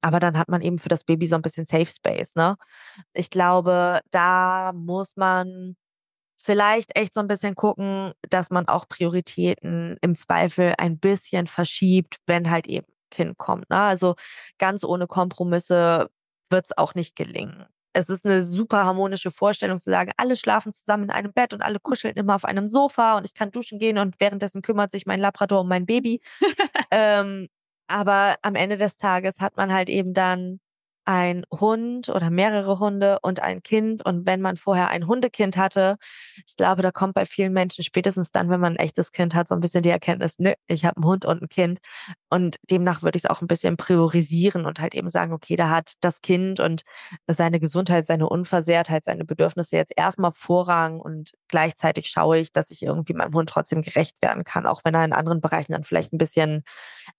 Aber 0.01 0.21
dann 0.21 0.39
hat 0.39 0.49
man 0.49 0.63
eben 0.63 0.79
für 0.79 0.89
das 0.89 1.05
Baby 1.05 1.27
so 1.27 1.37
ein 1.37 1.43
bisschen 1.43 1.67
Safe 1.67 1.87
Space, 1.87 2.35
ne? 2.37 2.57
Ich 3.15 3.31
glaube, 3.31 4.01
da 4.11 4.73
muss 4.75 5.17
man 5.17 5.77
vielleicht 6.43 6.97
echt 6.97 7.15
so 7.15 7.21
ein 7.21 7.29
bisschen 7.29 7.55
gucken, 7.55 8.13
dass 8.29 8.51
man 8.51 8.69
auch 8.69 8.89
Prioritäten 8.89 9.97
im 10.01 10.15
Zweifel 10.15 10.75
ein 10.79 10.99
bisschen 10.99 11.47
verschiebt, 11.47 12.17
wenn 12.27 12.51
halt 12.51 12.67
eben 12.67 12.87
Kind 13.11 13.39
kommt. 13.39 13.69
Ne? 13.71 13.79
Also 13.79 14.15
ganz 14.59 14.85
ohne 14.85 15.07
Kompromisse 15.07 16.11
wird 16.49 16.67
es 16.67 16.79
auch 16.79 16.95
nicht 16.95 17.17
gelingen. 17.17 17.67
Es 17.93 18.09
ist 18.09 18.25
eine 18.25 18.43
super 18.43 18.85
harmonische 18.85 19.33
Vorstellung 19.33 19.81
zu 19.81 19.91
sagen, 19.91 20.13
alle 20.17 20.37
schlafen 20.37 20.73
zusammen 20.73 21.05
in 21.05 21.11
einem 21.11 21.33
Bett 21.33 21.53
und 21.53 21.63
alle 21.63 21.81
kuscheln 21.81 22.15
immer 22.15 22.37
auf 22.37 22.45
einem 22.45 22.69
Sofa 22.69 23.17
und 23.17 23.25
ich 23.25 23.35
kann 23.35 23.51
duschen 23.51 23.81
gehen 23.81 23.99
und 23.99 24.15
währenddessen 24.21 24.63
kümmert 24.63 24.93
sich 24.93 25.07
mein 25.07 25.21
Labrador 25.21 25.63
um 25.63 25.69
mein 25.69 25.87
Baby. 25.87 26.21
ähm, 26.93 27.49
aber 27.89 28.37
am 28.43 28.55
Ende 28.55 28.77
des 28.77 28.97
Tages 28.97 29.41
hat 29.41 29.57
man 29.57 29.73
halt 29.73 29.89
eben 29.89 30.15
dann 30.15 30.61
ein 31.11 31.43
Hund 31.51 32.09
oder 32.09 32.31
mehrere 32.31 32.79
Hunde 32.79 33.19
und 33.23 33.43
ein 33.43 33.65
Kind. 33.65 34.05
Und 34.05 34.29
wenn 34.29 34.41
man 34.41 34.57
vorher 34.57 34.91
ein 34.91 35.09
Hundekind 35.09 35.57
hatte, 35.57 35.97
ich 36.47 36.55
glaube, 36.55 36.83
da 36.83 36.93
kommt 36.93 37.15
bei 37.15 37.27
vielen 37.27 37.53
Menschen 37.53 37.83
spätestens 37.83 38.31
dann, 38.31 38.49
wenn 38.49 38.61
man 38.61 38.75
ein 38.75 38.79
echtes 38.79 39.11
Kind 39.11 39.35
hat, 39.35 39.49
so 39.49 39.57
ein 39.57 39.61
bisschen 39.61 39.83
die 39.83 39.89
Erkenntnis, 39.89 40.39
nö, 40.39 40.53
ich 40.69 40.85
habe 40.85 40.99
einen 40.99 41.07
Hund 41.07 41.25
und 41.25 41.43
ein 41.43 41.49
Kind. 41.49 41.81
Und 42.29 42.59
demnach 42.71 43.03
würde 43.03 43.17
ich 43.17 43.25
es 43.25 43.31
auch 43.31 43.41
ein 43.43 43.49
bisschen 43.49 43.77
priorisieren 43.77 44.67
und 44.67 44.79
halt 44.79 44.95
eben 44.95 45.09
sagen, 45.09 45.33
okay, 45.33 45.57
da 45.57 45.69
hat 45.69 45.95
das 46.01 46.21
Kind 46.23 46.61
und 46.61 46.83
seine 47.27 47.59
Gesundheit, 47.59 48.07
seine 48.07 48.29
Unversehrtheit, 48.29 49.05
seine 49.05 49.25
Bedürfnisse 49.25 49.75
jetzt 49.77 49.93
erstmal 49.97 50.31
Vorrang 50.33 51.01
und 51.01 51.33
gleichzeitig 51.49 52.07
schaue 52.09 52.39
ich, 52.39 52.53
dass 52.53 52.71
ich 52.71 52.83
irgendwie 52.85 53.15
meinem 53.15 53.35
Hund 53.35 53.49
trotzdem 53.51 53.83
gerecht 53.83 54.17
werden 54.23 54.45
kann, 54.45 54.65
auch 54.65 54.83
wenn 54.85 54.95
er 54.95 55.05
in 55.05 55.13
anderen 55.13 55.41
Bereichen 55.41 55.73
dann 55.73 55.83
vielleicht 55.83 56.13
ein 56.13 56.19
bisschen 56.19 56.63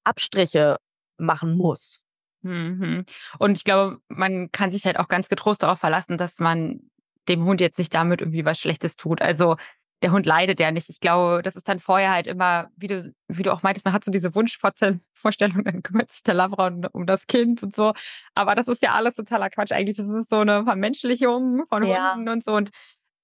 Abstriche 0.05 0.77
machen 1.17 1.57
muss. 1.57 2.00
Mhm. 2.41 3.05
Und 3.39 3.57
ich 3.57 3.63
glaube, 3.63 3.99
man 4.07 4.51
kann 4.51 4.71
sich 4.71 4.85
halt 4.85 4.97
auch 4.97 5.07
ganz 5.07 5.29
getrost 5.29 5.63
darauf 5.63 5.79
verlassen, 5.79 6.17
dass 6.17 6.39
man 6.39 6.81
dem 7.27 7.43
Hund 7.45 7.61
jetzt 7.61 7.77
nicht 7.77 7.93
damit 7.93 8.21
irgendwie 8.21 8.45
was 8.45 8.59
Schlechtes 8.59 8.95
tut. 8.95 9.21
Also 9.21 9.57
der 10.01 10.11
Hund 10.11 10.25
leidet 10.25 10.59
ja 10.59 10.71
nicht. 10.71 10.89
Ich 10.89 10.99
glaube, 10.99 11.41
das 11.43 11.55
ist 11.55 11.67
dann 11.67 11.79
vorher 11.79 12.11
halt 12.11 12.25
immer, 12.25 12.69
wie 12.75 12.87
du, 12.87 13.13
wie 13.27 13.43
du 13.43 13.53
auch 13.53 13.61
meintest, 13.61 13.85
man 13.85 13.93
hat 13.93 14.03
so 14.03 14.11
diese 14.11 14.33
Wunschvorstellung, 14.33 14.93
dann 15.63 15.83
kümmert 15.83 16.11
sich 16.11 16.23
der 16.23 16.33
Labra 16.33 16.71
um, 16.91 17.05
das 17.05 17.27
Kind 17.27 17.61
und 17.61 17.75
so. 17.75 17.93
Aber 18.33 18.55
das 18.55 18.67
ist 18.67 18.81
ja 18.81 18.93
alles 18.93 19.15
totaler 19.15 19.49
Quatsch 19.49 19.71
eigentlich. 19.71 19.97
Das 19.97 20.07
ist 20.07 20.29
so 20.29 20.39
eine 20.39 20.63
Vermenschlichung 20.63 21.65
von 21.67 21.83
ja. 21.83 22.15
Hunden 22.15 22.29
und 22.29 22.43
so. 22.43 22.53
Und 22.53 22.71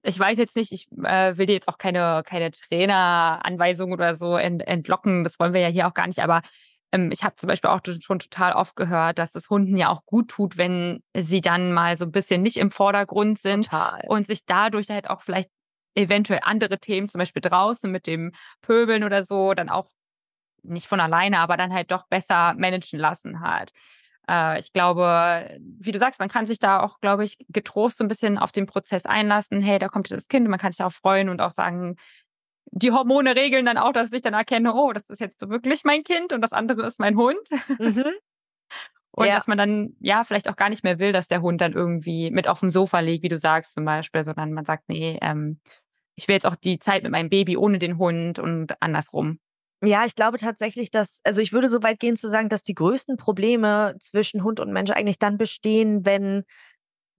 ich 0.03 0.19
weiß 0.19 0.37
jetzt 0.37 0.55
nicht, 0.55 0.71
ich 0.71 0.87
äh, 1.03 1.37
will 1.37 1.47
dir 1.47 1.53
jetzt 1.53 1.67
auch 1.67 1.79
keine, 1.79 2.21
keine 2.25 2.51
Traineranweisung 2.51 3.91
oder 3.91 4.15
so 4.15 4.37
ent, 4.37 4.65
entlocken. 4.67 5.23
Das 5.23 5.39
wollen 5.39 5.53
wir 5.53 5.61
ja 5.61 5.67
hier 5.67 5.87
auch 5.87 5.93
gar 5.93 6.07
nicht. 6.07 6.19
Aber 6.19 6.41
ich 7.11 7.23
habe 7.23 7.35
zum 7.35 7.47
Beispiel 7.47 7.69
auch 7.69 7.81
schon 8.01 8.19
total 8.19 8.53
oft 8.53 8.75
gehört, 8.75 9.19
dass 9.19 9.35
es 9.35 9.49
Hunden 9.49 9.77
ja 9.77 9.89
auch 9.89 10.05
gut 10.05 10.29
tut, 10.29 10.57
wenn 10.57 11.03
sie 11.15 11.41
dann 11.41 11.73
mal 11.73 11.97
so 11.97 12.05
ein 12.05 12.11
bisschen 12.11 12.41
nicht 12.41 12.57
im 12.57 12.71
Vordergrund 12.71 13.39
sind 13.39 13.65
total. 13.65 14.03
und 14.07 14.25
sich 14.25 14.45
dadurch 14.45 14.89
halt 14.89 15.09
auch 15.09 15.21
vielleicht 15.21 15.49
eventuell 15.95 16.39
andere 16.43 16.79
Themen, 16.79 17.07
zum 17.07 17.19
Beispiel 17.19 17.41
draußen 17.41 17.91
mit 17.91 18.07
dem 18.07 18.31
Pöbeln 18.61 19.03
oder 19.03 19.25
so, 19.25 19.53
dann 19.53 19.69
auch 19.69 19.89
nicht 20.63 20.87
von 20.87 20.99
alleine, 20.99 21.39
aber 21.39 21.57
dann 21.57 21.73
halt 21.73 21.91
doch 21.91 22.07
besser 22.07 22.53
managen 22.55 22.99
lassen 22.99 23.41
halt. 23.41 23.71
Äh, 24.29 24.59
ich 24.59 24.73
glaube, 24.73 25.57
wie 25.79 25.91
du 25.91 25.99
sagst, 25.99 26.19
man 26.19 26.29
kann 26.29 26.45
sich 26.45 26.59
da 26.59 26.81
auch, 26.81 26.99
glaube 26.99 27.23
ich, 27.23 27.37
getrost 27.49 27.97
so 27.97 28.03
ein 28.03 28.09
bisschen 28.09 28.37
auf 28.37 28.51
den 28.51 28.65
Prozess 28.65 29.05
einlassen. 29.05 29.61
Hey, 29.61 29.79
da 29.79 29.87
kommt 29.87 30.11
das 30.11 30.27
Kind, 30.27 30.47
man 30.47 30.59
kann 30.59 30.71
sich 30.71 30.83
auch 30.83 30.91
freuen 30.91 31.29
und 31.29 31.41
auch 31.41 31.51
sagen, 31.51 31.95
die 32.71 32.91
Hormone 32.91 33.35
regeln 33.35 33.65
dann 33.65 33.77
auch, 33.77 33.93
dass 33.93 34.11
ich 34.11 34.21
dann 34.21 34.33
erkenne, 34.33 34.73
oh, 34.73 34.93
das 34.93 35.09
ist 35.09 35.21
jetzt 35.21 35.41
wirklich 35.49 35.83
mein 35.83 36.03
Kind 36.03 36.33
und 36.33 36.41
das 36.41 36.53
andere 36.53 36.85
ist 36.85 36.99
mein 36.99 37.15
Hund. 37.17 37.39
Mhm. 37.79 38.05
Und 39.11 39.25
ja. 39.25 39.35
dass 39.35 39.47
man 39.47 39.57
dann, 39.57 39.95
ja, 39.99 40.23
vielleicht 40.23 40.47
auch 40.47 40.55
gar 40.55 40.69
nicht 40.69 40.83
mehr 40.83 40.99
will, 40.99 41.11
dass 41.11 41.27
der 41.27 41.41
Hund 41.41 41.59
dann 41.59 41.73
irgendwie 41.73 42.29
mit 42.29 42.47
auf 42.47 42.59
dem 42.59 42.69
Sofa 42.69 42.99
liegt, 42.99 43.23
wie 43.23 43.29
du 43.29 43.39
sagst 43.39 43.73
zum 43.73 43.83
Beispiel, 43.83 44.23
sondern 44.23 44.53
man 44.53 44.63
sagt, 44.63 44.83
nee, 44.89 45.17
ähm, 45.23 45.59
ich 46.13 46.27
will 46.27 46.35
jetzt 46.35 46.45
auch 46.45 46.55
die 46.55 46.77
Zeit 46.77 47.01
mit 47.01 47.11
meinem 47.11 47.29
Baby 47.29 47.57
ohne 47.57 47.79
den 47.79 47.97
Hund 47.97 48.37
und 48.37 48.79
andersrum. 48.79 49.39
Ja, 49.83 50.05
ich 50.05 50.13
glaube 50.13 50.37
tatsächlich, 50.37 50.91
dass, 50.91 51.19
also 51.23 51.41
ich 51.41 51.51
würde 51.51 51.67
so 51.67 51.81
weit 51.81 51.99
gehen 51.99 52.15
zu 52.15 52.29
sagen, 52.29 52.49
dass 52.49 52.61
die 52.61 52.75
größten 52.75 53.17
Probleme 53.17 53.95
zwischen 53.99 54.43
Hund 54.43 54.59
und 54.59 54.71
Mensch 54.71 54.91
eigentlich 54.91 55.17
dann 55.17 55.39
bestehen, 55.39 56.05
wenn 56.05 56.43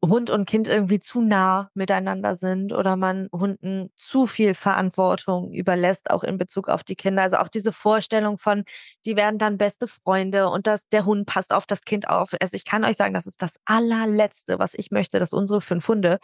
Hund 0.04 0.30
und 0.30 0.46
Kind 0.46 0.68
irgendwie 0.68 1.00
zu 1.00 1.20
nah 1.20 1.70
miteinander 1.74 2.36
sind 2.36 2.72
oder 2.72 2.96
man 2.96 3.28
Hunden 3.32 3.90
zu 3.96 4.26
viel 4.26 4.54
Verantwortung 4.54 5.52
überlässt, 5.52 6.10
auch 6.10 6.22
in 6.22 6.38
Bezug 6.38 6.68
auf 6.68 6.84
die 6.84 6.94
Kinder. 6.94 7.22
Also 7.22 7.38
auch 7.38 7.48
diese 7.48 7.72
Vorstellung 7.72 8.38
von, 8.38 8.64
die 9.04 9.16
werden 9.16 9.38
dann 9.38 9.58
beste 9.58 9.88
Freunde 9.88 10.48
und 10.48 10.66
dass 10.68 10.88
der 10.88 11.04
Hund 11.04 11.26
passt 11.26 11.52
auf 11.52 11.66
das 11.66 11.82
Kind 11.82 12.08
auf. 12.08 12.30
Also 12.40 12.54
ich 12.56 12.64
kann 12.64 12.84
euch 12.84 12.96
sagen, 12.96 13.12
das 13.14 13.26
ist 13.26 13.42
das 13.42 13.56
allerletzte, 13.64 14.58
was 14.60 14.74
ich 14.74 14.92
möchte, 14.92 15.18
dass 15.18 15.32
unsere 15.32 15.60
fünf 15.60 15.88
Hunde 15.88 16.18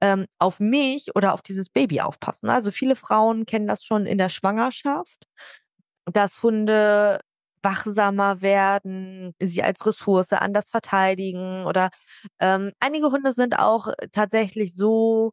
ähm, 0.00 0.26
auf 0.40 0.58
mich 0.58 1.14
oder 1.14 1.32
auf 1.34 1.42
dieses 1.42 1.68
Baby 1.68 2.00
aufpassen. 2.00 2.50
Also 2.50 2.72
viele 2.72 2.96
Frauen 2.96 3.46
kennen 3.46 3.68
das 3.68 3.84
schon 3.84 4.06
in 4.06 4.18
der 4.18 4.28
Schwangerschaft 4.30 5.26
dass 6.12 6.42
Hunde 6.42 7.20
wachsamer 7.62 8.42
werden, 8.42 9.34
sie 9.40 9.62
als 9.62 9.86
Ressource 9.86 10.32
anders 10.32 10.70
verteidigen 10.70 11.64
oder 11.66 11.90
ähm, 12.40 12.72
einige 12.80 13.10
Hunde 13.10 13.32
sind 13.32 13.58
auch 13.58 13.88
tatsächlich 14.12 14.74
so, 14.74 15.32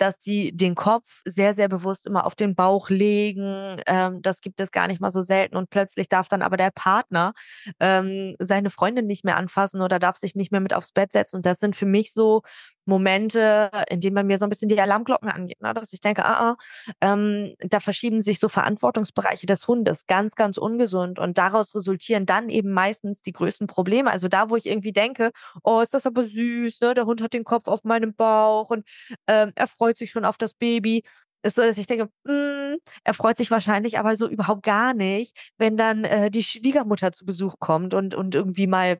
dass 0.00 0.18
die 0.18 0.56
den 0.56 0.74
Kopf 0.74 1.20
sehr, 1.24 1.54
sehr 1.54 1.68
bewusst 1.68 2.06
immer 2.06 2.26
auf 2.26 2.34
den 2.34 2.54
Bauch 2.54 2.88
legen. 2.88 3.80
Ähm, 3.86 4.22
das 4.22 4.40
gibt 4.40 4.60
es 4.60 4.70
gar 4.72 4.86
nicht 4.86 5.00
mal 5.00 5.10
so 5.10 5.20
selten. 5.20 5.56
Und 5.56 5.70
plötzlich 5.70 6.08
darf 6.08 6.28
dann 6.28 6.42
aber 6.42 6.56
der 6.56 6.70
Partner 6.70 7.32
ähm, 7.80 8.34
seine 8.38 8.70
Freundin 8.70 9.06
nicht 9.06 9.24
mehr 9.24 9.36
anfassen 9.36 9.82
oder 9.82 9.98
darf 9.98 10.16
sich 10.16 10.34
nicht 10.34 10.52
mehr 10.52 10.60
mit 10.60 10.74
aufs 10.74 10.92
Bett 10.92 11.12
setzen. 11.12 11.36
Und 11.36 11.46
das 11.46 11.58
sind 11.58 11.76
für 11.76 11.86
mich 11.86 12.12
so 12.12 12.42
Momente, 12.90 13.70
in 13.88 14.00
denen 14.00 14.14
bei 14.14 14.22
mir 14.22 14.36
so 14.36 14.44
ein 14.44 14.50
bisschen 14.50 14.68
die 14.68 14.78
Alarmglocken 14.78 15.30
angehen, 15.30 15.58
ne? 15.60 15.72
dass 15.72 15.94
ich 15.94 16.00
denke, 16.00 16.24
ah, 16.26 16.50
ah 16.50 16.56
ähm, 17.00 17.54
da 17.60 17.80
verschieben 17.80 18.20
sich 18.20 18.38
so 18.38 18.48
Verantwortungsbereiche 18.48 19.46
des 19.46 19.66
Hundes, 19.66 20.06
ganz, 20.06 20.34
ganz 20.34 20.58
ungesund 20.58 21.18
und 21.18 21.38
daraus 21.38 21.74
resultieren 21.74 22.26
dann 22.26 22.50
eben 22.50 22.72
meistens 22.72 23.22
die 23.22 23.32
größten 23.32 23.66
Probleme. 23.66 24.10
Also 24.10 24.28
da, 24.28 24.50
wo 24.50 24.56
ich 24.56 24.66
irgendwie 24.66 24.92
denke, 24.92 25.30
oh, 25.62 25.80
ist 25.80 25.94
das 25.94 26.06
aber 26.06 26.26
süß, 26.26 26.80
ne? 26.82 26.94
der 26.94 27.06
Hund 27.06 27.22
hat 27.22 27.32
den 27.32 27.44
Kopf 27.44 27.68
auf 27.68 27.84
meinem 27.84 28.14
Bauch 28.14 28.70
und 28.70 28.86
ähm, 29.26 29.52
er 29.54 29.66
freut 29.66 29.96
sich 29.96 30.10
schon 30.10 30.26
auf 30.26 30.36
das 30.36 30.52
Baby 30.52 31.02
ist 31.42 31.56
so, 31.56 31.62
dass 31.62 31.78
ich 31.78 31.86
denke, 31.86 32.10
mm, 32.24 32.76
er 33.04 33.14
freut 33.14 33.38
sich 33.38 33.50
wahrscheinlich 33.50 33.98
aber 33.98 34.16
so 34.16 34.28
überhaupt 34.28 34.62
gar 34.62 34.94
nicht, 34.94 35.36
wenn 35.58 35.76
dann 35.76 36.04
äh, 36.04 36.30
die 36.30 36.42
Schwiegermutter 36.42 37.12
zu 37.12 37.24
Besuch 37.24 37.54
kommt 37.58 37.94
und, 37.94 38.14
und 38.14 38.34
irgendwie 38.34 38.66
mal 38.66 38.98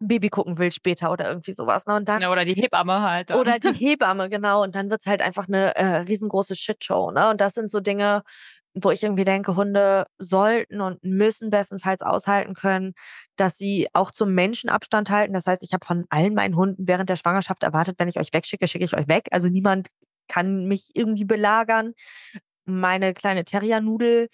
Baby 0.00 0.28
gucken 0.28 0.58
will 0.58 0.70
später 0.70 1.10
oder 1.10 1.28
irgendwie 1.28 1.52
sowas. 1.52 1.86
Ne? 1.86 1.94
Und 1.94 2.08
dann, 2.08 2.22
ja, 2.22 2.30
oder 2.30 2.44
die 2.44 2.54
Hebamme 2.54 3.02
halt. 3.02 3.30
Dann. 3.30 3.40
Oder 3.40 3.58
die 3.58 3.72
Hebamme, 3.74 4.28
genau. 4.28 4.62
Und 4.62 4.74
dann 4.74 4.90
wird 4.90 5.00
es 5.00 5.06
halt 5.06 5.22
einfach 5.22 5.48
eine 5.48 5.74
äh, 5.76 5.96
riesengroße 5.98 6.54
Shitshow. 6.54 7.10
Ne? 7.10 7.30
Und 7.30 7.40
das 7.40 7.54
sind 7.54 7.70
so 7.70 7.80
Dinge, 7.80 8.22
wo 8.74 8.90
ich 8.90 9.02
irgendwie 9.02 9.24
denke, 9.24 9.56
Hunde 9.56 10.06
sollten 10.18 10.80
und 10.80 11.02
müssen 11.02 11.50
bestenfalls 11.50 12.02
aushalten 12.02 12.54
können, 12.54 12.94
dass 13.36 13.56
sie 13.58 13.88
auch 13.92 14.10
zum 14.10 14.34
Menschen 14.34 14.70
Abstand 14.70 15.10
halten. 15.10 15.32
Das 15.32 15.46
heißt, 15.46 15.62
ich 15.62 15.72
habe 15.72 15.84
von 15.84 16.04
allen 16.10 16.34
meinen 16.34 16.56
Hunden 16.56 16.86
während 16.86 17.08
der 17.08 17.16
Schwangerschaft 17.16 17.62
erwartet, 17.62 17.96
wenn 17.98 18.08
ich 18.08 18.18
euch 18.18 18.32
wegschicke, 18.32 18.68
schicke 18.68 18.84
ich 18.84 18.96
euch 18.96 19.08
weg. 19.08 19.28
Also 19.30 19.48
niemand 19.48 19.88
kann 20.28 20.66
mich 20.66 20.90
irgendwie 20.94 21.24
belagern. 21.24 21.92
Meine 22.64 23.14
kleine 23.14 23.44
Terriernudel, 23.44 24.28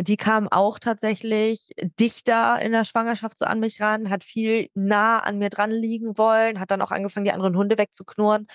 die 0.00 0.16
kam 0.16 0.48
auch 0.48 0.78
tatsächlich 0.78 1.72
dichter 1.98 2.60
in 2.60 2.72
der 2.72 2.84
Schwangerschaft 2.84 3.38
so 3.38 3.44
an 3.44 3.60
mich 3.60 3.80
ran, 3.80 4.08
hat 4.08 4.24
viel 4.24 4.68
nah 4.74 5.18
an 5.18 5.38
mir 5.38 5.50
dran 5.50 5.70
liegen 5.70 6.16
wollen, 6.16 6.58
hat 6.58 6.70
dann 6.70 6.80
auch 6.80 6.90
angefangen, 6.90 7.24
die 7.24 7.32
anderen 7.32 7.56
Hunde 7.56 7.76
wegzuknurren. 7.76 8.46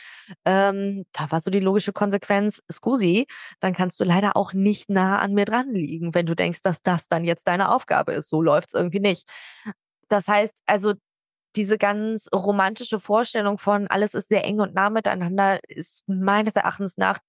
Ähm, 0.46 1.06
da 1.12 1.32
war 1.32 1.40
so 1.40 1.52
die 1.52 1.60
logische 1.60 1.94
Konsequenz, 1.94 2.64
Scusi, 2.72 3.28
dann 3.60 3.74
kannst 3.74 4.00
du 4.00 4.04
leider 4.04 4.36
auch 4.36 4.54
nicht 4.54 4.90
nah 4.90 5.20
an 5.20 5.34
mir 5.34 5.46
dran 5.46 5.74
liegen, 5.74 6.16
wenn 6.16 6.26
du 6.26 6.36
denkst, 6.36 6.62
dass 6.64 6.82
das 6.82 7.08
dann 7.08 7.24
jetzt 7.24 7.48
deine 7.48 7.72
Aufgabe 7.72 8.14
ist. 8.14 8.30
So 8.30 8.42
läuft 8.42 8.70
es 8.70 8.74
irgendwie 8.74 9.00
nicht. 9.00 9.30
Das 10.10 10.28
heißt, 10.28 10.54
also 10.66 10.94
diese 11.56 11.78
ganz 11.78 12.28
romantische 12.34 13.00
Vorstellung 13.00 13.58
von 13.58 13.88
alles 13.88 14.14
ist 14.14 14.30
sehr 14.30 14.44
eng 14.46 14.60
und 14.60 14.74
nah 14.74 14.90
miteinander 14.90 15.60
ist 15.68 16.04
meines 16.08 16.56
Erachtens 16.56 16.98
nach 16.98 17.20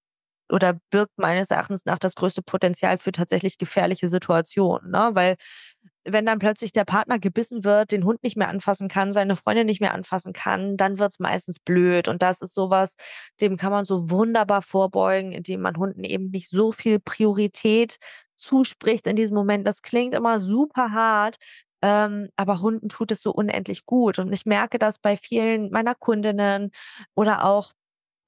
oder 0.50 0.78
birgt 0.90 1.12
meines 1.16 1.50
Erachtens 1.50 1.84
nach 1.86 1.98
das 1.98 2.14
größte 2.14 2.42
Potenzial 2.42 2.98
für 2.98 3.12
tatsächlich 3.12 3.58
gefährliche 3.58 4.08
Situationen. 4.08 4.90
Ne? 4.90 5.10
Weil 5.14 5.36
wenn 6.04 6.26
dann 6.26 6.38
plötzlich 6.38 6.72
der 6.72 6.84
Partner 6.84 7.18
gebissen 7.18 7.64
wird, 7.64 7.92
den 7.92 8.04
Hund 8.04 8.22
nicht 8.22 8.36
mehr 8.36 8.48
anfassen 8.48 8.88
kann, 8.88 9.12
seine 9.12 9.36
Freundin 9.36 9.66
nicht 9.66 9.80
mehr 9.80 9.94
anfassen 9.94 10.32
kann, 10.32 10.76
dann 10.76 10.98
wird 10.98 11.12
es 11.12 11.18
meistens 11.18 11.58
blöd. 11.58 12.08
Und 12.08 12.22
das 12.22 12.40
ist 12.42 12.54
sowas, 12.54 12.94
dem 13.40 13.56
kann 13.56 13.72
man 13.72 13.84
so 13.84 14.10
wunderbar 14.10 14.62
vorbeugen, 14.62 15.32
indem 15.32 15.60
man 15.62 15.76
Hunden 15.76 16.04
eben 16.04 16.30
nicht 16.30 16.48
so 16.48 16.72
viel 16.72 17.00
Priorität 17.00 17.98
zuspricht 18.36 19.06
in 19.06 19.16
diesem 19.16 19.34
Moment. 19.34 19.66
Das 19.66 19.82
klingt 19.82 20.14
immer 20.14 20.40
super 20.40 20.92
hart, 20.92 21.36
ähm, 21.82 22.28
aber 22.36 22.60
Hunden 22.60 22.88
tut 22.88 23.12
es 23.12 23.22
so 23.22 23.32
unendlich 23.32 23.84
gut. 23.86 24.18
Und 24.18 24.32
ich 24.32 24.46
merke 24.46 24.78
das 24.78 24.98
bei 24.98 25.16
vielen 25.16 25.70
meiner 25.70 25.94
Kundinnen 25.94 26.70
oder 27.14 27.44
auch 27.44 27.72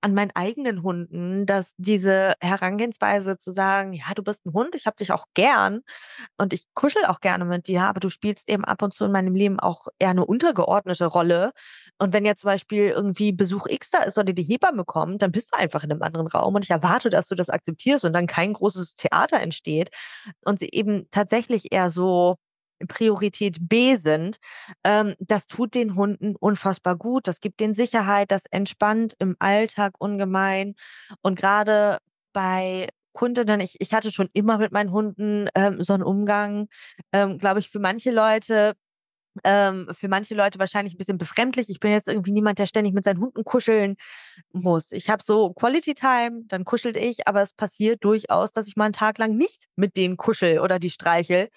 an 0.00 0.14
meinen 0.14 0.30
eigenen 0.34 0.82
Hunden, 0.82 1.46
dass 1.46 1.74
diese 1.76 2.34
Herangehensweise 2.40 3.36
zu 3.38 3.52
sagen, 3.52 3.92
ja, 3.92 4.04
du 4.14 4.22
bist 4.22 4.46
ein 4.46 4.52
Hund, 4.52 4.74
ich 4.74 4.86
habe 4.86 4.96
dich 4.96 5.12
auch 5.12 5.26
gern 5.34 5.80
und 6.36 6.52
ich 6.52 6.66
kuschel 6.74 7.04
auch 7.06 7.20
gerne 7.20 7.44
mit 7.44 7.66
dir, 7.68 7.82
aber 7.82 8.00
du 8.00 8.08
spielst 8.10 8.48
eben 8.48 8.64
ab 8.64 8.82
und 8.82 8.94
zu 8.94 9.04
in 9.04 9.12
meinem 9.12 9.34
Leben 9.34 9.58
auch 9.60 9.88
eher 9.98 10.10
eine 10.10 10.24
untergeordnete 10.26 11.06
Rolle. 11.06 11.52
Und 11.98 12.12
wenn 12.12 12.24
jetzt 12.24 12.40
zum 12.42 12.48
Beispiel 12.48 12.88
irgendwie 12.90 13.32
Besuch 13.32 13.66
X 13.68 13.90
da 13.90 14.02
ist 14.02 14.18
oder 14.18 14.32
die 14.32 14.42
Hebamme 14.44 14.84
kommt, 14.84 15.22
dann 15.22 15.32
bist 15.32 15.52
du 15.52 15.58
einfach 15.58 15.84
in 15.84 15.90
einem 15.90 16.02
anderen 16.02 16.28
Raum 16.28 16.54
und 16.54 16.64
ich 16.64 16.70
erwarte, 16.70 17.10
dass 17.10 17.28
du 17.28 17.34
das 17.34 17.50
akzeptierst 17.50 18.04
und 18.04 18.12
dann 18.12 18.26
kein 18.26 18.52
großes 18.52 18.94
Theater 18.94 19.40
entsteht 19.40 19.90
und 20.44 20.58
sie 20.58 20.68
eben 20.70 21.08
tatsächlich 21.10 21.72
eher 21.72 21.90
so 21.90 22.36
Priorität 22.86 23.56
B 23.60 23.96
sind, 23.96 24.38
ähm, 24.84 25.14
das 25.18 25.46
tut 25.46 25.74
den 25.74 25.94
Hunden 25.94 26.36
unfassbar 26.36 26.96
gut. 26.96 27.26
Das 27.26 27.40
gibt 27.40 27.60
denen 27.60 27.74
Sicherheit, 27.74 28.30
das 28.30 28.44
entspannt 28.50 29.14
im 29.18 29.36
Alltag 29.38 29.94
ungemein. 29.98 30.74
Und 31.22 31.38
gerade 31.38 31.98
bei 32.32 32.88
Kundinnen, 33.12 33.60
ich, 33.60 33.76
ich 33.80 33.94
hatte 33.94 34.12
schon 34.12 34.28
immer 34.32 34.58
mit 34.58 34.72
meinen 34.72 34.92
Hunden 34.92 35.48
ähm, 35.54 35.82
so 35.82 35.92
einen 35.94 36.04
Umgang, 36.04 36.68
ähm, 37.12 37.38
glaube 37.38 37.60
ich, 37.60 37.70
für 37.70 37.80
manche 37.80 38.10
Leute 38.10 38.74
ähm, 39.44 39.88
für 39.92 40.08
manche 40.08 40.34
Leute 40.34 40.58
wahrscheinlich 40.58 40.94
ein 40.94 40.98
bisschen 40.98 41.18
befremdlich. 41.18 41.68
Ich 41.70 41.80
bin 41.80 41.90
jetzt 41.90 42.08
irgendwie 42.08 42.32
niemand, 42.32 42.58
der 42.58 42.66
ständig 42.66 42.94
mit 42.94 43.04
seinen 43.04 43.20
Hunden 43.20 43.44
kuscheln 43.44 43.96
muss. 44.52 44.92
Ich 44.92 45.10
habe 45.10 45.22
so 45.22 45.52
Quality 45.52 45.94
Time, 45.94 46.42
dann 46.46 46.64
kuschelt 46.64 46.96
ich, 46.96 47.26
aber 47.28 47.42
es 47.42 47.52
passiert 47.52 48.04
durchaus, 48.04 48.52
dass 48.52 48.66
ich 48.66 48.76
mal 48.76 48.86
einen 48.86 48.92
Tag 48.92 49.18
lang 49.18 49.36
nicht 49.36 49.66
mit 49.76 49.96
denen 49.96 50.16
kuschel 50.16 50.60
oder 50.60 50.78
die 50.78 50.90
streichel. 50.90 51.48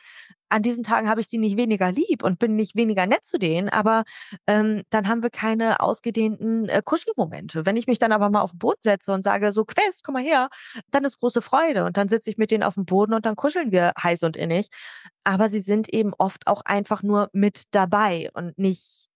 An 0.51 0.61
diesen 0.61 0.83
Tagen 0.83 1.09
habe 1.09 1.21
ich 1.21 1.29
die 1.29 1.37
nicht 1.37 1.57
weniger 1.57 1.91
lieb 1.91 2.23
und 2.23 2.39
bin 2.39 2.55
nicht 2.55 2.75
weniger 2.75 3.05
nett 3.05 3.23
zu 3.23 3.39
denen, 3.39 3.69
aber 3.69 4.03
ähm, 4.47 4.83
dann 4.89 5.07
haben 5.07 5.23
wir 5.23 5.29
keine 5.29 5.79
ausgedehnten 5.79 6.67
äh, 6.67 6.81
Kuschelmomente. 6.83 7.65
Wenn 7.65 7.77
ich 7.77 7.87
mich 7.87 7.99
dann 7.99 8.11
aber 8.11 8.29
mal 8.29 8.41
auf 8.41 8.51
den 8.51 8.59
Boden 8.59 8.81
setze 8.81 9.13
und 9.13 9.23
sage, 9.23 9.51
so 9.53 9.63
Quest, 9.65 10.03
komm 10.03 10.13
mal 10.13 10.23
her, 10.23 10.49
dann 10.91 11.05
ist 11.05 11.19
große 11.19 11.41
Freude 11.41 11.85
und 11.85 11.95
dann 11.97 12.09
sitze 12.09 12.29
ich 12.29 12.37
mit 12.37 12.51
denen 12.51 12.63
auf 12.63 12.75
dem 12.75 12.85
Boden 12.85 13.13
und 13.13 13.25
dann 13.25 13.35
kuscheln 13.35 13.71
wir 13.71 13.93
heiß 14.01 14.23
und 14.23 14.35
innig. 14.37 14.67
Aber 15.23 15.49
sie 15.49 15.59
sind 15.59 15.89
eben 15.93 16.13
oft 16.17 16.47
auch 16.47 16.63
einfach 16.65 17.03
nur 17.03 17.29
mit 17.33 17.63
dabei 17.71 18.29
und 18.33 18.57
nicht 18.57 19.07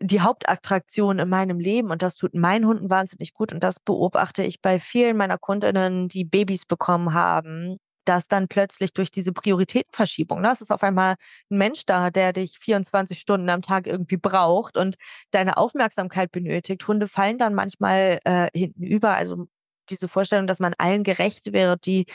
die 0.00 0.20
Hauptattraktion 0.20 1.18
in 1.18 1.28
meinem 1.28 1.60
Leben 1.60 1.90
und 1.90 2.02
das 2.02 2.16
tut 2.16 2.34
meinen 2.34 2.66
Hunden 2.66 2.90
wahnsinnig 2.90 3.34
gut 3.34 3.52
und 3.52 3.62
das 3.62 3.78
beobachte 3.80 4.42
ich 4.42 4.60
bei 4.60 4.80
vielen 4.80 5.16
meiner 5.16 5.38
Kundinnen, 5.38 6.08
die 6.08 6.24
Babys 6.24 6.66
bekommen 6.66 7.14
haben, 7.14 7.78
dass 8.04 8.28
dann 8.28 8.48
plötzlich 8.48 8.92
durch 8.92 9.10
diese 9.10 9.32
Prioritätenverschiebung, 9.32 10.40
ne, 10.40 10.50
es 10.52 10.60
ist 10.60 10.70
auf 10.70 10.82
einmal 10.82 11.16
ein 11.50 11.58
Mensch 11.58 11.84
da, 11.86 12.10
der 12.10 12.32
dich 12.32 12.58
24 12.58 13.18
Stunden 13.18 13.50
am 13.50 13.62
Tag 13.62 13.86
irgendwie 13.86 14.16
braucht 14.16 14.76
und 14.76 14.96
deine 15.30 15.56
Aufmerksamkeit 15.56 16.32
benötigt. 16.32 16.86
Hunde 16.86 17.06
fallen 17.06 17.38
dann 17.38 17.54
manchmal 17.54 18.20
äh, 18.24 18.48
hinten 18.54 18.82
über. 18.82 19.14
Also 19.16 19.48
diese 19.90 20.08
Vorstellung, 20.08 20.46
dass 20.46 20.60
man 20.60 20.74
allen 20.78 21.02
gerecht 21.02 21.52
wird, 21.52 21.86
die 21.86 22.06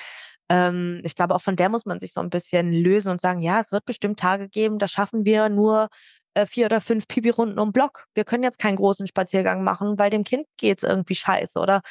ähm, 0.50 1.02
ich 1.04 1.16
glaube, 1.16 1.36
auch 1.36 1.42
von 1.42 1.56
der 1.56 1.70
muss 1.70 1.86
man 1.86 2.00
sich 2.00 2.14
so 2.14 2.22
ein 2.22 2.30
bisschen 2.30 2.72
lösen 2.72 3.12
und 3.12 3.22
sagen, 3.22 3.42
ja, 3.42 3.60
es 3.60 3.72
wird 3.72 3.86
bestimmt 3.86 4.20
Tage 4.20 4.48
geben, 4.50 4.80
da 4.80 4.88
schaffen 4.88 5.26
wir 5.26 5.50
nur 5.50 5.90
äh, 6.36 6.46
vier 6.46 6.68
oder 6.68 6.82
fünf 6.82 7.08
Pipi-Runden 7.08 7.60
um 7.60 7.72
Block. 7.74 8.06
Wir 8.14 8.24
können 8.24 8.44
jetzt 8.44 8.60
keinen 8.60 8.78
großen 8.78 9.08
Spaziergang 9.08 9.64
machen, 9.64 10.00
weil 10.00 10.10
dem 10.10 10.24
Kind 10.24 10.48
geht 10.58 10.84
es 10.84 10.90
irgendwie 10.90 11.16
scheiße. 11.16 11.60
Oder 11.60 11.82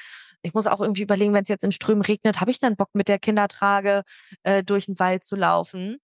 ich 0.46 0.54
muss 0.54 0.66
auch 0.66 0.80
irgendwie 0.80 1.02
überlegen, 1.02 1.35
wenn 1.35 1.42
es 1.42 1.48
jetzt 1.48 1.64
in 1.64 1.72
Strömen 1.72 2.02
regnet, 2.02 2.40
habe 2.40 2.50
ich 2.50 2.61
dann 2.61 2.76
Bock 2.76 2.90
mit 2.94 3.09
der 3.09 3.18
Kindertrage 3.18 4.02
äh, 4.44 4.62
durch 4.62 4.87
den 4.87 4.98
Wald 4.98 5.24
zu 5.24 5.37
laufen, 5.37 5.98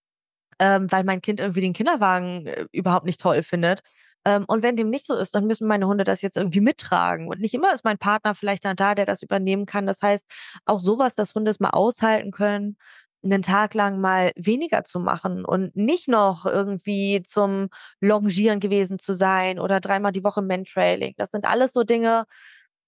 ähm, 0.59 0.91
weil 0.91 1.05
mein 1.05 1.23
Kind 1.23 1.41
irgendwie 1.41 1.61
den 1.61 1.73
Kinderwagen 1.73 2.47
äh, 2.47 2.67
überhaupt 2.73 3.07
nicht 3.07 3.21
toll 3.21 3.43
findet. 3.43 3.83
Ähm, 4.25 4.45
und 4.49 4.63
wenn 4.63 4.77
dem 4.77 4.91
nicht 4.91 5.07
so 5.07 5.15
ist, 5.17 5.35
dann 5.35 5.47
müssen 5.47 5.67
meine 5.69 5.87
Hunde 5.87 6.05
das 6.05 6.23
jetzt 6.23 6.37
irgendwie 6.37 6.61
mittragen. 6.61 7.29
Und 7.29 7.41
nicht 7.41 7.55
immer 7.55 7.73
ist 7.75 7.85
mein 7.85 7.99
Partner 7.99 8.35
vielleicht 8.35 8.65
dann 8.65 8.77
da, 8.77 8.95
der 8.95 9.07
das 9.07 9.23
übernehmen 9.23 9.67
kann. 9.67 9.87
Das 9.87 10.03
heißt, 10.03 10.27
auch 10.67 10.81
sowas, 10.81 11.15
dass 11.15 11.35
Hunde 11.35 11.51
es 11.51 11.61
mal 11.61 11.71
aushalten 11.71 12.31
können, 12.33 12.77
einen 13.25 13.43
Tag 13.43 13.75
lang 13.75 14.01
mal 14.01 14.33
weniger 14.37 14.85
zu 14.85 14.99
machen 15.01 15.45
und 15.45 15.77
nicht 15.77 16.09
noch 16.09 16.47
irgendwie 16.47 17.23
zum 17.23 17.69
Longieren 18.01 18.61
gewesen 18.61 18.99
zu 18.99 19.15
sein 19.15 19.59
oder 19.61 19.81
dreimal 19.81 20.13
die 20.13 20.25
Woche 20.25 20.43
Mentrailing. 20.43 21.15
Das 21.17 21.31
sind 21.31 21.45
alles 21.47 21.73
so 21.73 21.85
Dinge, 21.85 22.25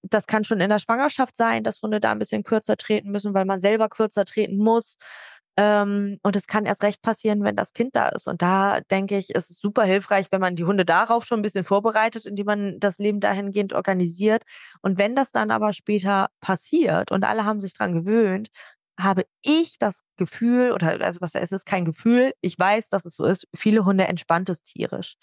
das 0.09 0.27
kann 0.27 0.43
schon 0.43 0.59
in 0.59 0.69
der 0.69 0.79
Schwangerschaft 0.79 1.35
sein, 1.37 1.63
dass 1.63 1.81
Hunde 1.81 1.99
da 1.99 2.11
ein 2.11 2.19
bisschen 2.19 2.43
kürzer 2.43 2.77
treten 2.77 3.11
müssen, 3.11 3.33
weil 3.33 3.45
man 3.45 3.59
selber 3.59 3.89
kürzer 3.89 4.25
treten 4.25 4.57
muss. 4.57 4.97
Ähm, 5.57 6.19
und 6.21 6.35
es 6.35 6.47
kann 6.47 6.65
erst 6.65 6.83
recht 6.83 7.01
passieren, 7.01 7.43
wenn 7.43 7.55
das 7.55 7.71
Kind 7.73 7.95
da 7.95 8.09
ist. 8.09 8.27
Und 8.27 8.41
da 8.41 8.81
denke 8.91 9.17
ich, 9.17 9.29
ist 9.29 9.49
es 9.49 9.59
super 9.59 9.83
hilfreich, 9.83 10.27
wenn 10.31 10.41
man 10.41 10.55
die 10.57 10.65
Hunde 10.65 10.83
darauf 10.83 11.25
schon 11.25 11.39
ein 11.39 11.43
bisschen 11.43 11.63
vorbereitet, 11.63 12.25
indem 12.25 12.45
man 12.45 12.79
das 12.79 12.97
Leben 12.97 13.21
dahingehend 13.21 13.73
organisiert. 13.73 14.43
Und 14.81 14.97
wenn 14.97 15.15
das 15.15 15.31
dann 15.31 15.51
aber 15.51 15.71
später 15.71 16.27
passiert 16.41 17.11
und 17.11 17.23
alle 17.23 17.45
haben 17.45 17.61
sich 17.61 17.73
dran 17.73 17.93
gewöhnt, 17.93 18.49
habe 18.99 19.25
ich 19.43 19.77
das 19.79 20.01
Gefühl, 20.17 20.71
oder 20.71 21.01
also 21.01 21.21
was 21.21 21.35
es 21.35 21.51
ist 21.51 21.65
kein 21.65 21.85
Gefühl, 21.85 22.33
ich 22.41 22.57
weiß, 22.57 22.89
dass 22.89 23.05
es 23.05 23.15
so 23.15 23.25
ist, 23.25 23.47
viele 23.55 23.85
Hunde 23.85 24.05
entspannt 24.05 24.49
es 24.49 24.63
tierisch. 24.63 25.15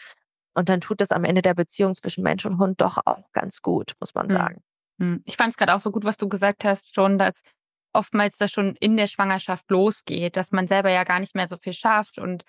Und 0.54 0.68
dann 0.68 0.80
tut 0.80 1.00
es 1.00 1.12
am 1.12 1.24
Ende 1.24 1.42
der 1.42 1.54
Beziehung 1.54 1.94
zwischen 1.94 2.22
Mensch 2.22 2.44
und 2.44 2.58
Hund 2.58 2.80
doch 2.80 2.98
auch 3.04 3.32
ganz 3.32 3.62
gut, 3.62 3.94
muss 4.00 4.14
man 4.14 4.24
hm. 4.24 4.30
sagen. 4.30 4.62
Hm. 5.02 5.20
Ich 5.24 5.36
fand 5.36 5.50
es 5.50 5.56
gerade 5.56 5.74
auch 5.74 5.80
so 5.80 5.90
gut, 5.90 6.04
was 6.04 6.16
du 6.16 6.28
gesagt 6.28 6.64
hast, 6.64 6.94
schon, 6.94 7.18
dass 7.18 7.42
oftmals 7.92 8.36
das 8.38 8.52
schon 8.52 8.76
in 8.76 8.96
der 8.96 9.08
Schwangerschaft 9.08 9.68
losgeht, 9.68 10.36
dass 10.36 10.52
man 10.52 10.68
selber 10.68 10.90
ja 10.90 11.02
gar 11.02 11.18
nicht 11.18 11.34
mehr 11.34 11.48
so 11.48 11.56
viel 11.56 11.72
schafft. 11.72 12.18
Und 12.18 12.44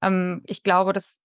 ähm, 0.00 0.42
ich 0.46 0.62
glaube, 0.62 0.92
das 0.92 1.18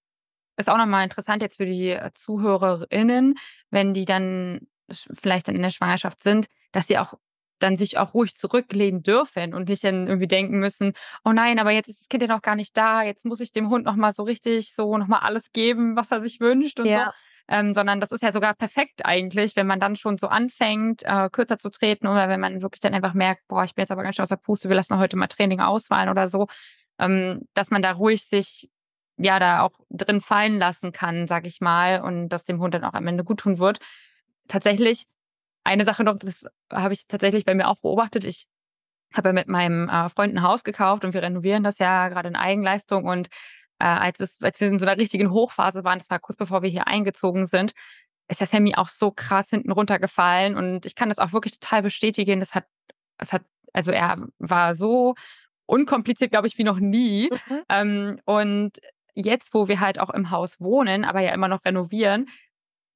ist 0.58 0.70
auch 0.70 0.78
nochmal 0.78 1.04
interessant 1.04 1.44
jetzt 1.44 1.58
für 1.58 1.68
die 1.68 1.92
äh, 1.92 2.12
ZuhörerInnen, 2.14 3.36
wenn 3.70 3.94
die 3.94 4.06
dann 4.06 4.68
vielleicht 4.90 5.48
dann 5.48 5.56
in 5.56 5.62
der 5.62 5.70
Schwangerschaft 5.70 6.24
sind, 6.24 6.48
dass 6.72 6.88
sie 6.88 6.98
auch 6.98 7.14
dann 7.60 7.78
sich 7.78 8.00
auch 8.00 8.16
ruhig 8.16 8.36
zurücklehnen 8.36 9.04
dürfen 9.04 9.54
und 9.54 9.70
nicht 9.70 9.84
dann 9.84 10.08
irgendwie 10.08 10.28
denken 10.28 10.60
müssen, 10.60 10.94
oh 11.24 11.32
nein, 11.32 11.60
aber 11.60 11.70
jetzt 11.70 11.90
ist 11.90 12.02
das 12.02 12.10
Kind 12.10 12.24
ja 12.24 12.28
noch 12.28 12.42
gar 12.42 12.56
nicht 12.56 12.76
da, 12.76 13.04
jetzt 13.04 13.24
muss 13.24 13.40
ich 13.40 13.52
dem 13.52 13.70
Hund 13.70 13.86
nochmal 13.86 14.14
so 14.14 14.24
richtig 14.24 14.74
so 14.74 14.98
nochmal 14.98 15.20
alles 15.20 15.52
geben, 15.54 15.96
was 15.96 16.12
er 16.12 16.22
sich 16.22 16.40
wünscht 16.40 16.80
und 16.80 16.88
ja. 16.88 17.06
so. 17.06 17.12
Ähm, 17.48 17.74
sondern 17.74 18.00
das 18.00 18.12
ist 18.12 18.24
ja 18.24 18.32
sogar 18.32 18.54
perfekt 18.54 19.06
eigentlich, 19.06 19.56
wenn 19.56 19.68
man 19.68 19.80
dann 19.80 19.96
schon 19.96 20.18
so 20.18 20.28
anfängt, 20.28 21.04
äh, 21.04 21.30
kürzer 21.30 21.58
zu 21.58 21.70
treten 21.70 22.08
oder 22.08 22.30
wenn 22.30 22.40
man 22.40 22.62
wirklich 22.62 22.82
dann 22.82 22.94
einfach 22.94 23.14
merkt, 23.14 23.48
boah, 23.48 23.64
ich 23.64 23.76
bin 23.76 23.84
jetzt 23.84 23.92
aber 23.92 24.04
ganz 24.04 24.16
schön 24.16 24.24
aus 24.24 24.30
der 24.30 24.38
Puste, 24.38 24.70
wir 24.70 24.76
lassen 24.76 24.98
heute 24.98 25.18
mal 25.18 25.28
Training 25.28 25.60
ausfallen 25.60 26.10
oder 26.10 26.28
so, 26.28 26.48
ähm, 27.00 27.48
dass 27.54 27.72
man 27.72 27.82
da 27.82 27.92
ruhig 27.94 28.26
sich 28.28 28.70
ja 29.18 29.40
da 29.40 29.62
auch 29.62 29.74
drin 29.90 30.22
fallen 30.22 30.58
lassen 30.58 30.92
kann, 30.92 31.28
sag 31.28 31.46
ich 31.46 31.62
mal, 31.62 32.02
und 32.02 32.30
dass 32.30 32.46
dem 32.46 32.60
Hund 32.60 32.74
dann 32.74 32.84
auch 32.84 32.94
am 32.94 33.08
Ende 33.08 33.24
gut 33.24 33.42
tun 33.42 33.60
wird. 33.60 33.80
Tatsächlich, 34.48 35.06
eine 35.64 35.86
Sache 35.86 36.04
noch, 36.04 36.18
das 36.18 36.46
habe 36.72 36.94
ich 36.94 37.08
tatsächlich 37.08 37.46
bei 37.46 37.54
mir 37.54 37.68
auch 37.68 37.78
beobachtet. 37.78 38.24
Ich 38.24 38.48
habe 39.14 39.30
ja 39.30 39.34
mit 39.34 39.48
meinem 39.48 39.90
äh, 39.90 40.10
Freund 40.10 40.36
ein 40.36 40.42
Haus 40.42 40.64
gekauft 40.64 41.06
und 41.06 41.14
wir 41.14 41.22
renovieren 41.22 41.64
das 41.64 41.78
ja 41.78 42.10
gerade 42.10 42.30
in 42.30 42.36
Eigenleistung 42.36 43.06
und 43.06 43.28
äh, 43.82 43.86
als, 43.86 44.20
es, 44.20 44.42
als 44.42 44.60
wir 44.60 44.68
in 44.68 44.78
so 44.78 44.86
einer 44.86 45.00
richtigen 45.00 45.32
Hochphase 45.32 45.84
waren, 45.84 45.98
das 45.98 46.10
war 46.10 46.20
kurz 46.20 46.38
bevor 46.38 46.62
wir 46.62 46.70
hier 46.70 46.88
eingezogen 46.88 47.48
sind, 47.48 47.74
ist 48.28 48.40
der 48.40 48.48
Sammy 48.48 48.76
auch 48.76 48.88
so 48.88 49.12
krass 49.12 49.50
hinten 49.50 49.72
runtergefallen 49.72 50.56
und 50.56 50.86
ich 50.86 50.96
kann 50.96 51.10
das 51.10 51.18
auch 51.18 51.34
wirklich 51.34 51.60
total 51.60 51.82
bestätigen. 51.82 52.40
Das 52.40 52.54
hat, 52.54 52.66
das 53.18 53.34
hat, 53.34 53.42
also 53.74 53.92
er 53.92 54.28
war 54.38 54.76
so 54.76 55.16
unkompliziert, 55.66 56.32
glaube 56.32 56.48
ich, 56.48 56.58
wie 56.58 56.64
noch 56.64 56.80
nie. 56.80 57.30
Mhm. 57.48 57.62
Ähm, 57.70 58.22
und 58.26 58.80
jetzt, 59.16 59.54
wo 59.54 59.68
wir 59.68 59.80
halt 59.80 60.00
auch 60.00 60.12
im 60.12 60.30
Haus 60.30 60.60
wohnen, 60.60 61.04
aber 61.04 61.22
ja 61.22 61.34
immer 61.34 61.48
noch 61.48 61.66
renovieren, 61.66 62.28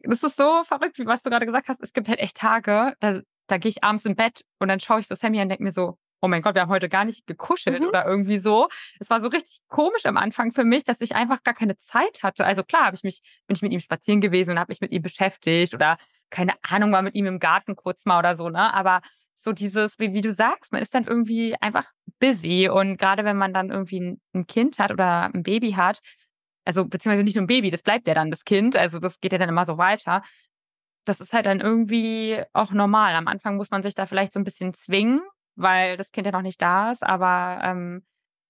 das 0.01 0.21
ist 0.21 0.38
so 0.38 0.63
verrückt, 0.63 0.99
wie 0.99 1.07
was 1.07 1.23
du 1.23 1.31
gerade 1.31 1.47
gesagt 1.47 1.67
hast. 1.67 1.81
Es 1.81 1.93
gibt 1.93 2.07
halt 2.09 2.19
echt 2.19 2.38
Tage, 2.38 2.93
da, 2.99 3.21
da 3.47 3.57
gehe 3.57 3.69
ich 3.69 3.83
abends 3.83 4.05
im 4.05 4.15
Bett 4.15 4.45
und 4.59 4.67
dann 4.67 4.79
schaue 4.79 4.99
ich 4.99 5.07
so 5.07 5.15
Sammy 5.15 5.41
und 5.41 5.49
denke 5.49 5.63
mir 5.63 5.71
so, 5.71 5.97
oh 6.26 6.28
mein 6.28 6.41
Gott, 6.41 6.55
wir 6.55 6.63
haben 6.63 6.69
heute 6.69 6.89
gar 6.89 7.05
nicht 7.05 7.28
gekuschelt 7.28 7.82
mhm. 7.82 7.88
oder 7.88 8.05
irgendwie 8.05 8.39
so. 8.39 8.67
Es 8.99 9.09
war 9.11 9.21
so 9.21 9.30
richtig 9.30 9.59
komisch 9.67 10.05
am 10.05 10.17
Anfang 10.17 10.51
für 10.51 10.63
mich, 10.63 10.84
dass 10.84 11.01
ich 11.01 11.15
einfach 11.15 11.43
gar 11.43 11.53
keine 11.53 11.78
Zeit 11.78 12.23
hatte. 12.23 12.45
Also 12.45 12.63
klar, 12.63 12.86
habe 12.86 12.95
ich 12.95 13.03
mich, 13.03 13.21
bin 13.47 13.55
ich 13.55 13.61
mit 13.61 13.71
ihm 13.71 13.80
spazieren 13.80 14.21
gewesen 14.21 14.51
und 14.51 14.59
habe 14.59 14.71
mich 14.71 14.82
mit 14.82 14.91
ihm 14.91 15.03
beschäftigt 15.03 15.76
oder 15.76 15.97
keine 16.32 16.53
Ahnung, 16.63 16.91
war 16.91 17.03
mit 17.03 17.13
ihm 17.13 17.28
im 17.28 17.39
Garten 17.39 17.76
kurz 17.76 18.05
mal 18.05 18.17
oder 18.17 18.36
so, 18.36 18.49
ne? 18.49 18.73
Aber 18.73 19.01
so 19.36 19.51
dieses, 19.51 19.99
wie, 19.99 20.13
wie 20.13 20.21
du 20.21 20.34
sagst, 20.34 20.71
man 20.71 20.82
ist 20.82 20.95
dann 20.95 21.05
irgendwie 21.05 21.55
einfach 21.61 21.86
busy 22.19 22.69
und 22.69 22.97
gerade 22.97 23.23
wenn 23.23 23.38
man 23.38 23.53
dann 23.53 23.69
irgendwie 23.69 23.99
ein, 23.99 24.21
ein 24.34 24.47
Kind 24.47 24.80
hat 24.80 24.91
oder 24.91 25.26
ein 25.26 25.43
Baby 25.43 25.73
hat, 25.73 25.99
also 26.65 26.86
beziehungsweise 26.86 27.23
nicht 27.23 27.36
nur 27.36 27.43
ein 27.43 27.47
Baby, 27.47 27.69
das 27.69 27.84
bleibt 27.84 28.07
ja 28.07 28.15
dann 28.15 28.32
das 28.32 28.45
Kind, 28.45 28.76
also 28.76 28.97
das 28.99 29.19
geht 29.19 29.32
ja 29.32 29.38
dann 29.38 29.49
immer 29.49 29.65
so 29.65 29.78
weiter. 29.78 30.23
Das 31.05 31.21
ist 31.21 31.34
halt 31.34 31.45
dann 31.45 31.59
irgendwie 31.59 32.41
auch 32.53 32.71
normal. 32.71 33.13
Am 33.13 33.28
Anfang 33.28 33.57
muss 33.57 33.69
man 33.69 33.84
sich 33.84 33.93
da 33.93 34.07
vielleicht 34.07 34.34
so 34.34 34.39
ein 34.39 34.43
bisschen 34.43 34.73
zwingen, 34.73 35.21
weil 35.55 35.97
das 35.97 36.11
Kind 36.11 36.25
ja 36.25 36.31
noch 36.31 36.41
nicht 36.41 36.61
da 36.61 36.91
ist, 36.91 37.03
aber 37.03 37.61
ähm, 37.63 38.03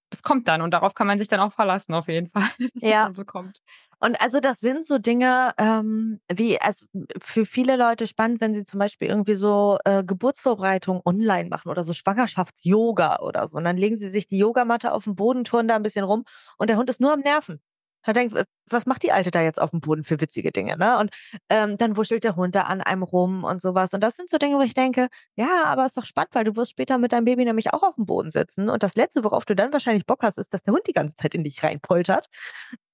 das 0.09 0.23
kommt 0.23 0.47
dann 0.47 0.61
und 0.61 0.71
darauf 0.71 0.93
kann 0.93 1.07
man 1.07 1.17
sich 1.17 1.27
dann 1.27 1.39
auch 1.39 1.53
verlassen, 1.53 1.93
auf 1.93 2.07
jeden 2.07 2.29
Fall, 2.31 2.49
dass 2.73 2.83
ja. 2.83 3.07
das 3.07 3.17
so 3.17 3.25
kommt. 3.25 3.61
Und 3.99 4.19
also 4.21 4.39
das 4.39 4.59
sind 4.59 4.85
so 4.85 4.97
Dinge, 4.97 5.53
ähm, 5.57 6.19
wie, 6.31 6.59
also 6.59 6.85
für 7.19 7.45
viele 7.45 7.77
Leute 7.77 8.07
spannend, 8.07 8.41
wenn 8.41 8.53
sie 8.53 8.63
zum 8.63 8.79
Beispiel 8.79 9.07
irgendwie 9.07 9.35
so 9.35 9.77
äh, 9.85 10.03
Geburtsvorbereitung 10.03 11.01
online 11.05 11.49
machen 11.49 11.69
oder 11.69 11.83
so 11.83 11.93
Schwangerschafts-Yoga 11.93 13.19
oder 13.19 13.47
so. 13.47 13.57
Und 13.57 13.63
dann 13.63 13.77
legen 13.77 13.95
sie 13.95 14.09
sich 14.09 14.27
die 14.27 14.37
Yogamatte 14.37 14.91
auf 14.91 15.05
den 15.05 15.15
Boden, 15.15 15.43
turnen 15.43 15.69
da 15.69 15.75
ein 15.75 15.83
bisschen 15.83 16.03
rum 16.03 16.25
und 16.57 16.69
der 16.69 16.77
Hund 16.77 16.89
ist 16.89 17.01
nur 17.01 17.13
am 17.13 17.21
Nerven. 17.21 17.61
Er 18.05 18.13
denkt, 18.13 18.35
was 18.69 18.85
macht 18.85 19.03
die 19.03 19.11
Alte 19.11 19.31
da 19.31 19.41
jetzt 19.41 19.61
auf 19.61 19.71
dem 19.71 19.81
Boden 19.81 20.03
für 20.03 20.21
witzige 20.21 20.51
Dinge, 20.51 20.77
ne? 20.77 20.99
Und 20.99 21.11
ähm, 21.49 21.77
dann 21.77 21.97
wuschelt 21.97 22.23
der 22.23 22.35
Hund 22.35 22.55
da 22.55 22.63
an 22.63 22.81
einem 22.81 23.03
rum 23.03 23.43
und 23.43 23.61
sowas. 23.61 23.93
Und 23.93 24.01
das 24.01 24.15
sind 24.15 24.29
so 24.29 24.37
Dinge, 24.37 24.57
wo 24.57 24.61
ich 24.61 24.73
denke, 24.73 25.07
ja, 25.35 25.63
aber 25.65 25.85
ist 25.85 25.97
doch 25.97 26.05
spannend, 26.05 26.33
weil 26.33 26.43
du 26.43 26.55
wirst 26.55 26.71
später 26.71 26.97
mit 26.97 27.13
deinem 27.13 27.25
Baby 27.25 27.45
nämlich 27.45 27.73
auch 27.73 27.83
auf 27.83 27.95
dem 27.95 28.05
Boden 28.05 28.31
sitzen. 28.31 28.69
Und 28.69 28.83
das 28.83 28.95
Letzte, 28.95 29.23
worauf 29.23 29.45
du 29.45 29.55
dann 29.55 29.73
wahrscheinlich 29.73 30.05
Bock 30.05 30.23
hast, 30.23 30.37
ist, 30.37 30.53
dass 30.53 30.63
der 30.63 30.73
Hund 30.73 30.87
die 30.87 30.93
ganze 30.93 31.15
Zeit 31.15 31.35
in 31.35 31.43
dich 31.43 31.63
reinpoltert. 31.63 32.27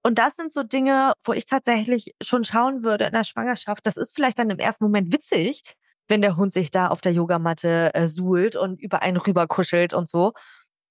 Und 0.03 0.17
das 0.17 0.35
sind 0.35 0.53
so 0.53 0.63
Dinge, 0.63 1.13
wo 1.23 1.33
ich 1.33 1.45
tatsächlich 1.45 2.15
schon 2.21 2.43
schauen 2.43 2.83
würde 2.83 3.05
in 3.05 3.13
der 3.13 3.23
Schwangerschaft. 3.23 3.85
Das 3.85 3.97
ist 3.97 4.15
vielleicht 4.15 4.39
dann 4.39 4.49
im 4.49 4.59
ersten 4.59 4.83
Moment 4.83 5.13
witzig, 5.13 5.63
wenn 6.07 6.21
der 6.21 6.37
Hund 6.37 6.51
sich 6.51 6.71
da 6.71 6.87
auf 6.89 7.01
der 7.01 7.13
Yogamatte 7.13 7.93
äh, 7.93 8.07
suhlt 8.07 8.55
und 8.55 8.81
über 8.81 9.01
einen 9.01 9.17
rüberkuschelt 9.17 9.93
und 9.93 10.09
so. 10.09 10.33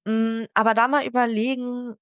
Mm, 0.06 0.44
aber 0.54 0.74
da 0.74 0.88
mal 0.88 1.06
überlegen, 1.06 1.96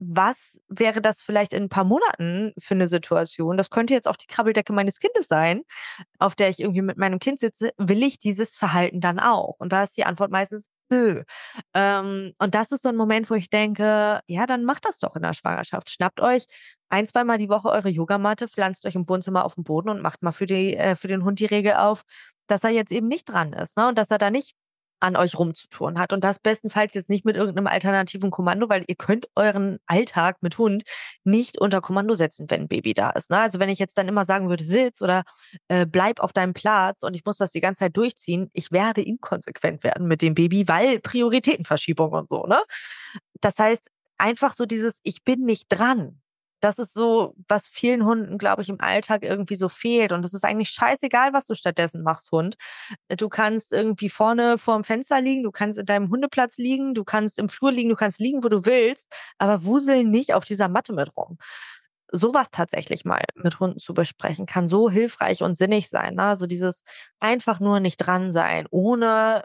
was 0.00 0.60
wäre 0.68 1.02
das 1.02 1.22
vielleicht 1.22 1.52
in 1.52 1.64
ein 1.64 1.68
paar 1.68 1.84
Monaten 1.84 2.52
für 2.58 2.74
eine 2.74 2.88
Situation? 2.88 3.56
Das 3.56 3.70
könnte 3.70 3.94
jetzt 3.94 4.08
auch 4.08 4.16
die 4.16 4.26
Krabbeldecke 4.26 4.72
meines 4.72 4.98
Kindes 4.98 5.28
sein, 5.28 5.62
auf 6.18 6.34
der 6.34 6.48
ich 6.48 6.60
irgendwie 6.60 6.82
mit 6.82 6.96
meinem 6.98 7.18
Kind 7.18 7.38
sitze. 7.38 7.70
Will 7.78 8.02
ich 8.02 8.18
dieses 8.18 8.56
Verhalten 8.56 9.00
dann 9.00 9.20
auch? 9.20 9.56
Und 9.58 9.72
da 9.72 9.84
ist 9.84 9.96
die 9.96 10.04
Antwort 10.04 10.30
meistens 10.30 10.68
nö. 10.90 11.22
Ähm, 11.74 12.32
und 12.38 12.54
das 12.54 12.72
ist 12.72 12.82
so 12.82 12.88
ein 12.88 12.96
Moment, 12.96 13.30
wo 13.30 13.34
ich 13.34 13.50
denke, 13.50 14.20
ja, 14.26 14.46
dann 14.46 14.64
macht 14.64 14.84
das 14.86 14.98
doch 14.98 15.16
in 15.16 15.22
der 15.22 15.34
Schwangerschaft. 15.34 15.90
Schnappt 15.90 16.20
euch 16.20 16.46
ein, 16.88 17.06
zweimal 17.06 17.38
die 17.38 17.48
Woche 17.48 17.68
eure 17.68 17.88
Yogamatte, 17.88 18.48
pflanzt 18.48 18.86
euch 18.86 18.96
im 18.96 19.08
Wohnzimmer 19.08 19.44
auf 19.44 19.54
den 19.54 19.64
Boden 19.64 19.90
und 19.90 20.02
macht 20.02 20.22
mal 20.22 20.32
für, 20.32 20.46
die, 20.46 20.76
äh, 20.76 20.96
für 20.96 21.08
den 21.08 21.24
Hund 21.24 21.40
die 21.40 21.46
Regel 21.46 21.74
auf, 21.74 22.02
dass 22.46 22.64
er 22.64 22.70
jetzt 22.70 22.92
eben 22.92 23.08
nicht 23.08 23.28
dran 23.28 23.52
ist 23.52 23.76
ne? 23.76 23.88
und 23.88 23.98
dass 23.98 24.10
er 24.10 24.18
da 24.18 24.30
nicht 24.30 24.54
an 25.00 25.16
euch 25.16 25.38
rumzutun 25.38 25.98
hat. 25.98 26.12
Und 26.12 26.22
das 26.22 26.38
bestenfalls 26.38 26.94
jetzt 26.94 27.08
nicht 27.08 27.24
mit 27.24 27.36
irgendeinem 27.36 27.66
alternativen 27.66 28.30
Kommando, 28.30 28.68
weil 28.68 28.84
ihr 28.86 28.94
könnt 28.94 29.28
euren 29.34 29.78
Alltag 29.86 30.36
mit 30.42 30.58
Hund 30.58 30.84
nicht 31.24 31.58
unter 31.60 31.80
Kommando 31.80 32.14
setzen, 32.14 32.46
wenn 32.48 32.62
ein 32.62 32.68
Baby 32.68 32.94
da 32.94 33.10
ist. 33.10 33.30
Ne? 33.30 33.38
Also 33.38 33.58
wenn 33.58 33.68
ich 33.68 33.78
jetzt 33.78 33.98
dann 33.98 34.08
immer 34.08 34.24
sagen 34.24 34.48
würde, 34.48 34.64
sitz 34.64 35.02
oder 35.02 35.22
äh, 35.68 35.86
bleib 35.86 36.20
auf 36.20 36.32
deinem 36.32 36.52
Platz 36.52 37.02
und 37.02 37.14
ich 37.14 37.24
muss 37.24 37.38
das 37.38 37.50
die 37.50 37.60
ganze 37.60 37.80
Zeit 37.80 37.96
durchziehen, 37.96 38.50
ich 38.52 38.70
werde 38.70 39.02
inkonsequent 39.02 39.82
werden 39.82 40.06
mit 40.06 40.22
dem 40.22 40.34
Baby, 40.34 40.68
weil 40.68 41.00
Prioritätenverschiebung 41.00 42.12
und 42.12 42.28
so. 42.28 42.46
Ne? 42.46 42.58
Das 43.40 43.58
heißt, 43.58 43.90
einfach 44.18 44.52
so 44.52 44.66
dieses, 44.66 45.00
ich 45.02 45.24
bin 45.24 45.40
nicht 45.40 45.66
dran. 45.68 46.20
Das 46.60 46.78
ist 46.78 46.94
so, 46.94 47.34
was 47.48 47.68
vielen 47.68 48.04
Hunden, 48.04 48.38
glaube 48.38 48.62
ich, 48.62 48.68
im 48.68 48.80
Alltag 48.80 49.22
irgendwie 49.22 49.54
so 49.54 49.68
fehlt. 49.68 50.12
Und 50.12 50.24
es 50.24 50.34
ist 50.34 50.44
eigentlich 50.44 50.70
scheißegal, 50.70 51.32
was 51.32 51.46
du 51.46 51.54
stattdessen 51.54 52.02
machst, 52.02 52.30
Hund. 52.32 52.56
Du 53.08 53.28
kannst 53.28 53.72
irgendwie 53.72 54.10
vorne 54.10 54.58
vorm 54.58 54.84
Fenster 54.84 55.20
liegen, 55.20 55.42
du 55.42 55.50
kannst 55.50 55.78
in 55.78 55.86
deinem 55.86 56.10
Hundeplatz 56.10 56.58
liegen, 56.58 56.94
du 56.94 57.04
kannst 57.04 57.38
im 57.38 57.48
Flur 57.48 57.72
liegen, 57.72 57.88
du 57.90 57.96
kannst 57.96 58.20
liegen, 58.20 58.44
wo 58.44 58.48
du 58.48 58.64
willst, 58.64 59.12
aber 59.38 59.64
wusel 59.64 60.04
nicht 60.04 60.34
auf 60.34 60.44
dieser 60.44 60.68
Matte 60.68 60.92
mit 60.92 61.16
rum 61.16 61.38
sowas 62.12 62.50
tatsächlich 62.50 63.04
mal 63.04 63.22
mit 63.34 63.60
Hunden 63.60 63.78
zu 63.78 63.94
besprechen, 63.94 64.46
kann 64.46 64.68
so 64.68 64.90
hilfreich 64.90 65.42
und 65.42 65.56
sinnig 65.56 65.88
sein. 65.88 66.14
Ne? 66.14 66.24
Also 66.24 66.46
dieses 66.46 66.82
einfach 67.20 67.60
nur 67.60 67.80
nicht 67.80 67.98
dran 67.98 68.32
sein, 68.32 68.66
ohne 68.70 69.44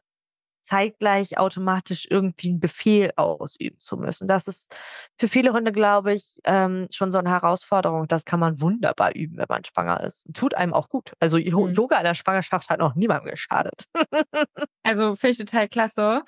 zeitgleich 0.66 1.38
automatisch 1.38 2.08
irgendwie 2.10 2.50
einen 2.50 2.60
Befehl 2.60 3.12
ausüben 3.16 3.80
zu 3.80 3.98
müssen. 3.98 4.28
Das 4.28 4.48
ist 4.48 4.78
für 5.18 5.28
viele 5.28 5.54
Hunde, 5.54 5.72
glaube 5.72 6.14
ich, 6.14 6.40
ähm, 6.44 6.88
schon 6.92 7.12
so 7.12 7.20
eine 7.20 7.30
Herausforderung. 7.30 8.08
Das 8.08 8.26
kann 8.26 8.40
man 8.40 8.60
wunderbar 8.60 9.16
üben, 9.16 9.38
wenn 9.38 9.46
man 9.48 9.64
schwanger 9.64 10.02
ist. 10.04 10.28
Tut 10.34 10.56
einem 10.56 10.74
auch 10.74 10.90
gut. 10.90 11.14
Also 11.20 11.38
mhm. 11.38 11.74
Yoga 11.74 11.98
in 11.98 12.04
der 12.04 12.16
Schwangerschaft 12.16 12.70
hat 12.70 12.80
noch 12.80 12.96
niemandem 12.96 13.32
geschadet. 13.32 13.86
also 14.84 15.16
finde 15.16 15.32
ich 15.32 15.38
total 15.38 15.70
klasse. 15.70 16.24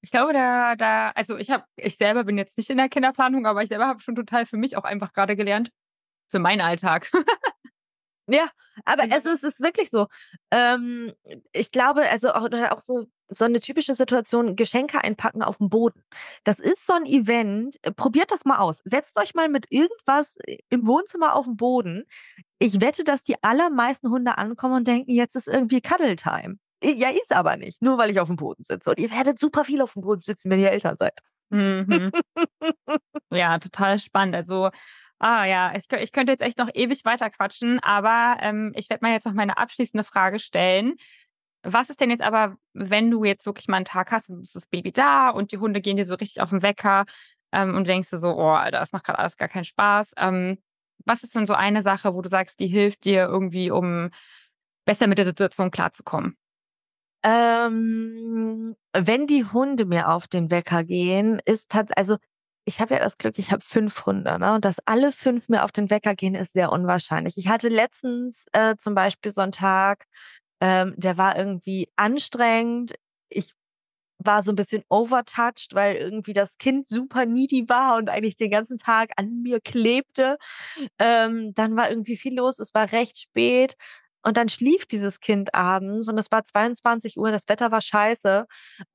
Ich 0.00 0.10
glaube, 0.10 0.32
da, 0.32 0.76
da, 0.76 1.10
also 1.10 1.36
ich 1.36 1.50
habe, 1.50 1.64
ich 1.76 1.96
selber 1.96 2.24
bin 2.24 2.38
jetzt 2.38 2.56
nicht 2.56 2.70
in 2.70 2.78
der 2.78 2.88
Kinderplanung, 2.88 3.46
aber 3.46 3.62
ich 3.62 3.68
selber 3.68 3.86
habe 3.86 4.00
schon 4.00 4.14
total 4.14 4.46
für 4.46 4.56
mich 4.56 4.76
auch 4.76 4.84
einfach 4.84 5.12
gerade 5.12 5.36
gelernt, 5.36 5.70
für 6.28 6.38
meinen 6.38 6.60
Alltag. 6.60 7.10
Ja, 8.28 8.48
aber 8.84 9.04
es 9.10 9.24
ist, 9.24 9.44
es 9.44 9.54
ist 9.54 9.60
wirklich 9.60 9.90
so. 9.90 10.06
Ähm, 10.50 11.12
ich 11.52 11.70
glaube, 11.70 12.08
also 12.08 12.30
auch, 12.32 12.48
auch 12.70 12.80
so, 12.80 13.06
so 13.28 13.44
eine 13.44 13.60
typische 13.60 13.94
Situation, 13.94 14.56
Geschenke 14.56 15.02
einpacken 15.02 15.42
auf 15.42 15.58
dem 15.58 15.68
Boden. 15.68 16.02
Das 16.44 16.58
ist 16.58 16.86
so 16.86 16.94
ein 16.94 17.06
Event. 17.06 17.76
Äh, 17.82 17.92
probiert 17.92 18.30
das 18.30 18.44
mal 18.44 18.58
aus. 18.58 18.80
Setzt 18.84 19.18
euch 19.18 19.34
mal 19.34 19.48
mit 19.48 19.66
irgendwas 19.70 20.36
äh, 20.46 20.58
im 20.70 20.86
Wohnzimmer 20.86 21.34
auf 21.34 21.46
den 21.46 21.56
Boden. 21.56 22.04
Ich 22.58 22.80
wette, 22.80 23.04
dass 23.04 23.22
die 23.22 23.42
allermeisten 23.42 24.10
Hunde 24.10 24.38
ankommen 24.38 24.74
und 24.74 24.88
denken, 24.88 25.10
jetzt 25.10 25.36
ist 25.36 25.48
irgendwie 25.48 25.80
Cuddle 25.80 26.16
Time. 26.16 26.58
Ja, 26.82 27.10
ist 27.10 27.34
aber 27.34 27.56
nicht. 27.56 27.82
Nur 27.82 27.98
weil 27.98 28.10
ich 28.10 28.20
auf 28.20 28.28
dem 28.28 28.36
Boden 28.36 28.62
sitze. 28.62 28.90
Und 28.90 29.00
ihr 29.00 29.10
werdet 29.10 29.38
super 29.38 29.64
viel 29.64 29.80
auf 29.80 29.94
dem 29.94 30.02
Boden 30.02 30.20
sitzen, 30.20 30.50
wenn 30.50 30.60
ihr 30.60 30.70
Eltern 30.70 30.96
seid. 30.96 31.18
Mhm. 31.50 32.12
ja, 33.32 33.58
total 33.58 33.98
spannend. 33.98 34.34
Also 34.34 34.70
Ah 35.18 35.46
ja, 35.46 35.72
ich, 35.74 35.84
ich 35.98 36.12
könnte 36.12 36.32
jetzt 36.32 36.42
echt 36.42 36.58
noch 36.58 36.68
ewig 36.74 37.04
weiter 37.06 37.30
quatschen, 37.30 37.80
aber 37.80 38.36
ähm, 38.42 38.72
ich 38.76 38.90
werde 38.90 39.04
mal 39.04 39.12
jetzt 39.12 39.24
noch 39.24 39.32
meine 39.32 39.56
abschließende 39.56 40.04
Frage 40.04 40.38
stellen. 40.38 40.96
Was 41.68 41.90
ist 41.90 42.00
denn 42.00 42.10
jetzt 42.10 42.22
aber, 42.22 42.56
wenn 42.74 43.10
du 43.10 43.24
jetzt 43.24 43.44
wirklich 43.44 43.66
mal 43.66 43.76
einen 43.76 43.84
Tag 43.84 44.12
hast, 44.12 44.30
ist 44.30 44.54
das 44.54 44.66
Baby 44.68 44.92
da 44.92 45.30
und 45.30 45.50
die 45.50 45.58
Hunde 45.58 45.80
gehen 45.80 45.96
dir 45.96 46.06
so 46.06 46.14
richtig 46.14 46.40
auf 46.40 46.50
den 46.50 46.62
Wecker 46.62 47.04
ähm, 47.52 47.70
und 47.70 47.86
du 47.86 47.92
denkst 47.92 48.10
dir 48.10 48.18
so, 48.18 48.36
oh, 48.36 48.50
Alter, 48.50 48.78
das 48.78 48.92
macht 48.92 49.04
gerade 49.04 49.18
alles 49.18 49.36
gar 49.36 49.48
keinen 49.48 49.64
Spaß. 49.64 50.12
Ähm, 50.16 50.58
was 51.04 51.22
ist 51.22 51.34
denn 51.34 51.46
so 51.46 51.54
eine 51.54 51.82
Sache, 51.82 52.14
wo 52.14 52.22
du 52.22 52.28
sagst, 52.28 52.60
die 52.60 52.68
hilft 52.68 53.04
dir 53.04 53.24
irgendwie, 53.26 53.70
um 53.70 54.10
besser 54.84 55.08
mit 55.08 55.18
der 55.18 55.26
Situation 55.26 55.70
klarzukommen? 55.72 56.36
Ähm, 57.24 58.76
wenn 58.92 59.26
die 59.26 59.44
Hunde 59.44 59.84
mir 59.86 60.08
auf 60.10 60.28
den 60.28 60.50
Wecker 60.52 60.84
gehen, 60.84 61.40
ist 61.44 61.70
tatsächlich, 61.70 61.98
also 61.98 62.16
ich 62.64 62.80
habe 62.80 62.94
ja 62.94 63.00
das 63.00 63.18
Glück, 63.18 63.38
ich 63.38 63.52
habe 63.52 63.62
fünf 63.64 64.06
Hunde, 64.06 64.38
ne? 64.38 64.54
Und 64.54 64.64
dass 64.64 64.78
alle 64.86 65.12
fünf 65.12 65.48
mir 65.48 65.64
auf 65.64 65.72
den 65.72 65.90
Wecker 65.90 66.14
gehen, 66.14 66.34
ist 66.34 66.52
sehr 66.52 66.70
unwahrscheinlich. 66.72 67.38
Ich 67.38 67.48
hatte 67.48 67.68
letztens 67.68 68.44
äh, 68.52 68.76
zum 68.78 68.94
Beispiel 68.94 69.32
so 69.32 69.40
einen 69.40 69.52
Tag, 69.52 70.04
ähm, 70.60 70.94
der 70.96 71.18
war 71.18 71.36
irgendwie 71.36 71.88
anstrengend. 71.96 72.94
Ich 73.28 73.52
war 74.18 74.42
so 74.42 74.52
ein 74.52 74.56
bisschen 74.56 74.82
overtouched, 74.88 75.74
weil 75.74 75.96
irgendwie 75.96 76.32
das 76.32 76.58
Kind 76.58 76.86
super 76.88 77.26
needy 77.26 77.68
war 77.68 77.96
und 77.96 78.08
eigentlich 78.08 78.36
den 78.36 78.50
ganzen 78.50 78.78
Tag 78.78 79.10
an 79.16 79.42
mir 79.42 79.60
klebte. 79.60 80.38
Ähm, 80.98 81.52
dann 81.54 81.76
war 81.76 81.90
irgendwie 81.90 82.16
viel 82.16 82.34
los, 82.36 82.58
es 82.58 82.74
war 82.74 82.92
recht 82.92 83.18
spät. 83.18 83.76
Und 84.22 84.36
dann 84.36 84.48
schlief 84.48 84.86
dieses 84.86 85.20
Kind 85.20 85.54
abends 85.54 86.08
und 86.08 86.18
es 86.18 86.32
war 86.32 86.44
22 86.44 87.16
Uhr, 87.16 87.30
das 87.30 87.48
Wetter 87.48 87.70
war 87.70 87.80
scheiße. 87.80 88.46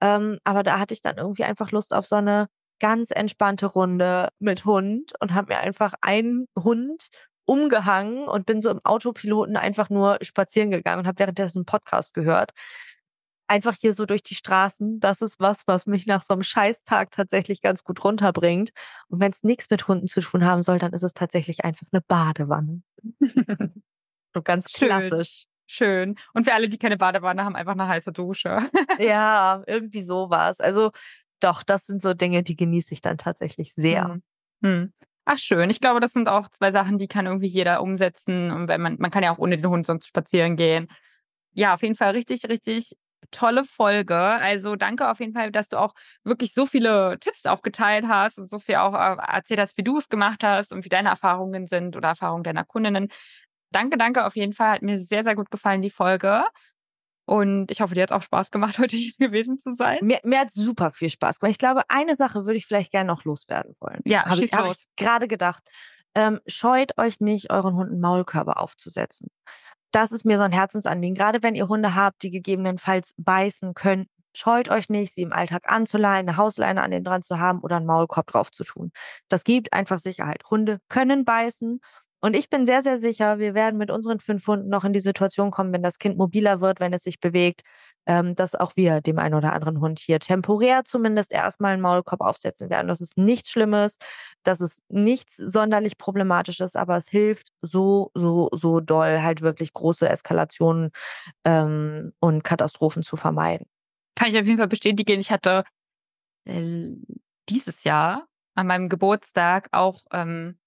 Ähm, 0.01 0.39
aber 0.43 0.63
da 0.63 0.79
hatte 0.79 0.93
ich 0.93 1.01
dann 1.01 1.17
irgendwie 1.17 1.45
einfach 1.45 1.71
Lust 1.71 1.93
auf 1.93 2.05
so 2.05 2.17
eine 2.17 2.47
ganz 2.81 3.11
entspannte 3.11 3.67
Runde 3.67 4.29
mit 4.39 4.65
Hund 4.65 5.13
und 5.21 5.33
habe 5.33 5.53
mir 5.53 5.59
einfach 5.59 5.93
einen 6.01 6.47
Hund 6.57 7.07
umgehangen 7.51 8.29
und 8.29 8.45
bin 8.45 8.61
so 8.61 8.69
im 8.69 8.79
Autopiloten 8.85 9.57
einfach 9.57 9.89
nur 9.89 10.17
spazieren 10.21 10.71
gegangen 10.71 10.99
und 11.01 11.07
habe 11.07 11.19
währenddessen 11.19 11.59
einen 11.59 11.65
Podcast 11.65 12.13
gehört. 12.13 12.51
Einfach 13.47 13.75
hier 13.75 13.93
so 13.93 14.05
durch 14.05 14.23
die 14.23 14.35
Straßen. 14.35 15.01
Das 15.01 15.21
ist 15.21 15.41
was, 15.41 15.67
was 15.67 15.85
mich 15.85 16.05
nach 16.05 16.21
so 16.21 16.33
einem 16.33 16.43
Scheißtag 16.43 17.11
tatsächlich 17.11 17.61
ganz 17.61 17.83
gut 17.83 18.01
runterbringt. 18.05 18.71
Und 19.09 19.19
wenn 19.19 19.33
es 19.33 19.43
nichts 19.43 19.69
mit 19.69 19.85
Hunden 19.89 20.07
zu 20.07 20.21
tun 20.21 20.45
haben 20.45 20.61
soll, 20.61 20.79
dann 20.79 20.93
ist 20.93 21.03
es 21.03 21.13
tatsächlich 21.13 21.65
einfach 21.65 21.85
eine 21.91 21.99
Badewanne. 21.99 22.83
so 24.33 24.41
ganz 24.41 24.71
Schön. 24.77 24.87
klassisch. 24.87 25.47
Schön. 25.67 26.15
Und 26.33 26.45
für 26.45 26.53
alle, 26.53 26.69
die 26.69 26.77
keine 26.77 26.95
Badewanne 26.95 27.43
haben, 27.43 27.57
einfach 27.57 27.73
eine 27.73 27.87
heiße 27.89 28.13
Dusche. 28.13 28.59
Ja, 28.99 29.61
irgendwie 29.67 30.03
sowas. 30.03 30.61
Also 30.61 30.91
doch, 31.41 31.63
das 31.63 31.85
sind 31.85 32.01
so 32.01 32.13
Dinge, 32.13 32.43
die 32.43 32.55
genieße 32.55 32.93
ich 32.93 33.01
dann 33.01 33.17
tatsächlich 33.17 33.73
sehr. 33.73 34.05
Hm. 34.05 34.23
Hm. 34.63 34.93
Ach 35.25 35.37
schön. 35.37 35.69
Ich 35.69 35.79
glaube, 35.79 35.99
das 35.99 36.13
sind 36.13 36.27
auch 36.29 36.49
zwei 36.49 36.71
Sachen, 36.71 36.97
die 36.97 37.07
kann 37.07 37.25
irgendwie 37.27 37.47
jeder 37.47 37.81
umsetzen. 37.81 38.51
Und 38.51 38.67
wenn 38.67 38.81
man, 38.81 38.97
man 38.99 39.11
kann 39.11 39.23
ja 39.23 39.33
auch 39.33 39.37
ohne 39.37 39.57
den 39.57 39.69
Hund 39.69 39.85
sonst 39.85 40.07
spazieren 40.07 40.55
gehen. 40.55 40.87
Ja, 41.53 41.73
auf 41.75 41.83
jeden 41.83 41.95
Fall 41.95 42.11
richtig, 42.11 42.47
richtig 42.49 42.95
tolle 43.31 43.65
Folge. 43.65 44.15
Also 44.17 44.75
danke 44.75 45.09
auf 45.09 45.19
jeden 45.19 45.33
Fall, 45.33 45.51
dass 45.51 45.69
du 45.69 45.77
auch 45.79 45.93
wirklich 46.23 46.53
so 46.53 46.65
viele 46.65 47.17
Tipps 47.19 47.45
auch 47.45 47.61
geteilt 47.63 48.05
hast 48.07 48.37
und 48.39 48.49
so 48.49 48.59
viel 48.59 48.75
auch 48.77 48.93
äh, 48.95 49.17
erzählt 49.33 49.59
hast, 49.61 49.77
wie 49.77 49.83
du 49.83 49.97
es 49.99 50.09
gemacht 50.09 50.43
hast 50.43 50.73
und 50.73 50.85
wie 50.85 50.89
deine 50.89 51.09
Erfahrungen 51.09 51.67
sind 51.67 51.97
oder 51.97 52.09
Erfahrungen 52.09 52.43
deiner 52.43 52.65
Kundinnen. 52.65 53.09
Danke, 53.71 53.97
danke 53.97 54.25
auf 54.25 54.35
jeden 54.35 54.53
Fall. 54.53 54.71
Hat 54.73 54.81
mir 54.83 54.99
sehr, 54.99 55.23
sehr 55.23 55.35
gut 55.35 55.51
gefallen, 55.51 55.81
die 55.81 55.91
Folge. 55.91 56.43
Und 57.25 57.71
ich 57.71 57.81
hoffe, 57.81 57.95
dir 57.95 58.03
hat 58.03 58.11
auch 58.11 58.23
Spaß 58.23 58.51
gemacht, 58.51 58.77
heute 58.79 58.97
hier 58.97 59.13
gewesen 59.17 59.57
zu 59.57 59.73
sein. 59.75 59.99
Mir, 60.01 60.19
mir 60.23 60.39
hat 60.39 60.51
super 60.51 60.91
viel 60.91 61.09
Spaß 61.09 61.39
gemacht. 61.39 61.51
Ich 61.51 61.59
glaube, 61.59 61.83
eine 61.89 62.15
Sache 62.15 62.45
würde 62.45 62.55
ich 62.55 62.65
vielleicht 62.65 62.91
gerne 62.91 63.07
noch 63.07 63.23
loswerden 63.23 63.75
wollen. 63.79 64.01
Ja, 64.05 64.25
habe 64.25 64.43
ich, 64.43 64.51
hab 64.53 64.65
ich 64.65 64.85
gerade 64.97 65.27
gedacht. 65.27 65.63
Ähm, 66.13 66.39
scheut 66.45 66.97
euch 66.97 67.21
nicht, 67.21 67.51
euren 67.51 67.75
Hunden 67.75 68.01
Maulkörper 68.01 68.59
aufzusetzen. 68.59 69.29
Das 69.91 70.11
ist 70.11 70.25
mir 70.25 70.37
so 70.37 70.43
ein 70.43 70.51
Herzensanliegen. 70.51 71.15
Gerade 71.15 71.43
wenn 71.43 71.55
ihr 71.55 71.67
Hunde 71.67 71.95
habt, 71.95 72.23
die 72.23 72.31
gegebenenfalls 72.31 73.13
beißen 73.17 73.73
können, 73.73 74.07
scheut 74.33 74.69
euch 74.69 74.89
nicht, 74.89 75.13
sie 75.13 75.21
im 75.21 75.33
Alltag 75.33 75.63
anzuleihen, 75.69 76.27
eine 76.27 76.37
Hausleine 76.37 76.81
an 76.81 76.91
den 76.91 77.03
dran 77.03 77.21
zu 77.21 77.39
haben 77.39 77.59
oder 77.59 77.77
einen 77.77 77.85
Maulkorb 77.85 78.27
drauf 78.27 78.51
zu 78.51 78.63
tun. 78.63 78.91
Das 79.27 79.43
gibt 79.43 79.73
einfach 79.73 79.99
Sicherheit. 79.99 80.43
Hunde 80.49 80.79
können 80.89 81.25
beißen 81.25 81.81
und 82.21 82.35
ich 82.35 82.49
bin 82.49 82.67
sehr, 82.67 82.83
sehr 82.83 82.99
sicher, 82.99 83.39
wir 83.39 83.55
werden 83.55 83.77
mit 83.77 83.89
unseren 83.89 84.19
fünf 84.19 84.45
Hunden 84.47 84.69
noch 84.69 84.83
in 84.83 84.93
die 84.93 84.99
Situation 84.99 85.49
kommen, 85.49 85.73
wenn 85.73 85.81
das 85.81 85.97
Kind 85.97 86.17
mobiler 86.17 86.61
wird, 86.61 86.79
wenn 86.79 86.93
es 86.93 87.03
sich 87.03 87.19
bewegt, 87.19 87.63
ähm, 88.05 88.35
dass 88.35 88.53
auch 88.53 88.75
wir 88.75 89.01
dem 89.01 89.17
einen 89.17 89.33
oder 89.33 89.53
anderen 89.53 89.81
Hund 89.81 89.99
hier 89.99 90.19
temporär 90.19 90.83
zumindest 90.83 91.33
erstmal 91.33 91.73
einen 91.73 91.81
Maulkorb 91.81 92.21
aufsetzen 92.21 92.69
werden. 92.69 92.87
Das 92.87 93.01
ist 93.01 93.17
nichts 93.17 93.49
Schlimmes, 93.49 93.97
das 94.43 94.61
ist 94.61 94.83
nichts 94.87 95.35
sonderlich 95.35 95.97
Problematisches, 95.97 96.75
aber 96.75 96.97
es 96.97 97.09
hilft 97.09 97.49
so, 97.61 98.11
so, 98.13 98.49
so 98.51 98.79
doll, 98.79 99.21
halt 99.21 99.41
wirklich 99.41 99.73
große 99.73 100.07
Eskalationen 100.07 100.91
ähm, 101.43 102.13
und 102.19 102.43
Katastrophen 102.43 103.01
zu 103.01 103.17
vermeiden. 103.17 103.65
Kann 104.15 104.29
ich 104.29 104.39
auf 104.39 104.45
jeden 104.45 104.59
Fall 104.59 104.67
bestätigen. 104.67 105.19
Ich 105.19 105.31
hatte 105.31 105.63
äh, 106.45 106.91
dieses 107.49 107.83
Jahr 107.83 108.27
an 108.53 108.67
meinem 108.67 108.89
Geburtstag 108.89 109.69
auch 109.71 110.01
ähm, 110.11 110.57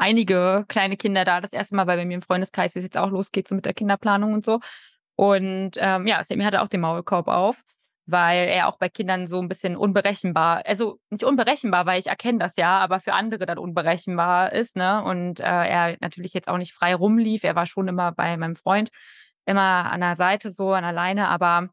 einige 0.00 0.64
kleine 0.68 0.96
Kinder 0.96 1.24
da. 1.24 1.40
Das 1.40 1.52
erste 1.52 1.76
Mal, 1.76 1.86
weil 1.86 1.98
bei 1.98 2.04
mir 2.06 2.14
im 2.14 2.22
Freundeskreis 2.22 2.76
es 2.76 2.84
jetzt 2.84 2.98
auch 2.98 3.10
losgeht, 3.10 3.48
so 3.48 3.54
mit 3.54 3.66
der 3.66 3.74
Kinderplanung 3.74 4.32
und 4.34 4.44
so. 4.44 4.60
Und 5.16 5.72
ähm, 5.78 6.06
ja, 6.06 6.24
Sammy 6.24 6.44
hatte 6.44 6.62
auch 6.62 6.68
den 6.68 6.80
Maulkorb 6.80 7.28
auf, 7.28 7.62
weil 8.06 8.48
er 8.48 8.68
auch 8.68 8.78
bei 8.78 8.88
Kindern 8.88 9.26
so 9.26 9.40
ein 9.40 9.48
bisschen 9.48 9.76
unberechenbar, 9.76 10.62
also 10.66 10.98
nicht 11.10 11.24
unberechenbar, 11.24 11.86
weil 11.86 12.00
ich 12.00 12.06
erkenne 12.08 12.38
das 12.38 12.54
ja, 12.56 12.78
aber 12.78 13.00
für 13.00 13.12
andere 13.12 13.46
dann 13.46 13.58
unberechenbar 13.58 14.52
ist, 14.52 14.76
ne? 14.76 15.02
Und 15.04 15.40
äh, 15.40 15.44
er 15.44 15.96
natürlich 16.00 16.32
jetzt 16.34 16.48
auch 16.48 16.58
nicht 16.58 16.72
frei 16.72 16.94
rumlief. 16.94 17.44
Er 17.44 17.54
war 17.54 17.66
schon 17.66 17.88
immer 17.88 18.12
bei 18.12 18.36
meinem 18.38 18.56
Freund, 18.56 18.90
immer 19.46 19.92
an 19.92 20.00
der 20.00 20.16
Seite 20.16 20.52
so, 20.52 20.72
an 20.72 20.82
der 20.84 20.92
Leine, 20.92 21.28
aber 21.28 21.68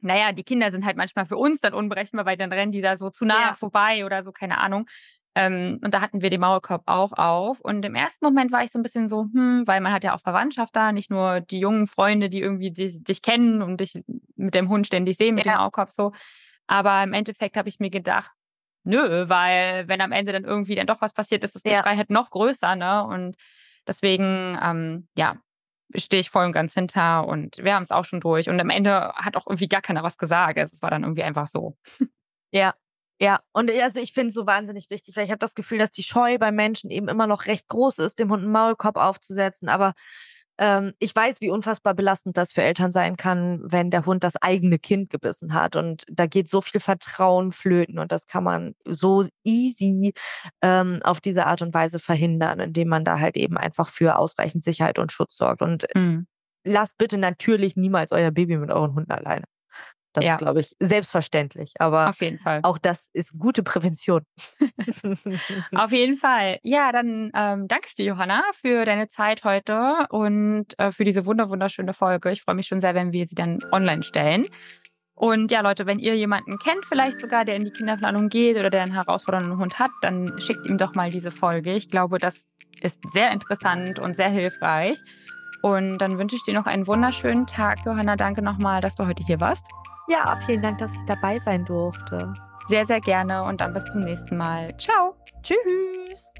naja, 0.00 0.32
die 0.32 0.44
Kinder 0.44 0.70
sind 0.72 0.84
halt 0.86 0.96
manchmal 0.96 1.26
für 1.26 1.36
uns 1.36 1.60
dann 1.60 1.74
unberechenbar, 1.74 2.26
weil 2.26 2.36
dann 2.36 2.52
rennen 2.52 2.72
die 2.72 2.80
da 2.82 2.96
so 2.96 3.10
zu 3.10 3.24
nah 3.24 3.48
Ja. 3.48 3.54
vorbei 3.54 4.04
oder 4.04 4.24
so, 4.24 4.32
keine 4.32 4.58
Ahnung. 4.58 4.86
Ähm, 5.36 5.78
und 5.84 5.92
da 5.94 6.00
hatten 6.00 6.22
wir 6.22 6.30
den 6.30 6.40
Maulkorb 6.40 6.82
auch 6.86 7.12
auf. 7.12 7.60
Und 7.60 7.84
im 7.84 7.94
ersten 7.94 8.24
Moment 8.24 8.52
war 8.52 8.64
ich 8.64 8.72
so 8.72 8.78
ein 8.78 8.82
bisschen 8.82 9.08
so, 9.10 9.24
hm, 9.32 9.64
weil 9.66 9.82
man 9.82 9.92
hat 9.92 10.02
ja 10.02 10.14
auch 10.14 10.20
Verwandtschaft 10.20 10.74
da, 10.74 10.92
nicht 10.92 11.10
nur 11.10 11.40
die 11.40 11.60
jungen 11.60 11.86
Freunde, 11.86 12.30
die 12.30 12.40
irgendwie 12.40 12.70
dich, 12.72 13.04
dich 13.04 13.22
kennen 13.22 13.62
und 13.62 13.80
dich 13.82 14.02
mit 14.36 14.54
dem 14.54 14.70
Hund 14.70 14.86
ständig 14.86 15.18
sehen, 15.18 15.34
mit 15.34 15.44
Ja. 15.44 15.52
dem 15.56 15.58
Maulkorb 15.58 15.90
so. 15.92 16.12
Aber 16.66 17.02
im 17.02 17.12
Endeffekt 17.12 17.56
habe 17.56 17.68
ich 17.68 17.80
mir 17.80 17.90
gedacht, 17.90 18.30
nö, 18.84 19.28
weil 19.28 19.88
wenn 19.88 20.00
am 20.00 20.12
Ende 20.12 20.32
dann 20.32 20.44
irgendwie 20.44 20.74
dann 20.74 20.86
doch 20.86 21.02
was 21.02 21.12
passiert, 21.14 21.44
ist 21.44 21.54
das 21.56 21.62
Ja. 21.64 21.84
Halt 21.84 22.10
noch 22.10 22.30
größer, 22.30 22.76
ne? 22.76 23.04
Und 23.04 23.36
deswegen, 23.86 24.58
ähm, 24.62 25.08
ja, 25.18 25.36
stehe 25.96 26.20
ich 26.20 26.30
voll 26.30 26.46
und 26.46 26.52
ganz 26.52 26.74
hinter 26.74 27.26
und 27.28 27.58
wir 27.58 27.74
haben 27.74 27.82
es 27.84 27.92
auch 27.92 28.04
schon 28.04 28.20
durch. 28.20 28.48
Und 28.48 28.60
am 28.60 28.70
Ende 28.70 29.12
hat 29.14 29.36
auch 29.36 29.46
irgendwie 29.46 29.68
gar 29.68 29.82
keiner 29.82 30.02
was 30.02 30.18
gesagt. 30.18 30.58
Es 30.58 30.82
war 30.82 30.90
dann 30.90 31.02
irgendwie 31.04 31.22
einfach 31.24 31.46
so. 31.46 31.76
Ja. 32.52 32.74
Ja, 33.20 33.40
und 33.52 33.70
also 33.70 34.00
ich 34.00 34.12
finde 34.12 34.28
es 34.28 34.34
so 34.34 34.46
wahnsinnig 34.46 34.90
wichtig, 34.90 35.16
weil 35.16 35.24
ich 35.24 35.30
habe 35.30 35.38
das 35.38 35.54
Gefühl, 35.54 35.78
dass 35.78 35.90
die 35.90 36.02
Scheu 36.02 36.36
bei 36.38 36.52
Menschen 36.52 36.90
eben 36.90 37.08
immer 37.08 37.26
noch 37.26 37.46
recht 37.46 37.66
groß 37.68 37.98
ist, 38.00 38.18
dem 38.18 38.30
Hund 38.30 38.42
einen 38.42 38.52
Maulkorb 38.52 38.96
aufzusetzen. 38.98 39.68
Aber 39.70 39.94
ähm, 40.58 40.92
ich 40.98 41.14
weiß, 41.16 41.40
wie 41.40 41.50
unfassbar 41.50 41.94
belastend 41.94 42.36
das 42.36 42.52
für 42.52 42.62
Eltern 42.62 42.92
sein 42.92 43.16
kann, 43.16 43.60
wenn 43.64 43.90
der 43.90 44.06
Hund 44.06 44.24
das 44.24 44.36
eigene 44.36 44.78
Kind 44.78 45.10
gebissen 45.10 45.54
hat. 45.54 45.76
Und 45.76 46.04
da 46.10 46.26
geht 46.26 46.48
so 46.48 46.60
viel 46.60 46.80
Vertrauen 46.80 47.52
flöten 47.52 47.98
und 47.98 48.12
das 48.12 48.26
kann 48.26 48.44
man 48.44 48.74
so 48.86 49.24
easy 49.44 50.14
ähm, 50.62 51.00
auf 51.02 51.20
diese 51.20 51.46
Art 51.46 51.62
und 51.62 51.74
Weise 51.74 51.98
verhindern, 51.98 52.60
indem 52.60 52.88
man 52.88 53.04
da 53.04 53.20
halt 53.20 53.36
eben 53.36 53.56
einfach 53.58 53.88
für 53.90 54.18
ausreichend 54.18 54.64
Sicherheit 54.64 54.98
und 54.98 55.12
Schutz 55.12 55.36
sorgt. 55.36 55.62
Und 55.62 55.86
lasst 56.64 56.98
bitte 56.98 57.18
natürlich 57.18 57.76
niemals 57.76 58.12
euer 58.12 58.30
Baby 58.30 58.58
mit 58.58 58.70
euren 58.70 58.94
Hunden 58.94 59.12
alleine. 59.12 59.44
Das 60.16 60.24
Ja. 60.24 60.32
ist, 60.32 60.38
glaube 60.38 60.60
ich, 60.60 60.74
selbstverständlich. 60.80 61.74
Aber 61.78 62.08
Auf 62.08 62.22
jeden 62.22 62.38
Fall. 62.38 62.60
auch 62.62 62.78
das 62.78 63.10
ist 63.12 63.38
gute 63.38 63.62
Prävention. 63.62 64.22
Auf 65.74 65.92
jeden 65.92 66.16
Fall. 66.16 66.58
Ja, 66.62 66.90
dann 66.90 67.30
ähm, 67.34 67.68
danke 67.68 67.88
ich 67.88 67.96
dir, 67.96 68.06
Johanna, 68.06 68.42
für 68.54 68.86
deine 68.86 69.08
Zeit 69.10 69.44
heute 69.44 70.06
und 70.08 70.68
äh, 70.78 70.90
für 70.90 71.04
diese 71.04 71.26
wunder 71.26 71.50
wunderschöne 71.50 71.92
Folge. 71.92 72.30
Ich 72.30 72.40
freue 72.40 72.54
mich 72.54 72.66
schon 72.66 72.80
sehr, 72.80 72.94
wenn 72.94 73.12
wir 73.12 73.26
sie 73.26 73.34
dann 73.34 73.58
online 73.72 74.02
stellen. 74.02 74.46
Und 75.14 75.52
ja, 75.52 75.60
Leute, 75.60 75.84
wenn 75.84 75.98
ihr 75.98 76.16
jemanden 76.16 76.58
kennt, 76.58 76.86
vielleicht 76.86 77.20
sogar, 77.20 77.44
der 77.44 77.56
in 77.56 77.64
die 77.64 77.70
Kinderplanung 77.70 78.30
geht 78.30 78.56
oder 78.56 78.70
der 78.70 78.82
einen 78.82 78.94
herausfordernden 78.94 79.58
Hund 79.58 79.78
hat, 79.78 79.90
dann 80.00 80.32
schickt 80.40 80.66
ihm 80.66 80.78
doch 80.78 80.94
mal 80.94 81.10
diese 81.10 81.30
Folge. 81.30 81.72
Ich 81.72 81.90
glaube, 81.90 82.16
das 82.16 82.46
ist 82.80 83.00
sehr 83.12 83.32
interessant 83.32 83.98
und 83.98 84.16
sehr 84.16 84.30
hilfreich. 84.30 84.98
Und 85.62 85.98
dann 85.98 86.18
wünsche 86.18 86.36
ich 86.36 86.42
dir 86.44 86.54
noch 86.54 86.66
einen 86.66 86.86
wunderschönen 86.86 87.46
Tag. 87.46 87.78
Johanna, 87.84 88.16
danke 88.16 88.42
nochmal, 88.42 88.80
dass 88.80 88.94
du 88.94 89.06
heute 89.06 89.22
hier 89.24 89.40
warst. 89.40 89.64
Ja, 90.08 90.36
vielen 90.46 90.62
Dank, 90.62 90.78
dass 90.78 90.92
ich 90.92 91.04
dabei 91.06 91.38
sein 91.38 91.64
durfte. 91.64 92.32
Sehr, 92.68 92.86
sehr 92.86 93.00
gerne 93.00 93.42
und 93.44 93.60
dann 93.60 93.72
bis 93.72 93.84
zum 93.86 94.00
nächsten 94.00 94.36
Mal. 94.36 94.76
Ciao. 94.76 95.16
Tschüss. 95.42 96.34